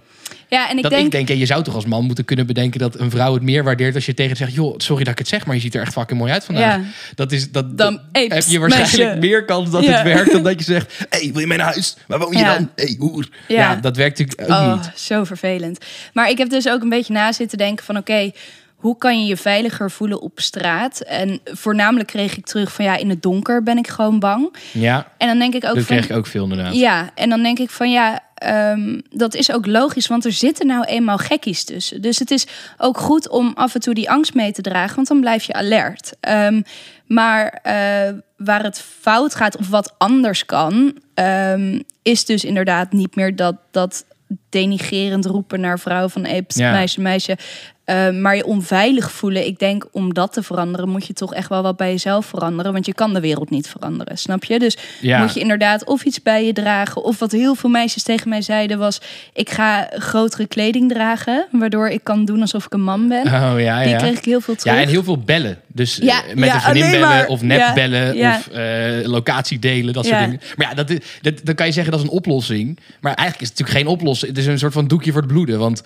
Ja, 0.54 0.70
en 0.70 0.76
ik 0.78 0.82
dat 0.84 0.92
denk, 0.92 1.06
ik 1.06 1.12
denk, 1.12 1.28
ja, 1.28 1.36
je 1.36 1.46
zou 1.46 1.64
toch 1.64 1.76
als 1.76 1.86
man 1.86 2.06
moeten 2.06 2.26
kunnen 2.26 2.46
bedenken 2.48 2.80
dat 2.80 3.00
een 3.00 3.10
vrouw 3.10 3.34
het 3.34 3.44
meer 3.44 3.64
waardeert 3.64 3.96
als 3.96 4.06
je 4.06 4.14
tegen 4.14 4.38
zegt, 4.38 4.54
joh, 4.54 4.74
sorry 4.78 5.04
dat 5.04 5.14
ik 5.14 5.20
het 5.20 5.28
zeg, 5.28 5.46
maar 5.46 5.56
je 5.56 5.62
ziet 5.62 5.76
er 5.76 5.82
echt 5.82 5.94
fucking 5.94 6.20
mooi 6.20 6.32
uit 6.32 6.46
vandaag. 6.46 6.76
Ja. 6.76 6.82
Dat 7.16 7.32
is, 7.32 7.52
dat, 7.52 7.78
Dan, 7.78 7.94
dat 7.94 8.02
heb 8.12 8.44
je 8.48 8.60
waarschijnlijk 8.60 8.98
meisje. 8.98 9.18
meer 9.20 9.46
kans 9.46 9.70
dat 9.72 9.84
Ja. 9.84 9.92
het 9.92 10.04
werkt 10.04 10.32
dan 10.32 10.44
dat 10.44 10.60
je 10.60 10.64
zegt, 10.74 11.06
hey, 11.10 11.30
wil 11.32 11.42
je 11.42 11.48
mee 11.48 11.58
naar 11.58 11.68
huis? 11.74 11.98
Waar 12.08 12.20
woon 12.20 12.32
je 12.38 12.44
dan? 12.44 12.70
hey, 12.76 12.96
hoer. 13.00 13.30
Ja. 13.48 13.76
Dat 13.76 13.98
werkt 13.98 14.20
natuurlijk 14.20 14.52
ook 14.52 14.58
oh, 14.58 14.74
niet. 14.74 14.92
zo 14.96 15.24
vervelend. 15.24 15.86
Maar 16.14 16.30
ik 16.30 16.38
heb 16.38 16.50
dus 16.50 16.70
ook 16.70 16.82
een 16.82 16.90
beetje 16.90 17.14
na 17.14 17.32
zitten 17.32 17.58
denken 17.58 17.86
van 17.86 17.98
oké, 17.98 18.32
hoe 18.76 18.98
kan 18.98 19.22
je 19.22 19.28
je 19.28 19.38
veiliger 19.38 19.92
voelen 19.92 20.22
op 20.22 20.40
straat? 20.40 21.00
En 21.00 21.40
voornamelijk 21.44 22.10
kreeg 22.10 22.38
ik 22.38 22.46
terug 22.46 22.74
van 22.74 22.86
ja, 22.86 22.96
in 22.98 23.10
het 23.10 23.22
donker 23.22 23.64
ben 23.64 23.78
ik 23.78 23.88
gewoon 23.88 24.20
bang. 24.20 24.56
Ja, 24.72 25.08
En 25.18 25.28
dan 25.28 25.40
denk 25.40 25.54
ik 25.54 25.66
ook 25.66 25.76
dat 25.76 25.84
van 25.86 25.96
kreeg 25.96 26.10
ik 26.10 26.16
ook 26.16 26.28
veel 26.28 26.44
inderdaad. 26.44 26.76
Ja, 26.76 27.10
en 27.16 27.30
dan 27.30 27.44
denk 27.44 27.60
ik 27.60 27.70
van 27.70 27.92
ja, 27.92 28.20
ehm, 28.44 29.00
dat 29.10 29.34
is 29.34 29.52
ook 29.52 29.66
logisch, 29.66 30.08
want 30.08 30.26
er 30.26 30.32
zitten 30.32 30.68
nou 30.68 30.84
eenmaal 30.84 31.18
gekkies 31.18 31.64
tussen. 31.64 32.02
Dus 32.02 32.20
het 32.20 32.32
is 32.32 32.48
ook 32.78 32.98
goed 32.98 33.30
om 33.30 33.52
af 33.56 33.74
en 33.74 33.82
toe 33.82 33.94
die 33.94 34.10
angst 34.10 34.34
mee 34.34 34.52
te 34.52 34.62
dragen, 34.62 34.96
want 34.96 35.08
dan 35.08 35.20
blijf 35.20 35.44
je 35.44 35.54
alert. 35.54 36.14
Ehm, 36.20 36.62
maar 37.08 37.60
eh, 37.64 38.14
waar 38.38 38.64
het 38.64 38.80
fout 39.00 39.36
gaat 39.36 39.58
of 39.58 39.70
wat 39.70 39.94
anders 39.98 40.46
kan, 40.46 40.98
ehm, 41.14 41.80
is 42.02 42.26
dus 42.26 42.44
inderdaad 42.44 42.92
niet 42.92 43.16
meer 43.16 43.36
dat, 43.36 43.56
dat 43.72 44.06
denigerend 44.54 45.26
roepen 45.26 45.60
naar 45.60 45.80
vrouw 45.80 46.08
van 46.10 46.26
hey, 46.26 46.42
pst, 46.42 46.58
Ja. 46.60 46.72
meisje, 46.72 47.02
meisje. 47.02 47.38
Eh, 47.84 48.10
maar 48.10 48.36
je 48.36 48.46
onveilig 48.46 49.12
voelen, 49.12 49.46
ik 49.46 49.60
denk 49.60 49.86
om 49.92 50.14
dat 50.14 50.34
te 50.34 50.44
veranderen, 50.44 50.90
moet 50.90 51.08
je 51.08 51.14
toch 51.14 51.34
echt 51.34 51.50
wel 51.50 51.62
wat 51.62 51.78
bij 51.78 51.92
jezelf 51.92 52.26
veranderen. 52.26 52.74
Want 52.74 52.86
je 52.86 52.94
kan 52.94 53.14
de 53.14 53.20
wereld 53.20 53.50
niet 53.50 53.68
veranderen, 53.68 54.18
snap 54.18 54.44
je? 54.44 54.60
Dus 54.60 54.78
Ja. 55.02 55.20
moet 55.20 55.34
je 55.34 55.40
inderdaad 55.40 55.86
of 55.86 56.04
iets 56.04 56.22
bij 56.22 56.46
je 56.46 56.54
dragen. 56.54 57.04
Of 57.04 57.20
wat 57.20 57.32
heel 57.32 57.56
veel 57.56 57.70
meisjes 57.70 58.04
tegen 58.04 58.30
mij 58.30 58.42
zeiden 58.42 58.78
was: 58.80 59.02
ik 59.34 59.50
ga 59.50 59.90
grotere 59.98 60.48
kleding 60.48 60.92
dragen, 60.92 61.46
waardoor 61.52 61.90
ik 61.90 62.04
kan 62.04 62.26
doen 62.26 62.42
alsof 62.42 62.66
ik 62.66 62.74
een 62.74 62.84
man 62.84 63.08
ben. 63.08 63.26
Oh 63.26 63.54
ja, 63.58 63.80
Die 63.82 63.90
ja. 63.90 63.98
kreeg 63.98 64.18
ik 64.18 64.26
heel 64.26 64.42
veel 64.42 64.56
terug. 64.56 64.76
Ja, 64.76 64.82
en 64.82 64.88
heel 64.88 65.04
veel 65.04 65.18
bellen. 65.18 65.58
Dus 65.68 66.00
eh, 66.00 66.08
Ja, 66.08 66.22
met 66.36 66.46
ja, 66.50 66.56
een 66.56 66.62
vriendin 66.62 66.92
bellen 66.92 67.08
maar- 67.08 67.28
of 67.28 67.42
nep 67.42 67.72
bellen 67.76 68.16
ja. 68.16 68.38
of 68.38 68.48
eh, 68.48 69.08
locatie 69.08 69.60
delen, 69.60 69.94
dat 69.94 70.06
soort 70.06 70.20
dingen. 70.20 70.42
Maar 70.56 70.68
ja, 70.70 70.74
dat, 70.74 70.90
is- 70.90 71.00
dat, 71.22 71.34
dan 71.44 71.56
kan 71.56 71.66
je 71.66 71.72
zeggen 71.72 71.92
dat 71.92 72.02
is 72.02 72.08
een 72.08 72.14
oplossing. 72.14 72.80
Maar 73.02 73.14
eigenlijk 73.14 73.42
is 73.42 73.50
het 73.50 73.58
natuurlijk 73.60 73.88
geen 73.88 73.98
oplossing. 73.98 74.36
Is 74.46 74.52
een 74.52 74.60
soort 74.60 74.74
van 74.74 74.88
doekje 74.88 75.12
voor 75.12 75.22
het 75.22 75.32
bloeden. 75.32 75.60
Want 75.60 75.84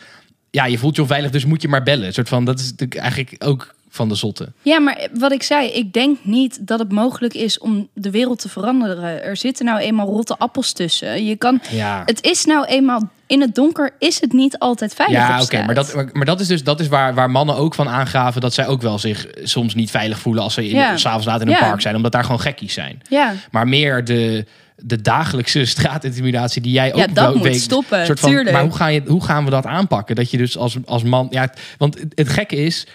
ja, 0.52 0.66
je 0.66 0.78
voelt 0.78 0.96
je 0.96 1.02
onveilig, 1.02 1.32
dus 1.32 1.46
moet 1.46 1.62
je 1.62 1.68
maar 1.68 1.84
bellen. 1.84 2.06
Een 2.08 2.14
soort 2.14 2.30
van, 2.30 2.46
dat 2.46 2.60
is 2.60 2.70
natuurlijk 2.72 3.00
eigenlijk 3.00 3.36
ook 3.46 3.76
van 3.90 4.10
de 4.10 4.16
zotte. 4.16 4.52
Ja, 4.62 4.80
maar 4.80 5.08
wat 5.14 5.32
ik 5.32 5.44
zei, 5.44 5.68
ik 5.70 5.94
denk 5.94 6.18
niet 6.24 6.68
dat 6.68 6.80
het 6.80 6.92
mogelijk 6.92 7.34
is 7.34 7.60
om 7.60 7.88
de 7.94 8.12
wereld 8.12 8.40
te 8.40 8.50
veranderen. 8.50 9.24
Er 9.24 9.38
zitten 9.38 9.66
nou 9.66 9.80
eenmaal 9.80 10.08
rotte 10.08 10.38
appels 10.38 10.72
tussen. 10.74 11.26
Je 11.26 11.36
kan, 11.36 11.62
Ja. 11.72 12.02
het 12.06 12.24
is 12.24 12.46
nou 12.46 12.66
eenmaal 12.66 13.10
in 13.28 13.42
het 13.42 13.56
donker 13.56 13.92
is 14.00 14.22
het 14.22 14.34
niet 14.34 14.60
altijd 14.60 14.94
veilig. 14.94 15.18
Ja, 15.18 15.42
oké, 15.42 15.66
maar, 15.66 15.76
dat, 15.76 15.94
maar, 15.96 16.10
maar 16.14 16.26
dat 16.26 16.40
is 16.40 16.48
dus 16.48 16.64
dat 16.64 16.80
is 16.80 16.88
waar, 16.88 17.14
waar 17.14 17.32
mannen 17.32 17.56
ook 17.56 17.76
van 17.76 17.90
aangaven 17.90 18.42
dat 18.42 18.54
zij 18.54 18.68
ook 18.68 18.82
wel 18.82 19.00
zich 19.00 19.28
soms 19.44 19.76
niet 19.76 19.92
veilig 19.92 20.20
voelen 20.20 20.44
als 20.44 20.54
ze 20.54 20.68
in, 20.70 20.76
Ja. 20.76 20.98
s'avonds 20.98 21.26
laat 21.26 21.42
in 21.42 21.48
een 21.48 21.54
Ja. 21.54 21.60
park 21.60 21.82
zijn, 21.82 21.96
omdat 21.96 22.12
daar 22.12 22.24
gewoon 22.24 22.40
gekkies 22.42 22.74
zijn. 22.74 23.02
Ja, 23.10 23.34
Maar 23.52 23.68
meer 23.68 24.04
de, 24.04 24.46
de 24.78 25.02
dagelijkse 25.02 25.66
straatintimidatie 25.76 26.62
die 26.62 26.72
jij 26.72 26.94
ook 26.94 27.00
Ja, 27.00 27.08
dat 27.08 27.34
moet 27.36 27.44
weet. 27.44 27.62
stoppen, 27.62 28.06
soort 28.06 28.20
van, 28.20 28.30
tuurlijk. 28.30 28.52
Maar 28.52 28.64
hoe, 28.64 28.76
ga 28.76 28.88
je, 28.88 29.02
hoe 29.08 29.24
gaan 29.24 29.44
we 29.46 29.50
dat 29.50 29.66
aanpakken? 29.66 30.16
Dat 30.16 30.32
je 30.32 30.38
dus 30.38 30.58
als, 30.58 30.78
als 30.86 31.04
man. 31.04 31.28
Ja, 31.30 31.54
want 31.78 32.00
het- 32.16 32.30
gekke 32.30 32.56
is, 32.56 32.88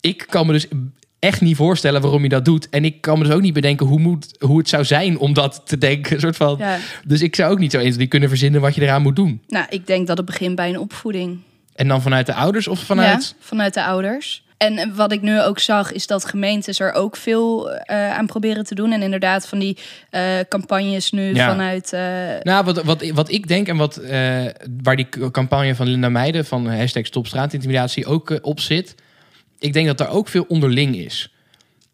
ik 0.00 0.26
kan 0.28 0.46
me 0.46 0.52
dus 0.52 0.66
echt 1.18 1.40
niet 1.40 1.56
voorstellen 1.56 2.00
waarom 2.00 2.22
je 2.22 2.28
dat 2.28 2.44
doet. 2.44 2.68
En 2.68 2.84
ik 2.84 3.00
kan 3.00 3.18
me 3.18 3.24
dus 3.24 3.32
ook 3.32 3.40
niet 3.40 3.52
bedenken 3.52 3.86
hoe, 3.86 3.98
moet, 3.98 4.34
hoe 4.38 4.58
het 4.58 4.68
zou 4.68 4.84
zijn 4.84 5.18
om 5.18 5.32
dat 5.32 5.62
te 5.64 5.78
denken. 5.78 6.20
Soort 6.24 6.36
van, 6.36 6.56
ja. 6.58 6.78
Dus 7.04 7.22
ik 7.22 7.34
zou 7.36 7.52
ook 7.52 7.58
niet 7.58 7.72
zo 7.72 7.78
eens 7.78 7.96
die 7.96 8.06
kunnen 8.06 8.28
verzinnen 8.28 8.60
wat 8.60 8.74
je 8.74 8.80
eraan 8.82 9.02
moet 9.02 9.16
doen. 9.16 9.40
Nou, 9.48 9.66
ik 9.68 9.86
denk 9.86 10.06
dat 10.06 10.16
het 10.16 10.26
begint 10.26 10.54
bij 10.56 10.68
een 10.68 10.78
opvoeding. 10.78 11.38
En 11.74 11.88
dan 11.88 12.02
vanuit 12.02 12.26
de 12.26 12.34
ouders 12.34 12.68
of 12.68 12.78
vanuit. 12.80 13.34
Ja, 13.38 13.44
vanuit 13.46 13.74
de 13.74 13.84
ouders. 13.84 14.44
En 14.56 14.94
wat 14.94 15.12
ik 15.12 15.22
nu 15.22 15.40
ook 15.42 15.58
zag, 15.58 15.92
is 15.92 16.06
dat 16.06 16.24
gemeentes 16.24 16.80
er 16.80 16.92
ook 16.92 17.16
veel 17.16 17.70
eh, 17.70 18.10
aan 18.16 18.26
proberen 18.26 18.64
te 18.64 18.74
doen. 18.74 18.92
En 18.92 19.02
inderdaad 19.02 19.48
van 19.48 19.58
die 19.58 19.78
eh, 20.10 20.22
campagnes 20.48 21.10
nu 21.10 21.34
Ja. 21.34 21.48
vanuit... 21.48 21.92
eh, 21.92 22.00
Nou, 22.42 22.64
wat, 22.64 22.82
wat, 22.82 23.08
wat 23.08 23.30
ik 23.30 23.48
denk 23.48 23.68
en 23.68 23.76
wat, 23.76 24.00
waar 24.82 24.96
die 24.96 25.08
campagne 25.30 25.74
van 25.74 25.86
Linda 25.88 26.08
Meijden 26.08 26.44
van 26.44 26.66
hashtag 26.68 27.06
Stop 27.06 27.26
Straatintimidatie 27.26 28.06
ook 28.06 28.38
op 28.42 28.60
zit. 28.60 28.94
Ik 29.58 29.72
denk 29.72 29.86
dat 29.86 29.98
daar 29.98 30.10
ook 30.10 30.28
veel 30.28 30.44
onderling 30.48 30.96
is. 30.96 31.30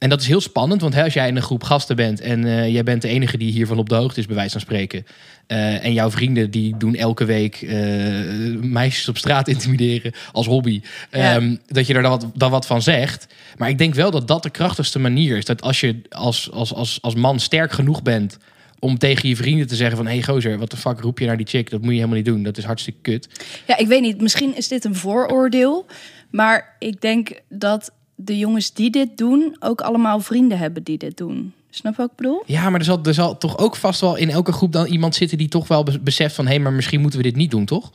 En 0.03 0.09
dat 0.09 0.21
is 0.21 0.27
heel 0.27 0.41
spannend, 0.41 0.81
want 0.81 0.95
hè, 0.95 1.03
als 1.03 1.15
jij 1.15 1.29
in 1.29 1.37
een 1.37 1.43
groep 1.43 1.65
gasten 1.65 1.97
bent 1.97 2.21
en 2.21 2.45
eh, 2.45 2.73
jij 2.73 2.83
bent 2.83 3.03
de 3.03 3.09
enige 3.09 3.37
die 3.37 3.53
hiervan 3.53 3.79
op 3.79 3.89
de 3.89 3.95
hoogte 3.95 4.21
is, 4.21 4.27
bij 4.27 4.35
wijze 4.35 4.51
van 4.51 4.61
spreken. 4.61 5.07
eh, 5.47 5.85
en 5.85 5.93
jouw 5.93 6.11
vrienden 6.11 6.51
die 6.51 6.77
doen 6.77 6.95
elke 6.95 7.25
week 7.25 7.63
eh, 7.63 7.79
meisjes 8.61 9.09
op 9.09 9.17
straat 9.17 9.49
intimideren 9.55 10.13
als 10.33 10.47
hobby. 10.47 10.83
Ja. 11.11 11.35
Ehm, 11.35 11.57
dat 11.67 11.87
je 11.87 11.95
er 11.95 12.03
dan 12.03 12.11
wat, 12.11 12.27
dan 12.35 12.51
wat 12.51 12.67
van 12.67 12.83
zegt. 12.83 13.27
Maar 13.57 13.69
ik 13.69 13.79
denk 13.79 13.95
wel 13.95 14.11
dat 14.11 14.29
dat 14.29 14.43
de 14.43 14.51
krachtigste 14.51 14.99
manier 14.99 15.37
is. 15.37 15.45
Dat 15.45 15.63
als 15.63 15.81
je 15.81 16.03
als, 16.11 16.51
als, 16.51 16.75
als, 16.75 16.99
als 17.03 17.15
man 17.15 17.41
sterk 17.41 17.73
genoeg 17.73 18.03
bent 18.03 18.39
om 18.79 18.99
tegen 18.99 19.29
je 19.29 19.37
vrienden 19.37 19.67
te 19.67 19.77
zeggen 19.77 19.97
van... 19.97 20.07
hé 20.07 20.13
hey, 20.13 20.23
gozer, 20.23 20.59
wat 20.59 20.71
de 20.71 20.77
fuck 20.77 21.01
roep 21.01 21.19
je 21.19 21.27
naar 21.27 21.37
die 21.37 21.47
chick? 21.47 21.71
Dat 21.71 21.81
moet 21.81 21.91
je 21.91 21.95
helemaal 21.95 22.17
niet 22.17 22.25
doen. 22.25 22.43
Dat 22.43 22.59
is 22.59 22.65
hartstikke 22.65 23.01
kut. 23.03 23.29
Ja, 23.67 23.77
ik 23.79 23.87
weet 23.87 24.03
niet. 24.03 24.21
Misschien 24.21 24.57
is 24.57 24.69
dit 24.69 24.85
een 24.85 24.97
vooroordeel. 24.97 25.87
Maar 26.31 26.77
ik 26.79 27.01
denk 27.01 27.31
dat 27.49 27.93
de 28.15 28.39
jongens 28.39 28.73
die 28.73 28.91
dit 28.91 29.19
doen... 29.19 29.57
ook 29.61 29.81
allemaal 29.81 30.21
vrienden 30.21 30.59
hebben 30.59 30.83
die 30.83 30.99
dit 30.99 31.17
doen. 31.17 31.53
Snap 31.71 31.97
wat 31.97 32.11
ik 32.11 32.17
bedoel? 32.17 32.43
Ja, 32.47 32.71
maar 32.71 32.79
er 32.81 32.87
zal, 32.87 33.01
er 33.03 33.15
zal 33.15 33.39
toch 33.39 33.59
ook 33.59 33.77
vast 33.77 34.01
wel 34.01 34.17
in 34.17 34.31
elke 34.31 34.53
groep 34.53 34.73
dan 34.73 34.87
iemand 34.87 35.15
zitten... 35.15 35.39
die 35.39 35.49
toch 35.49 35.69
wel 35.69 35.83
be- 35.83 36.01
beseft 36.01 36.35
van... 36.35 36.45
hé, 36.45 36.53
hey, 36.53 36.61
maar 36.61 36.73
misschien 36.73 37.01
moeten 37.01 37.19
we 37.19 37.25
dit 37.25 37.37
niet 37.37 37.51
doen, 37.51 37.65
toch? 37.65 37.91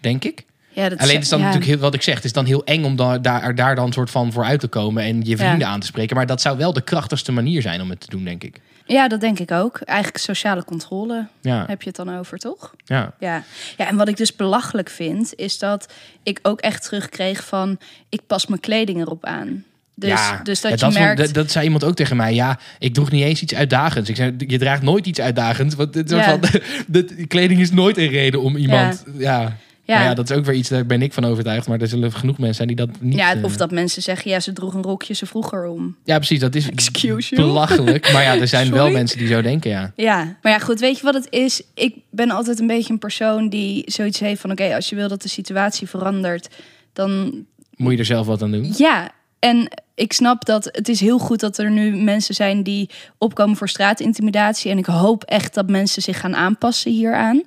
Denk 0.00 0.24
ik. 0.24 0.44
Ja, 0.72 0.88
dat 0.88 0.98
Alleen 0.98 1.20
is 1.20 1.28
dan 1.28 1.38
ja. 1.38 1.44
natuurlijk 1.44 1.72
heel, 1.72 1.80
wat 1.80 1.94
ik 1.94 2.02
zeg, 2.02 2.14
het 2.14 2.24
is 2.24 2.32
dan 2.32 2.44
heel 2.44 2.64
eng 2.64 2.84
om 2.84 2.96
daar, 2.96 3.22
daar, 3.22 3.54
daar 3.54 3.74
dan 3.74 3.92
soort 3.92 4.10
van 4.10 4.32
voor 4.32 4.44
uit 4.44 4.60
te 4.60 4.68
komen 4.68 5.02
en 5.02 5.22
je 5.24 5.36
vrienden 5.36 5.58
Ja. 5.58 5.66
aan 5.66 5.80
te 5.80 5.86
spreken. 5.86 6.16
Maar 6.16 6.26
dat 6.26 6.40
zou 6.40 6.56
wel 6.58 6.72
de 6.72 6.80
krachtigste 6.82 7.32
manier 7.32 7.62
zijn 7.62 7.80
om 7.80 7.90
het 7.90 8.00
te 8.00 8.06
doen, 8.10 8.24
denk 8.24 8.44
ik. 8.44 8.60
Ja, 8.86 9.08
dat 9.08 9.20
denk 9.20 9.38
ik 9.38 9.50
ook. 9.50 9.80
Eigenlijk 9.80 10.18
sociale 10.24 10.64
controle 10.64 11.26
Ja, 11.40 11.64
heb 11.66 11.82
je 11.82 11.88
het 11.88 11.96
dan 11.96 12.18
over, 12.18 12.38
toch? 12.38 12.74
ja. 12.84 13.12
Ja. 13.18 13.42
ja, 13.76 13.88
en 13.88 13.96
wat 13.96 14.08
ik 14.08 14.16
dus 14.16 14.36
belachelijk 14.36 14.90
vind, 14.90 15.32
is 15.36 15.58
dat 15.58 15.92
ik 16.22 16.38
ook 16.42 16.60
echt 16.60 16.82
terugkreeg 16.84 17.44
van... 17.44 17.78
ik 18.08 18.20
pas 18.26 18.46
mijn 18.46 18.60
kleding 18.60 19.00
erop 19.00 19.24
aan. 19.24 19.64
Dus, 19.94 20.08
ja. 20.10 20.40
dus 20.42 20.60
dat 20.60 20.80
Ja, 20.80 20.86
je 20.86 20.98
merkt... 20.98 21.18
dat, 21.20 21.34
dat 21.34 21.50
zei 21.50 21.64
iemand 21.64 21.84
ook 21.84 21.94
tegen 21.94 22.16
mij. 22.16 22.34
Ja, 22.34 22.58
ik 22.78 22.94
droeg 22.94 23.10
niet 23.10 23.22
eens 23.24 23.42
iets 23.42 23.54
uitdagends. 23.54 24.08
Ik 24.10 24.16
zei, 24.16 24.34
je 24.38 24.58
draagt 24.58 24.82
nooit 24.82 25.06
iets 25.06 25.20
uitdagends. 25.20 25.74
Want 25.74 25.94
het 25.94 26.10
soort 26.10 26.24
Ja. 26.24 26.30
van, 26.30 26.40
de, 26.86 27.04
de 27.04 27.26
kleding 27.26 27.60
is 27.60 27.70
nooit 27.70 27.98
een 27.98 28.08
reden 28.08 28.40
om 28.42 28.56
iemand... 28.56 29.04
Ja, 29.18 29.56
ja. 29.84 30.14
dat 30.14 30.30
is 30.30 30.36
ook 30.36 30.44
weer 30.44 30.54
iets, 30.54 30.68
daar 30.68 30.86
ben 30.86 31.02
ik 31.02 31.12
van 31.12 31.24
overtuigd. 31.24 31.68
Maar 31.68 31.80
er 31.80 31.88
zullen 31.88 32.12
genoeg 32.12 32.38
mensen 32.38 32.54
zijn 32.54 32.68
die 32.68 32.76
dat 32.76 32.88
niet... 33.00 33.14
ja, 33.14 33.34
eh, 33.34 33.44
of 33.44 33.56
dat 33.56 33.70
mensen 33.70 34.02
zeggen, 34.02 34.30
ja, 34.30 34.40
ze 34.40 34.52
droeg 34.52 34.74
een 34.74 34.82
rokje 34.82 35.14
ze 35.14 35.26
vroeger 35.26 35.66
om. 35.66 35.96
Ja, 36.04 36.16
precies. 36.16 36.40
Dat 36.40 36.54
is 36.54 36.70
Excuse 36.70 37.34
you? 37.34 37.42
belachelijk. 37.48 38.12
Maar 38.12 38.22
ja, 38.22 38.36
er 38.36 38.48
zijn 38.48 38.70
wel 38.70 38.90
mensen 38.90 39.18
die 39.18 39.28
zo 39.28 39.42
denken, 39.42 39.70
ja. 39.70 39.92
Ja, 39.96 40.36
maar 40.42 40.52
ja, 40.52 40.58
goed, 40.58 40.80
weet 40.80 40.96
je 40.98 41.04
wat 41.04 41.14
het 41.14 41.26
is? 41.30 41.62
Ik 41.74 41.94
ben 42.10 42.30
altijd 42.30 42.58
een 42.60 42.66
beetje 42.66 42.92
een 42.92 42.98
persoon 42.98 43.48
die 43.48 43.82
zoiets 43.86 44.20
heeft 44.20 44.40
van... 44.40 44.50
oké, 44.50 44.74
als 44.74 44.88
je 44.88 44.96
wil 44.96 45.08
dat 45.08 45.22
de 45.22 45.28
situatie 45.28 45.88
verandert, 45.88 46.48
dan 46.92 47.32
Moet 47.76 47.92
je 47.92 47.98
er 47.98 48.04
zelf 48.04 48.26
wat 48.26 48.42
aan 48.42 48.52
doen? 48.52 48.74
ja... 48.76 49.10
en 49.38 49.68
ik 49.94 50.12
snap 50.12 50.44
dat 50.44 50.68
het 50.72 50.88
is 50.88 51.00
heel 51.00 51.18
goed 51.18 51.40
dat 51.40 51.58
er 51.58 51.70
nu 51.70 51.96
mensen 51.96 52.34
zijn 52.34 52.62
die 52.62 52.90
opkomen 53.18 53.56
voor 53.56 53.68
straatintimidatie. 53.68 54.70
En 54.70 54.78
ik 54.78 54.86
hoop 54.86 55.24
echt 55.24 55.54
dat 55.54 55.68
mensen 55.68 56.02
zich 56.02 56.20
gaan 56.20 56.36
aanpassen 56.36 56.92
hieraan. 56.92 57.42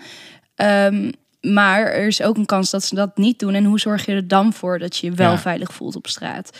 Ehm, 0.56 1.12
maar 1.54 1.86
er 1.86 2.08
is 2.08 2.22
ook 2.22 2.38
een 2.38 2.46
kans 2.46 2.70
dat 2.70 2.84
ze 2.84 2.96
dat 2.96 3.18
niet 3.18 3.40
doen. 3.40 3.54
En 3.54 3.64
hoe 3.64 3.80
zorg 3.80 4.06
je 4.06 4.12
er 4.12 4.28
dan 4.28 4.54
voor 4.54 4.80
dat 4.80 4.98
je 4.98 5.08
je 5.08 5.14
wel 5.14 5.32
Ja. 5.32 5.38
veilig 5.38 5.74
voelt 5.74 5.96
op 5.96 6.08
straat? 6.08 6.58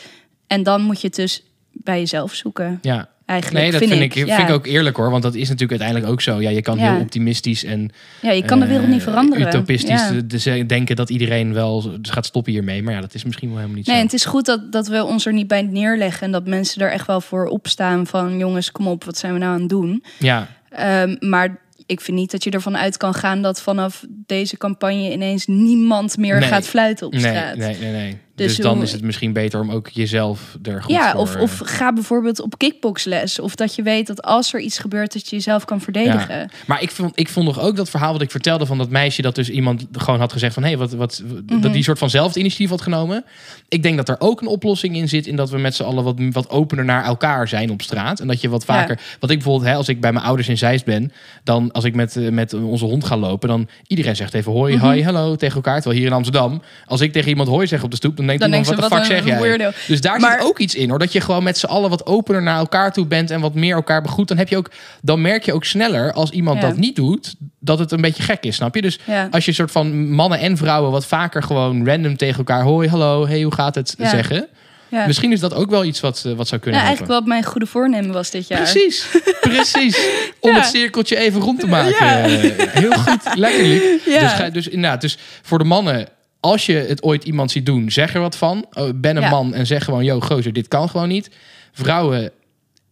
En 0.48 0.64
dan 0.64 0.82
moet 0.82 1.02
je 1.02 1.08
het 1.08 1.16
dus 1.16 1.44
bij 1.72 2.00
jezelf 2.00 2.34
zoeken. 2.34 2.80
Ja. 2.82 3.10
Eigenlijk, 3.26 3.62
Nee, 3.64 3.72
dat 3.72 3.80
vind, 3.80 3.92
vind, 3.92 4.04
ik. 4.14 4.16
ik, 4.22 4.28
ja. 4.28 4.36
vind 4.36 4.50
ik 4.50 4.56
ook 4.56 4.66
eerlijk 4.66 4.96
hoor. 4.96 5.10
Want 5.12 5.24
dat 5.24 5.34
is 5.36 5.50
natuurlijk 5.50 5.72
uiteindelijk 5.82 6.12
ook 6.12 6.22
zo. 6.22 6.42
Ja, 6.42 6.50
je 6.50 6.62
kan 6.62 6.78
Ja. 6.78 6.92
heel 6.92 7.02
optimistisch 7.02 7.64
en 7.64 7.92
Ja, 8.22 8.32
je 8.32 8.44
kan 8.46 8.60
de 8.60 8.66
wereld 8.68 8.86
eh, 8.86 8.92
niet 8.92 9.04
veranderen. 9.04 9.48
Utopistisch 9.48 9.90
Ja. 10.10 10.12
de- 10.12 10.26
de- 10.26 10.66
denken 10.66 10.96
dat 10.96 11.10
iedereen 11.10 11.54
wel 11.54 11.92
gaat 12.02 12.26
stoppen 12.26 12.52
hiermee. 12.52 12.84
Maar 12.84 12.94
ja, 12.94 13.02
dat 13.02 13.14
is 13.14 13.24
misschien 13.24 13.48
wel 13.48 13.58
helemaal 13.58 13.78
niet 13.78 13.88
Nee, 13.88 13.96
zo. 13.98 14.04
het 14.04 14.14
is 14.14 14.26
goed 14.26 14.46
dat, 14.46 14.72
dat 14.72 14.88
we 14.88 15.04
ons 15.04 15.26
er 15.26 15.34
niet 15.34 15.48
bij 15.48 15.62
neerleggen. 15.62 16.22
En 16.26 16.32
dat 16.32 16.48
mensen 16.48 16.82
er 16.82 16.92
echt 16.92 17.08
wel 17.08 17.22
voor 17.22 17.46
opstaan 17.46 18.08
van... 18.08 18.38
jongens, 18.38 18.72
kom 18.72 18.88
op, 18.88 19.04
wat 19.04 19.18
zijn 19.18 19.34
we 19.34 19.40
nou 19.40 19.54
aan 19.54 19.60
het 19.60 19.70
doen? 19.70 20.04
Ja, 20.20 20.48
Ehm, 20.70 21.16
maar 21.20 21.58
ik 21.86 22.02
vind 22.02 22.18
niet 22.18 22.32
dat 22.32 22.44
je 22.44 22.50
ervan 22.52 22.78
uit 22.78 22.98
kan 22.98 23.14
gaan... 23.14 23.42
dat 23.42 23.62
vanaf 23.62 24.06
deze 24.10 24.58
campagne 24.58 25.12
ineens 25.12 25.46
niemand 25.48 26.18
meer 26.18 26.40
Nee. 26.40 26.48
gaat 26.50 26.68
fluiten 26.68 27.06
op 27.06 27.12
nee, 27.14 27.22
straat. 27.22 27.56
nee, 27.58 27.78
nee, 27.78 27.92
nee. 27.92 28.18
Dus 28.36 28.56
Dus, 28.56 28.66
dan 28.66 28.82
is 28.82 28.92
het 28.92 29.02
misschien 29.02 29.34
beter 29.34 29.62
om 29.62 29.72
ook 29.72 29.90
jezelf 29.90 30.58
er 30.64 30.84
goed 30.84 30.92
Ja, 30.94 31.12
voor... 31.12 31.22
of, 31.22 31.36
of 31.36 31.62
ga 31.64 31.94
bijvoorbeeld 31.94 32.42
op 32.42 32.58
kickboxles. 32.58 33.40
Of 33.40 33.56
dat 33.56 33.76
je 33.76 33.82
weet 33.82 34.08
dat 34.08 34.22
als 34.22 34.54
er 34.54 34.60
iets 34.60 34.80
gebeurt... 34.80 35.14
dat 35.14 35.30
je 35.30 35.36
jezelf 35.36 35.66
kan 35.66 35.82
verdedigen. 35.82 36.38
Ja. 36.40 36.48
Maar 36.68 36.82
ik 36.82 36.92
vond, 36.92 37.20
ik 37.20 37.30
vond 37.30 37.46
nog 37.46 37.60
ook 37.60 37.76
dat 37.76 37.90
verhaal 37.90 38.12
wat 38.12 38.22
ik 38.22 38.32
vertelde 38.32 38.66
van 38.66 38.78
dat 38.78 38.90
meisje 38.90 39.22
dat 39.22 39.36
dus 39.36 39.50
iemand 39.50 39.86
gewoon 39.92 40.20
had 40.20 40.32
gezegd 40.32 40.54
van 40.54 40.64
hé, 40.64 40.70
hey, 40.70 40.78
wat, 40.78 40.92
wat, 40.92 41.24
Mhm. 41.48 41.62
dat 41.62 41.74
die 41.74 41.84
soort 41.84 41.98
van 41.98 42.10
zelf 42.10 42.36
initiatief 42.36 42.70
had 42.70 42.82
genomen. 42.82 43.26
Ik 43.70 43.84
denk 43.84 43.98
dat 43.98 44.10
er 44.10 44.16
ook 44.20 44.42
een 44.42 44.48
oplossing 44.48 44.96
in 44.96 45.10
zit 45.10 45.28
in 45.28 45.36
dat 45.36 45.50
we 45.50 45.58
met 45.58 45.76
z'n 45.76 45.84
allen 45.84 46.04
wat, 46.04 46.16
wat 46.32 46.50
opener 46.50 46.86
naar 46.86 47.04
elkaar 47.04 47.48
zijn 47.48 47.70
op 47.72 47.82
straat. 47.82 48.20
En 48.20 48.28
dat 48.28 48.42
je 48.42 48.50
wat 48.50 48.66
vaker, 48.66 49.00
wat 49.20 49.30
ik 49.30 49.36
bijvoorbeeld, 49.38 49.70
hè, 49.70 49.76
als 49.76 49.88
ik 49.90 50.02
bij 50.02 50.12
mijn 50.14 50.26
ouders 50.26 50.48
in 50.48 50.58
Zeist 50.58 50.86
ben, 50.86 51.12
dan 51.44 51.72
als 51.72 51.84
ik 51.84 51.96
met, 51.96 52.16
eh, 52.16 52.30
met 52.30 52.54
onze 52.54 52.86
hond 52.86 53.04
ga 53.06 53.18
lopen, 53.18 53.50
dan 53.50 53.68
iedereen 53.88 54.16
zegt 54.16 54.34
even 54.34 54.52
hoi, 54.52 54.76
Mhm. 54.76 54.92
hi, 54.92 55.04
hallo 55.04 55.36
tegen 55.36 55.56
elkaar. 55.56 55.76
Terwijl 55.76 55.98
hier 56.02 56.08
in 56.10 56.16
Amsterdam, 56.16 56.62
als 56.86 57.02
ik 57.02 57.12
tegen 57.12 57.30
iemand 57.30 57.48
hoi 57.50 57.68
zeg 57.68 57.84
op 57.84 57.90
de 57.90 57.96
stoep, 57.96 58.20
dan 58.28 58.38
denkt 58.38 58.42
Dan 58.42 58.50
iemand, 58.52 58.80
wat 58.80 58.90
de 58.90 58.96
fuck 58.96 59.06
zeg 59.06 59.26
jij? 59.26 59.74
Dus 59.88 60.02
daar 60.02 60.20
Maar- 60.20 60.38
zit 60.40 60.48
ook 60.48 60.60
iets 60.60 60.76
in 60.76 60.90
hoor. 60.90 61.00
Dat 61.00 61.12
je 61.12 61.22
gewoon 61.22 61.44
met 61.44 61.58
z'n 61.58 61.66
allen 61.66 61.90
wat 61.90 62.06
opener 62.06 62.42
naar 62.42 62.58
elkaar 62.58 62.94
toe 62.94 63.06
bent 63.06 63.32
en 63.32 63.42
wat 63.42 63.54
meer 63.54 63.76
elkaar 63.76 64.02
begroet. 64.02 64.28
Dan 64.28 64.38
heb 64.38 64.48
je 64.50 64.58
ook, 64.58 64.70
dan 65.02 65.22
merk 65.22 65.44
je 65.46 65.54
ook 65.54 65.66
sneller 65.66 66.14
als 66.14 66.30
iemand 66.30 66.62
Ja. 66.62 66.68
dat 66.68 66.78
niet 66.78 66.96
doet, 66.96 67.36
dat 67.60 67.80
het 67.80 67.92
een 67.92 68.02
beetje 68.02 68.24
gek 68.24 68.44
is, 68.44 68.56
snap 68.56 68.76
je? 68.76 68.82
Dus 68.82 69.00
Ja. 69.04 69.28
als 69.32 69.46
je 69.46 69.52
soort 69.52 69.72
van 69.72 70.10
mannen 70.10 70.40
en 70.40 70.58
vrouwen 70.58 70.92
wat 70.92 71.06
vaker 71.06 71.44
gewoon 71.44 71.86
random 71.88 72.18
tegen 72.18 72.38
elkaar 72.38 72.64
hoi, 72.64 72.90
hallo, 72.90 73.28
hey, 73.28 73.42
hoe 73.42 73.54
gaat 73.54 73.76
het 73.76 73.96
Ja. 73.98 74.10
zeggen? 74.10 74.48
Ja. 74.90 75.06
Misschien 75.08 75.32
is 75.32 75.40
dat 75.40 75.54
ook 75.54 75.70
wel 75.70 75.86
iets 75.86 76.00
wat, 76.00 76.24
eh, 76.26 76.34
wat 76.34 76.48
zou 76.48 76.62
kunnen 76.62 76.80
Ja, 76.80 76.86
eigenlijk 76.86 77.20
wat 77.20 77.26
mijn 77.28 77.44
goede 77.44 77.66
voornemen 77.66 78.12
was 78.12 78.30
dit 78.32 78.48
jaar. 78.48 78.60
Precies, 78.62 79.06
precies. 79.42 79.98
Om 80.40 80.52
Ja. 80.52 80.56
het 80.60 80.66
cirkeltje 80.66 81.18
even 81.18 81.42
rond 81.42 81.60
te 81.60 81.68
maken. 81.68 82.06
Ja. 82.06 82.24
Eh, 82.24 82.52
Heel 82.72 82.92
goed, 82.92 83.22
lekker. 83.34 83.64
Dus, 84.20 84.32
ga, 84.32 84.50
dus 84.50 84.68
inderdaad, 84.68 85.02
dus 85.02 85.18
voor 85.42 85.58
de 85.58 85.64
mannen, 85.64 86.08
als 86.46 86.66
je 86.66 86.74
het 86.74 87.04
ooit 87.04 87.24
iemand 87.24 87.52
ziet 87.52 87.66
doen, 87.66 87.92
zeg 87.92 88.14
er 88.14 88.22
wat 88.22 88.38
van. 88.38 88.66
Oh, 88.74 88.90
ben 88.96 89.16
een 89.16 89.22
Ja. 89.22 89.30
man 89.30 89.54
en 89.54 89.66
zeg 89.66 89.84
gewoon, 89.84 90.04
yo, 90.04 90.20
gozer, 90.20 90.54
dit 90.54 90.68
kan 90.68 90.90
gewoon 90.90 91.08
niet. 91.08 91.30
Vrouwen, 91.72 92.32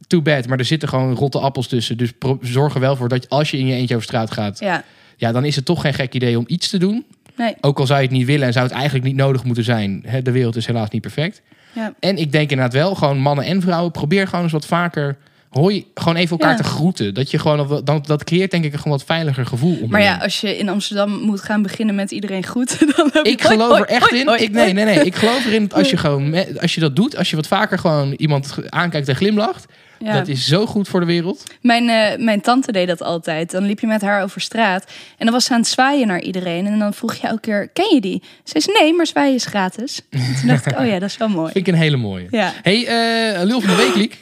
too 0.07 0.21
bad, 0.21 0.47
maar 0.47 0.57
er 0.59 0.65
zitten 0.65 0.89
gewoon 0.89 1.13
rotte 1.15 1.39
appels 1.39 1.67
tussen. 1.67 1.97
Dus 1.97 2.11
zorg 2.41 2.73
er 2.73 2.79
wel 2.79 2.95
voor 2.95 3.09
dat 3.09 3.29
als 3.29 3.51
je 3.51 3.57
in 3.57 3.65
je 3.65 3.73
eentje 3.75 3.95
over 3.95 4.07
straat 4.07 4.31
gaat, 4.31 4.59
Ja, 4.59 4.83
ja, 5.17 5.31
dan 5.31 5.45
is 5.45 5.55
het 5.55 5.65
toch 5.65 5.81
geen 5.81 5.93
gek 5.93 6.13
idee 6.13 6.37
om 6.37 6.43
iets 6.47 6.69
te 6.69 6.77
doen. 6.77 7.05
nee. 7.37 7.55
Ook 7.61 7.79
al 7.79 7.85
zou 7.85 7.99
je 7.99 8.05
het 8.07 8.15
niet 8.15 8.25
willen 8.25 8.47
en 8.47 8.53
zou 8.53 8.65
het 8.65 8.73
eigenlijk 8.75 9.05
niet 9.05 9.15
nodig 9.15 9.43
moeten 9.43 9.63
zijn. 9.63 10.05
De 10.23 10.31
wereld 10.31 10.55
is 10.55 10.65
helaas 10.65 10.89
niet 10.89 11.01
perfect. 11.01 11.41
Ja. 11.75 11.93
En 11.99 12.17
ik 12.17 12.31
denk 12.31 12.49
inderdaad 12.51 12.73
wel, 12.73 12.95
gewoon 12.95 13.17
mannen 13.17 13.45
en 13.45 13.61
vrouwen, 13.61 13.91
probeer 13.91 14.27
gewoon 14.27 14.43
eens 14.43 14.53
wat 14.53 14.65
vaker. 14.65 15.17
Hooi, 15.53 15.85
gewoon 15.93 16.15
even 16.15 16.29
elkaar 16.31 16.51
Ja. 16.51 16.57
te 16.57 16.63
groeten. 16.63 17.13
Dat 17.13 17.31
je 17.31 17.39
gewoon, 17.39 17.81
dan, 17.83 18.03
dat 18.07 18.23
creëert 18.23 18.51
denk 18.51 18.63
ik 18.65 18.73
een 18.73 18.79
gewoon 18.79 18.97
wat 18.97 19.05
veiliger 19.07 19.45
gevoel. 19.45 19.85
Maar 19.89 20.01
ja, 20.01 20.17
als 20.17 20.41
je 20.41 20.57
in 20.57 20.69
Amsterdam 20.69 21.11
moet 21.11 21.41
gaan 21.41 21.61
beginnen 21.61 21.95
met 21.95 22.11
iedereen 22.11 22.45
goed, 22.45 22.79
dan 22.95 23.09
heb 23.13 23.25
ik 23.25 23.41
hoi, 23.41 23.53
geloof 23.55 23.69
hoi, 23.69 23.81
er 23.81 23.87
echt 23.87 24.09
hoi, 24.09 24.21
in. 24.21 24.27
hoi, 24.27 24.41
ik, 24.41 24.51
nee, 24.51 24.61
hoi. 24.63 24.73
nee, 24.73 24.85
nee. 24.95 25.05
Ik 25.05 25.15
geloof 25.15 25.45
erin 25.45 25.67
dat 25.67 25.77
als 25.77 25.89
je 25.89 25.97
gewoon, 26.05 26.35
als 26.61 26.73
je 26.73 26.79
dat 26.79 26.95
doet, 26.95 27.17
als 27.17 27.29
je 27.29 27.35
wat 27.35 27.47
vaker 27.47 27.79
gewoon 27.79 28.11
iemand 28.11 28.55
aankijkt 28.69 29.07
en 29.07 29.15
glimlacht, 29.15 29.65
Ja. 29.99 30.13
dat 30.13 30.27
is 30.27 30.47
zo 30.47 30.65
goed 30.65 30.87
voor 30.87 30.99
de 30.99 31.05
wereld. 31.05 31.43
Mijn, 31.61 31.89
eh, 31.89 32.23
mijn 32.23 32.41
tante 32.41 32.71
deed 32.71 32.87
dat 32.87 33.01
altijd. 33.01 33.51
Dan 33.51 33.63
liep 33.65 33.79
je 33.79 33.87
met 33.87 34.01
haar 34.01 34.23
over 34.23 34.41
straat 34.41 34.83
en 35.17 35.25
dan 35.25 35.33
was 35.33 35.45
ze 35.45 35.53
aan 35.53 35.59
het 35.59 35.67
zwaaien 35.67 36.07
naar 36.07 36.21
iedereen. 36.21 36.65
En 36.65 36.79
dan 36.79 36.93
vroeg 36.93 37.13
je 37.13 37.27
elke 37.27 37.39
keer, 37.41 37.67
ken 37.67 37.93
je 37.93 38.01
die? 38.01 38.23
Ze 38.43 38.59
zei, 38.59 38.77
nee, 38.79 38.93
maar 38.93 39.07
zwaaien 39.07 39.33
is 39.35 39.45
gratis. 39.45 40.01
En 40.09 40.19
toen 40.39 40.47
dacht 40.47 40.65
ik, 40.65 40.79
oh 40.79 40.85
ja, 40.85 40.99
dat 40.99 41.09
is 41.09 41.17
wel 41.17 41.27
mooi. 41.29 41.51
Vind 41.51 41.67
ik 41.67 41.73
een 41.73 41.79
hele 41.79 41.97
mooie. 41.97 42.27
Ja. 42.31 42.53
hey, 42.61 42.85
eh 42.87 43.43
Lul 43.43 43.61
van 43.61 43.69
de 43.69 43.75
Week, 43.75 43.95
Liek. 43.95 44.21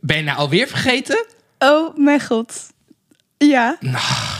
Ben 0.00 0.16
je 0.16 0.22
nou 0.22 0.38
alweer 0.38 0.68
vergeten? 0.68 1.26
Oh 1.58 1.96
mijn 1.96 2.20
god. 2.20 2.70
Ja. 3.38 3.76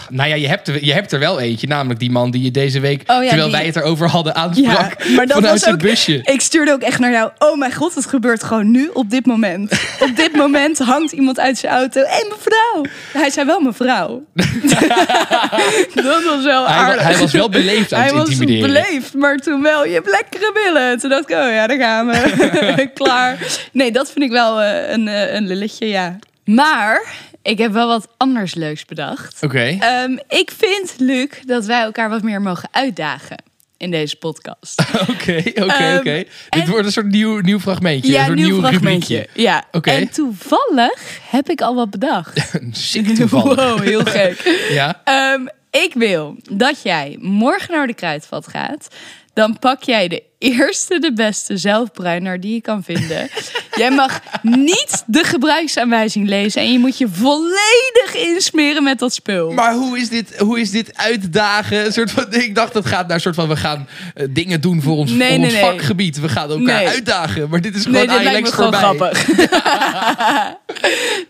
Nou 0.08 0.28
ja, 0.28 0.34
je 0.34 0.48
hebt, 0.48 0.68
er, 0.68 0.84
je 0.84 0.92
hebt 0.92 1.12
er 1.12 1.18
wel 1.18 1.40
eentje. 1.40 1.66
Namelijk 1.66 2.00
die 2.00 2.10
man 2.10 2.30
die 2.30 2.42
je 2.42 2.50
deze 2.50 2.80
week, 2.80 3.00
Oh 3.06 3.22
ja, 3.22 3.28
terwijl 3.28 3.42
die- 3.48 3.56
wij 3.56 3.66
het 3.66 3.76
erover 3.76 4.08
hadden, 4.08 4.34
aansprak. 4.34 5.02
Ja, 5.02 5.14
maar 5.14 5.26
dat 5.26 5.36
vanuit 5.36 5.60
was 5.64 5.72
ook- 5.72 5.78
busje. 5.78 6.20
Ik 6.22 6.40
stuurde 6.40 6.72
ook 6.72 6.80
echt 6.82 6.98
naar 6.98 7.10
jou. 7.10 7.30
Oh 7.38 7.58
mijn 7.58 7.74
god, 7.74 7.94
het 7.94 8.06
gebeurt 8.06 8.42
gewoon 8.44 8.70
nu 8.70 8.90
op 8.92 9.10
dit 9.10 9.26
moment. 9.26 9.72
op 10.08 10.16
dit 10.16 10.32
moment 10.36 10.78
hangt 10.78 11.12
iemand 11.12 11.40
uit 11.40 11.58
zijn 11.58 11.72
auto. 11.72 12.00
Hé, 12.00 12.06
hey, 12.08 12.24
mevrouw. 12.28 12.84
Hij 13.12 13.30
zei 13.30 13.46
wel 13.46 13.60
mevrouw. 13.60 14.24
dat 15.94 16.24
was 16.24 16.44
wel 16.44 16.66
Hij, 16.66 16.76
aardig. 16.76 17.02
hij 17.02 17.16
was 17.16 17.32
wel 17.32 17.48
beleefd 17.48 17.92
aan 17.92 18.00
Hij 18.00 18.08
het 18.08 18.16
was 18.28 18.36
beleefd, 18.36 19.14
maar 19.14 19.36
toen 19.36 19.62
wel, 19.62 19.86
je 19.86 19.92
hebt 19.94 20.10
lekkere 20.10 20.50
billen. 20.64 20.98
Toen 20.98 21.10
dacht 21.10 21.30
ik, 21.30 21.36
oh 21.36 21.52
ja, 21.52 21.66
daar 21.66 21.78
gaan 21.78 22.06
we. 22.06 22.90
Klaar. 22.94 23.38
Nee, 23.72 23.90
dat 23.92 24.10
vind 24.12 24.24
ik 24.24 24.30
wel 24.30 24.60
eh, 24.62 24.90
een, 24.90 25.08
eh, 25.08 25.34
een 25.34 25.46
lilletje, 25.46 25.88
ja. 25.88 26.18
Maar 26.44 27.02
ik 27.42 27.58
heb 27.58 27.72
wel 27.72 27.88
wat 27.88 28.08
anders 28.16 28.54
leuks 28.54 28.84
bedacht. 28.84 29.42
Oké. 29.42 29.76
Ehm, 29.80 30.16
ik 30.28 30.50
vind, 30.56 30.94
Luc, 30.98 31.28
dat 31.46 31.64
wij 31.66 31.80
elkaar 31.82 32.08
wat 32.10 32.22
meer 32.22 32.40
mogen 32.42 32.68
uitdagen 32.72 33.42
in 33.76 33.90
deze 33.90 34.16
podcast. 34.16 34.80
Oké, 35.10 35.42
oké, 35.46 35.72
Ehm, 35.72 35.96
oké. 35.98 36.14
Dit 36.14 36.28
en- 36.62 36.68
wordt 36.68 36.86
een 36.86 36.92
soort 36.92 37.06
nieuw, 37.10 37.38
nieuw 37.40 37.60
fragmentje. 37.60 38.18
een 38.18 38.24
soort 38.24 38.36
nieuw 38.36 38.46
nieuw 38.46 38.58
fragmentje. 38.58 39.16
rubriekje. 39.16 39.42
Ja. 39.42 39.64
Oké. 39.72 39.90
En 39.90 40.08
toevallig 40.10 41.18
heb 41.30 41.48
ik 41.50 41.60
al 41.60 41.74
wat 41.74 41.90
bedacht. 41.90 42.52
Sick 42.70 43.14
toevallig. 43.14 43.54
Wow, 43.56 43.80
heel 43.80 44.04
gek. 44.04 44.58
Ja. 44.70 45.00
Ehm, 45.04 45.46
ik 45.70 45.92
wil 45.94 46.36
dat 46.52 46.82
jij 46.82 47.16
morgen 47.20 47.74
naar 47.74 47.86
de 47.86 47.94
kruidvat 47.94 48.48
gaat. 48.48 48.88
Dan 49.34 49.58
pak 49.58 49.82
jij 49.82 50.08
de 50.08 50.22
eerste, 50.38 50.98
de 50.98 51.12
beste 51.12 51.56
zelfbruiner 51.56 52.40
die 52.40 52.54
je 52.54 52.60
kan 52.60 52.82
vinden. 52.82 53.28
jij 53.76 53.90
mag 53.90 54.20
niet 54.42 55.02
de 55.06 55.24
gebruiksaanwijzing 55.24 56.28
lezen. 56.28 56.62
En 56.62 56.72
je 56.72 56.78
moet 56.78 56.98
je 56.98 57.08
volledig 57.12 58.14
insmeren 58.14 58.82
met 58.82 58.98
dat 58.98 59.14
spul. 59.14 59.52
Maar 59.52 59.74
hoe 59.74 59.98
is 59.98 60.08
dit, 60.08 60.38
hoe 60.38 60.60
is 60.60 60.70
dit 60.70 60.96
uitdagen? 60.96 61.84
Een 61.86 61.92
soort 61.92 62.10
van, 62.10 62.26
ik 62.44 62.54
dacht 62.54 62.72
dat 62.72 62.86
gaat 62.86 63.06
naar 63.06 63.16
een 63.16 63.22
soort 63.22 63.34
van, 63.34 63.48
we 63.48 63.56
gaan 63.56 63.88
eh, 64.14 64.26
dingen 64.30 64.60
doen 64.60 64.82
voor 64.82 64.96
ons, 64.96 65.10
Nee, 65.10 65.28
voor 65.28 65.38
nee, 65.38 65.44
ons 65.46 65.52
nee. 65.52 65.62
vakgebied. 65.62 66.20
We 66.20 66.28
gaan 66.28 66.50
elkaar 66.50 66.86
uitdagen. 66.86 67.48
Maar 67.48 67.60
dit 67.60 67.74
is 67.74 67.82
gewoon 67.84 68.08
gewoon 68.08 68.50
voorbij. 68.50 68.80
grappig. 68.80 69.26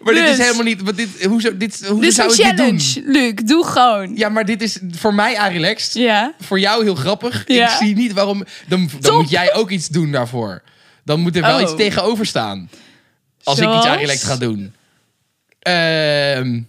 Maar 0.00 0.14
dit 0.14 0.22
is 0.22 0.36
Dus- 0.36 0.38
helemaal 0.44 0.64
niet, 0.64 0.96
dit, 0.96 1.24
hoezo, 1.24 1.56
dit, 1.56 1.86
hoe 1.88 2.00
Dit 2.00 2.08
is 2.10 2.14
zou 2.14 2.32
een 2.32 2.38
ik 2.38 2.56
dit 2.56 2.56
doen? 2.56 2.80
challenge, 2.80 3.12
Luc. 3.12 3.32
Doe 3.44 3.64
gewoon. 3.66 4.16
Ja, 4.16 4.28
maar 4.28 4.44
dit 4.44 4.62
is 4.62 4.78
voor 4.90 5.14
mij 5.14 5.48
relaxed. 5.52 5.94
Ja. 5.94 6.32
Voor 6.40 6.60
jou 6.60 6.84
heel 6.84 6.94
grappig. 6.94 7.42
Ja. 7.46 7.64
Ik 7.70 7.76
zie 7.76 7.94
niet 7.96 8.12
waarom. 8.12 8.44
Dan, 8.68 8.90
dan 9.00 9.14
moet 9.14 9.30
jij 9.30 9.54
ook 9.54 9.70
iets 9.70 9.88
doen 9.88 10.10
daarvoor. 10.10 10.62
Dan 11.04 11.20
moet 11.20 11.36
er 11.36 11.42
wel 11.42 11.56
Oh. 11.56 11.62
iets 11.62 11.76
tegenover 11.76 12.26
staan. 12.26 12.70
Als 13.42 13.58
ik 13.58 13.74
iets 13.74 13.86
relaxed 13.86 14.24
ga 14.24 14.36
doen. 14.36 14.74
Ehm, 15.58 16.60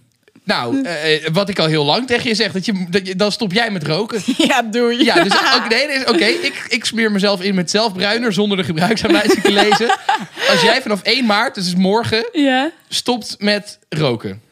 nou, 0.44 0.82
eh, 0.84 1.26
wat 1.32 1.48
ik 1.48 1.58
al 1.58 1.66
heel 1.66 1.84
lang 1.84 2.06
tegen 2.06 2.28
je 2.28 2.34
zeg, 2.34 2.52
dat 2.52 2.64
je, 2.64 2.86
dat 2.90 3.06
je, 3.06 3.16
dan 3.16 3.32
stop 3.32 3.52
jij 3.52 3.70
met 3.70 3.86
roken. 3.86 4.20
Ja, 4.48 4.62
doe 4.62 4.92
je. 4.92 5.04
Ja, 5.04 5.14
dus 5.22 5.32
oké, 5.56 5.68
nee, 5.68 5.86
nee, 5.86 6.08
oké, 6.08 6.24
ik, 6.24 6.64
ik 6.68 6.84
smeer 6.84 7.12
mezelf 7.12 7.42
in 7.42 7.54
met 7.54 7.70
zelfbruiner 7.70 8.32
zonder 8.32 8.56
de 8.56 8.64
gebruiksaanwijzing 8.64 9.42
te 9.42 9.52
lezen. 9.52 9.88
Als 10.50 10.60
jij 10.62 10.82
vanaf 10.82 11.02
1 11.02 11.26
maart, 11.26 11.54
dus 11.54 11.74
morgen, 11.74 12.28
Ja, 12.32 12.70
stopt 12.88 13.36
met 13.38 13.78
roken. 13.88 14.42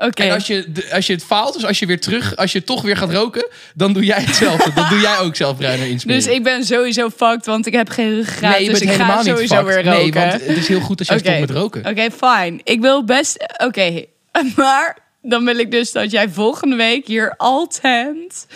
En 0.00 0.30
als 0.30 0.46
je, 0.46 0.66
als 0.92 1.06
je 1.06 1.12
het 1.12 1.24
faalt, 1.24 1.54
dus 1.54 1.64
als 1.66 1.78
je 1.78 1.86
weer 1.86 2.00
terug, 2.00 2.36
als 2.36 2.52
je 2.52 2.64
toch 2.64 2.82
weer 2.82 2.96
gaat 2.96 3.12
roken, 3.12 3.48
dan 3.74 3.92
doe 3.92 4.04
jij 4.04 4.20
hetzelfde. 4.22 4.72
dan 4.80 4.88
doe 4.88 5.00
jij 5.00 5.18
ook 5.18 5.36
zelfbruiner 5.36 5.86
insmeren. 5.86 6.22
Dus 6.24 6.32
ik 6.34 6.42
ben 6.42 6.64
sowieso 6.64 7.10
fucked, 7.16 7.46
want 7.46 7.66
ik 7.66 7.72
heb 7.72 7.88
geen 7.88 8.14
ruggengraat. 8.14 8.58
nee, 8.58 8.68
dus 8.70 8.80
ik 8.80 8.86
ga 8.88 8.92
helemaal 8.92 9.16
niet 9.16 9.26
sowieso 9.26 9.54
fucked. 9.54 9.74
weer 9.74 9.84
roken. 9.84 10.00
Nee, 10.02 10.12
want 10.12 10.32
het 10.46 10.56
is 10.56 10.68
heel 10.68 10.80
goed 10.80 10.98
als 10.98 11.08
jij 11.08 11.16
Oké. 11.18 11.26
stopt 11.26 11.40
met 11.40 11.50
roken. 11.50 11.86
Oké, 11.86 12.08
fine. 12.10 12.60
Ik 12.64 12.80
wil 12.80 13.04
best... 13.04 13.54
Oké, 13.66 14.04
maar 14.56 14.98
dan 15.22 15.44
wil 15.44 15.58
ik 15.58 15.70
dus 15.70 15.92
dat 15.92 16.10
jij 16.10 16.28
volgende 16.28 16.76
week 16.76 17.06
hier 17.06 17.34
altijd 17.36 18.46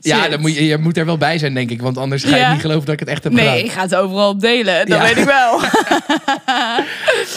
Ja, 0.00 0.28
dan 0.28 0.40
moet 0.40 0.54
je, 0.54 0.66
je 0.66 0.78
moet 0.78 0.96
er 0.96 1.06
wel 1.06 1.18
bij 1.18 1.38
zijn, 1.38 1.54
denk 1.54 1.70
ik. 1.70 1.82
Want 1.82 1.98
anders 1.98 2.24
ga 2.24 2.36
Ja. 2.36 2.46
je 2.46 2.52
niet 2.52 2.60
geloven 2.60 2.84
dat 2.84 2.94
ik 2.94 3.00
het 3.00 3.08
echt 3.08 3.24
heb 3.24 3.32
Nee, 3.32 3.44
gedaan. 3.48 3.64
ik 3.64 3.70
ga 3.70 3.80
het 3.82 3.94
overal 3.94 4.28
op 4.28 4.40
delen. 4.40 4.86
Dat 4.86 4.98
Ja. 4.98 5.02
weet 5.04 5.16
ik 5.16 5.24
wel. 5.24 5.60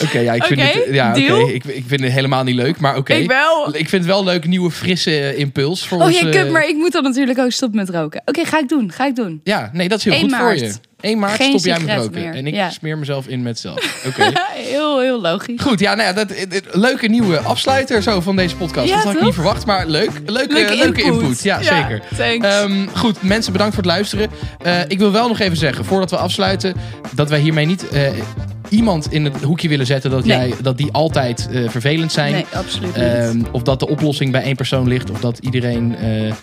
Oké, 0.02 0.18
ja, 0.18 0.32
ik 0.32 0.44
vind 0.44 0.60
het, 0.62 0.84
ja, 0.90 1.10
oké, 1.10 1.52
ik, 1.52 1.64
ik 1.64 1.84
vind 1.86 2.00
het 2.00 2.12
helemaal 2.12 2.44
niet 2.44 2.54
leuk, 2.54 2.80
maar 2.80 2.96
oké. 2.96 3.14
Ik 3.14 3.28
wel. 3.28 3.68
Ik 3.68 3.88
vind 3.88 3.90
het 4.04 4.12
wel 4.12 4.24
leuk, 4.24 4.46
nieuwe 4.46 4.70
frisse 4.70 5.36
impuls 5.36 5.86
voor 5.86 5.98
Oh 5.98 6.04
ons. 6.04 6.16
eh, 6.18 6.30
kut, 6.30 6.50
maar 6.50 6.68
ik 6.68 6.76
moet 6.76 6.92
dan 6.92 7.02
natuurlijk 7.02 7.38
ook 7.38 7.52
stoppen 7.52 7.78
met 7.78 7.90
roken. 7.90 8.22
Oké, 8.24 8.44
ga 8.44 8.58
ik 8.58 8.68
doen, 8.68 8.92
ga 8.92 9.06
ik 9.06 9.16
doen. 9.16 9.40
Ja, 9.44 9.70
nee, 9.72 9.88
dat 9.88 9.98
is 9.98 10.04
heel 10.04 10.12
1 10.12 10.22
goed 10.22 10.30
maart. 10.30 10.58
voor 10.58 10.66
je. 10.68 10.72
1 11.00 11.18
maart 11.18 11.34
Geen 11.34 11.48
stop 11.58 11.64
jij 11.76 11.80
met 11.80 11.96
roken. 11.96 12.20
meer. 12.22 12.34
En 12.34 12.46
ik 12.46 12.54
Ja. 12.54 12.70
smeer 12.70 12.98
mezelf 12.98 13.26
in 13.26 13.42
met 13.42 13.58
zelf. 13.58 14.02
Oké. 14.08 14.30
heel, 14.54 15.00
heel 15.00 15.20
logisch. 15.20 15.60
Goed, 15.62 15.80
ja, 15.80 15.94
nou 15.94 16.08
ja, 16.08 16.24
dat, 16.24 16.32
leuke 16.72 17.06
nieuwe 17.08 17.38
afsluiter 17.38 18.02
zo 18.02 18.20
van 18.20 18.36
deze 18.36 18.56
podcast. 18.56 18.88
Ja, 18.88 18.94
dat 18.94 19.04
had 19.04 19.14
ik 19.14 19.20
niet 19.20 19.34
verwacht, 19.34 19.66
maar 19.66 19.86
leuk. 19.86 20.10
Leuke, 20.26 20.52
Leuke 20.52 20.74
leuke, 20.74 21.02
input. 21.02 21.20
input. 21.22 21.42
Ja, 21.42 21.60
Ja, 21.60 22.00
zeker. 22.16 22.44
Ehm, 22.44 22.86
goed, 22.94 23.22
mensen, 23.22 23.52
bedankt 23.52 23.74
voor 23.74 23.82
het 23.82 23.92
luisteren. 23.92 24.30
Eh, 24.62 24.80
ik 24.88 24.98
wil 24.98 25.12
wel 25.12 25.28
nog 25.28 25.38
even 25.38 25.56
zeggen, 25.56 25.84
voordat 25.84 26.10
we 26.10 26.16
afsluiten, 26.16 26.74
dat 27.14 27.28
wij 27.28 27.40
hiermee 27.40 27.66
niet 27.66 27.88
eh, 27.88 28.02
iemand 28.68 29.12
in 29.12 29.24
het 29.24 29.42
hoekje 29.42 29.68
willen 29.68 29.86
zetten 29.86 30.10
dat, 30.10 30.24
Nee. 30.24 30.36
jij, 30.48 30.54
dat 30.62 30.76
die 30.76 30.92
altijd 30.92 31.48
eh, 31.52 31.68
vervelend 31.68 32.12
zijn. 32.12 32.32
Nee, 32.32 32.46
absoluut 32.52 32.96
niet. 32.96 33.04
Ehm, 33.04 33.40
of 33.52 33.62
dat 33.62 33.80
de 33.80 33.88
oplossing 33.88 34.32
bij 34.32 34.42
één 34.42 34.56
persoon 34.56 34.88
ligt, 34.88 35.10
of 35.10 35.20
dat 35.20 35.38
iedereen 35.38 35.96
eh, 35.96 36.28
eh, 36.28 36.34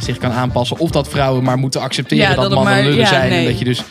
zich 0.00 0.18
kan 0.18 0.30
aanpassen, 0.32 0.78
of 0.78 0.90
dat 0.90 1.08
vrouwen 1.08 1.42
maar 1.42 1.58
moeten 1.58 1.80
accepteren 1.80 2.28
Ja, 2.28 2.34
dat, 2.34 2.50
mannen 2.54 2.72
maar- 2.74 2.82
lullen 2.82 2.98
ja, 2.98 3.06
zijn 3.06 3.32
en 3.32 3.44
dat 3.44 3.58
je, 3.58 3.64
dus, 3.64 3.82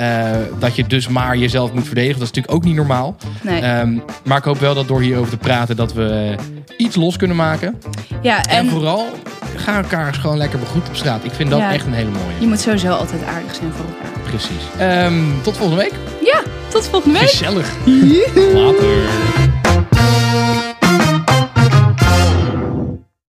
eh, 0.00 0.30
dat 0.58 0.76
je 0.76 0.86
dus 0.86 1.08
maar 1.08 1.36
jezelf 1.36 1.72
moet 1.72 1.86
verdedigen. 1.86 2.18
Dat 2.18 2.28
is 2.28 2.34
natuurlijk 2.34 2.54
ook 2.54 2.64
niet 2.64 2.76
normaal. 2.76 3.16
nee. 3.42 3.60
Ehm, 3.60 3.98
maar 4.24 4.38
ik 4.38 4.44
hoop 4.44 4.58
wel 4.58 4.74
dat 4.74 4.88
door 4.88 5.00
hierover 5.00 5.30
te 5.30 5.36
praten 5.36 5.76
dat 5.76 5.92
we 5.92 6.34
iets 6.76 6.96
los 6.96 7.16
kunnen 7.16 7.36
maken. 7.36 7.78
ja, 8.22 8.42
En, 8.44 8.56
en 8.58 8.68
vooral 8.70 9.06
ga 9.56 9.76
elkaar 9.76 10.14
gewoon 10.14 10.36
lekker 10.36 10.58
begroet 10.58 10.88
op 10.88 10.96
straat. 10.96 11.24
Ik 11.24 11.32
vind 11.32 11.50
dat 11.50 11.58
Ja. 11.58 11.72
echt 11.72 11.86
een 11.86 11.92
hele 11.94 12.10
mooie. 12.10 12.34
je 12.40 12.46
moet 12.46 12.60
sowieso 12.60 12.88
altijd 12.92 13.24
aardig 13.24 13.54
zijn 13.54 13.72
voor 13.72 13.84
elkaar. 13.84 14.20
Precies. 14.30 14.62
Ehm, 14.78 15.14
tot 15.42 15.56
volgende 15.56 15.82
week. 15.82 15.92
Ja, 16.24 16.42
tot 16.68 16.86
volgende 16.88 17.18
week. 17.18 17.28
Gezellig. 17.28 17.70
Later. 18.54 19.49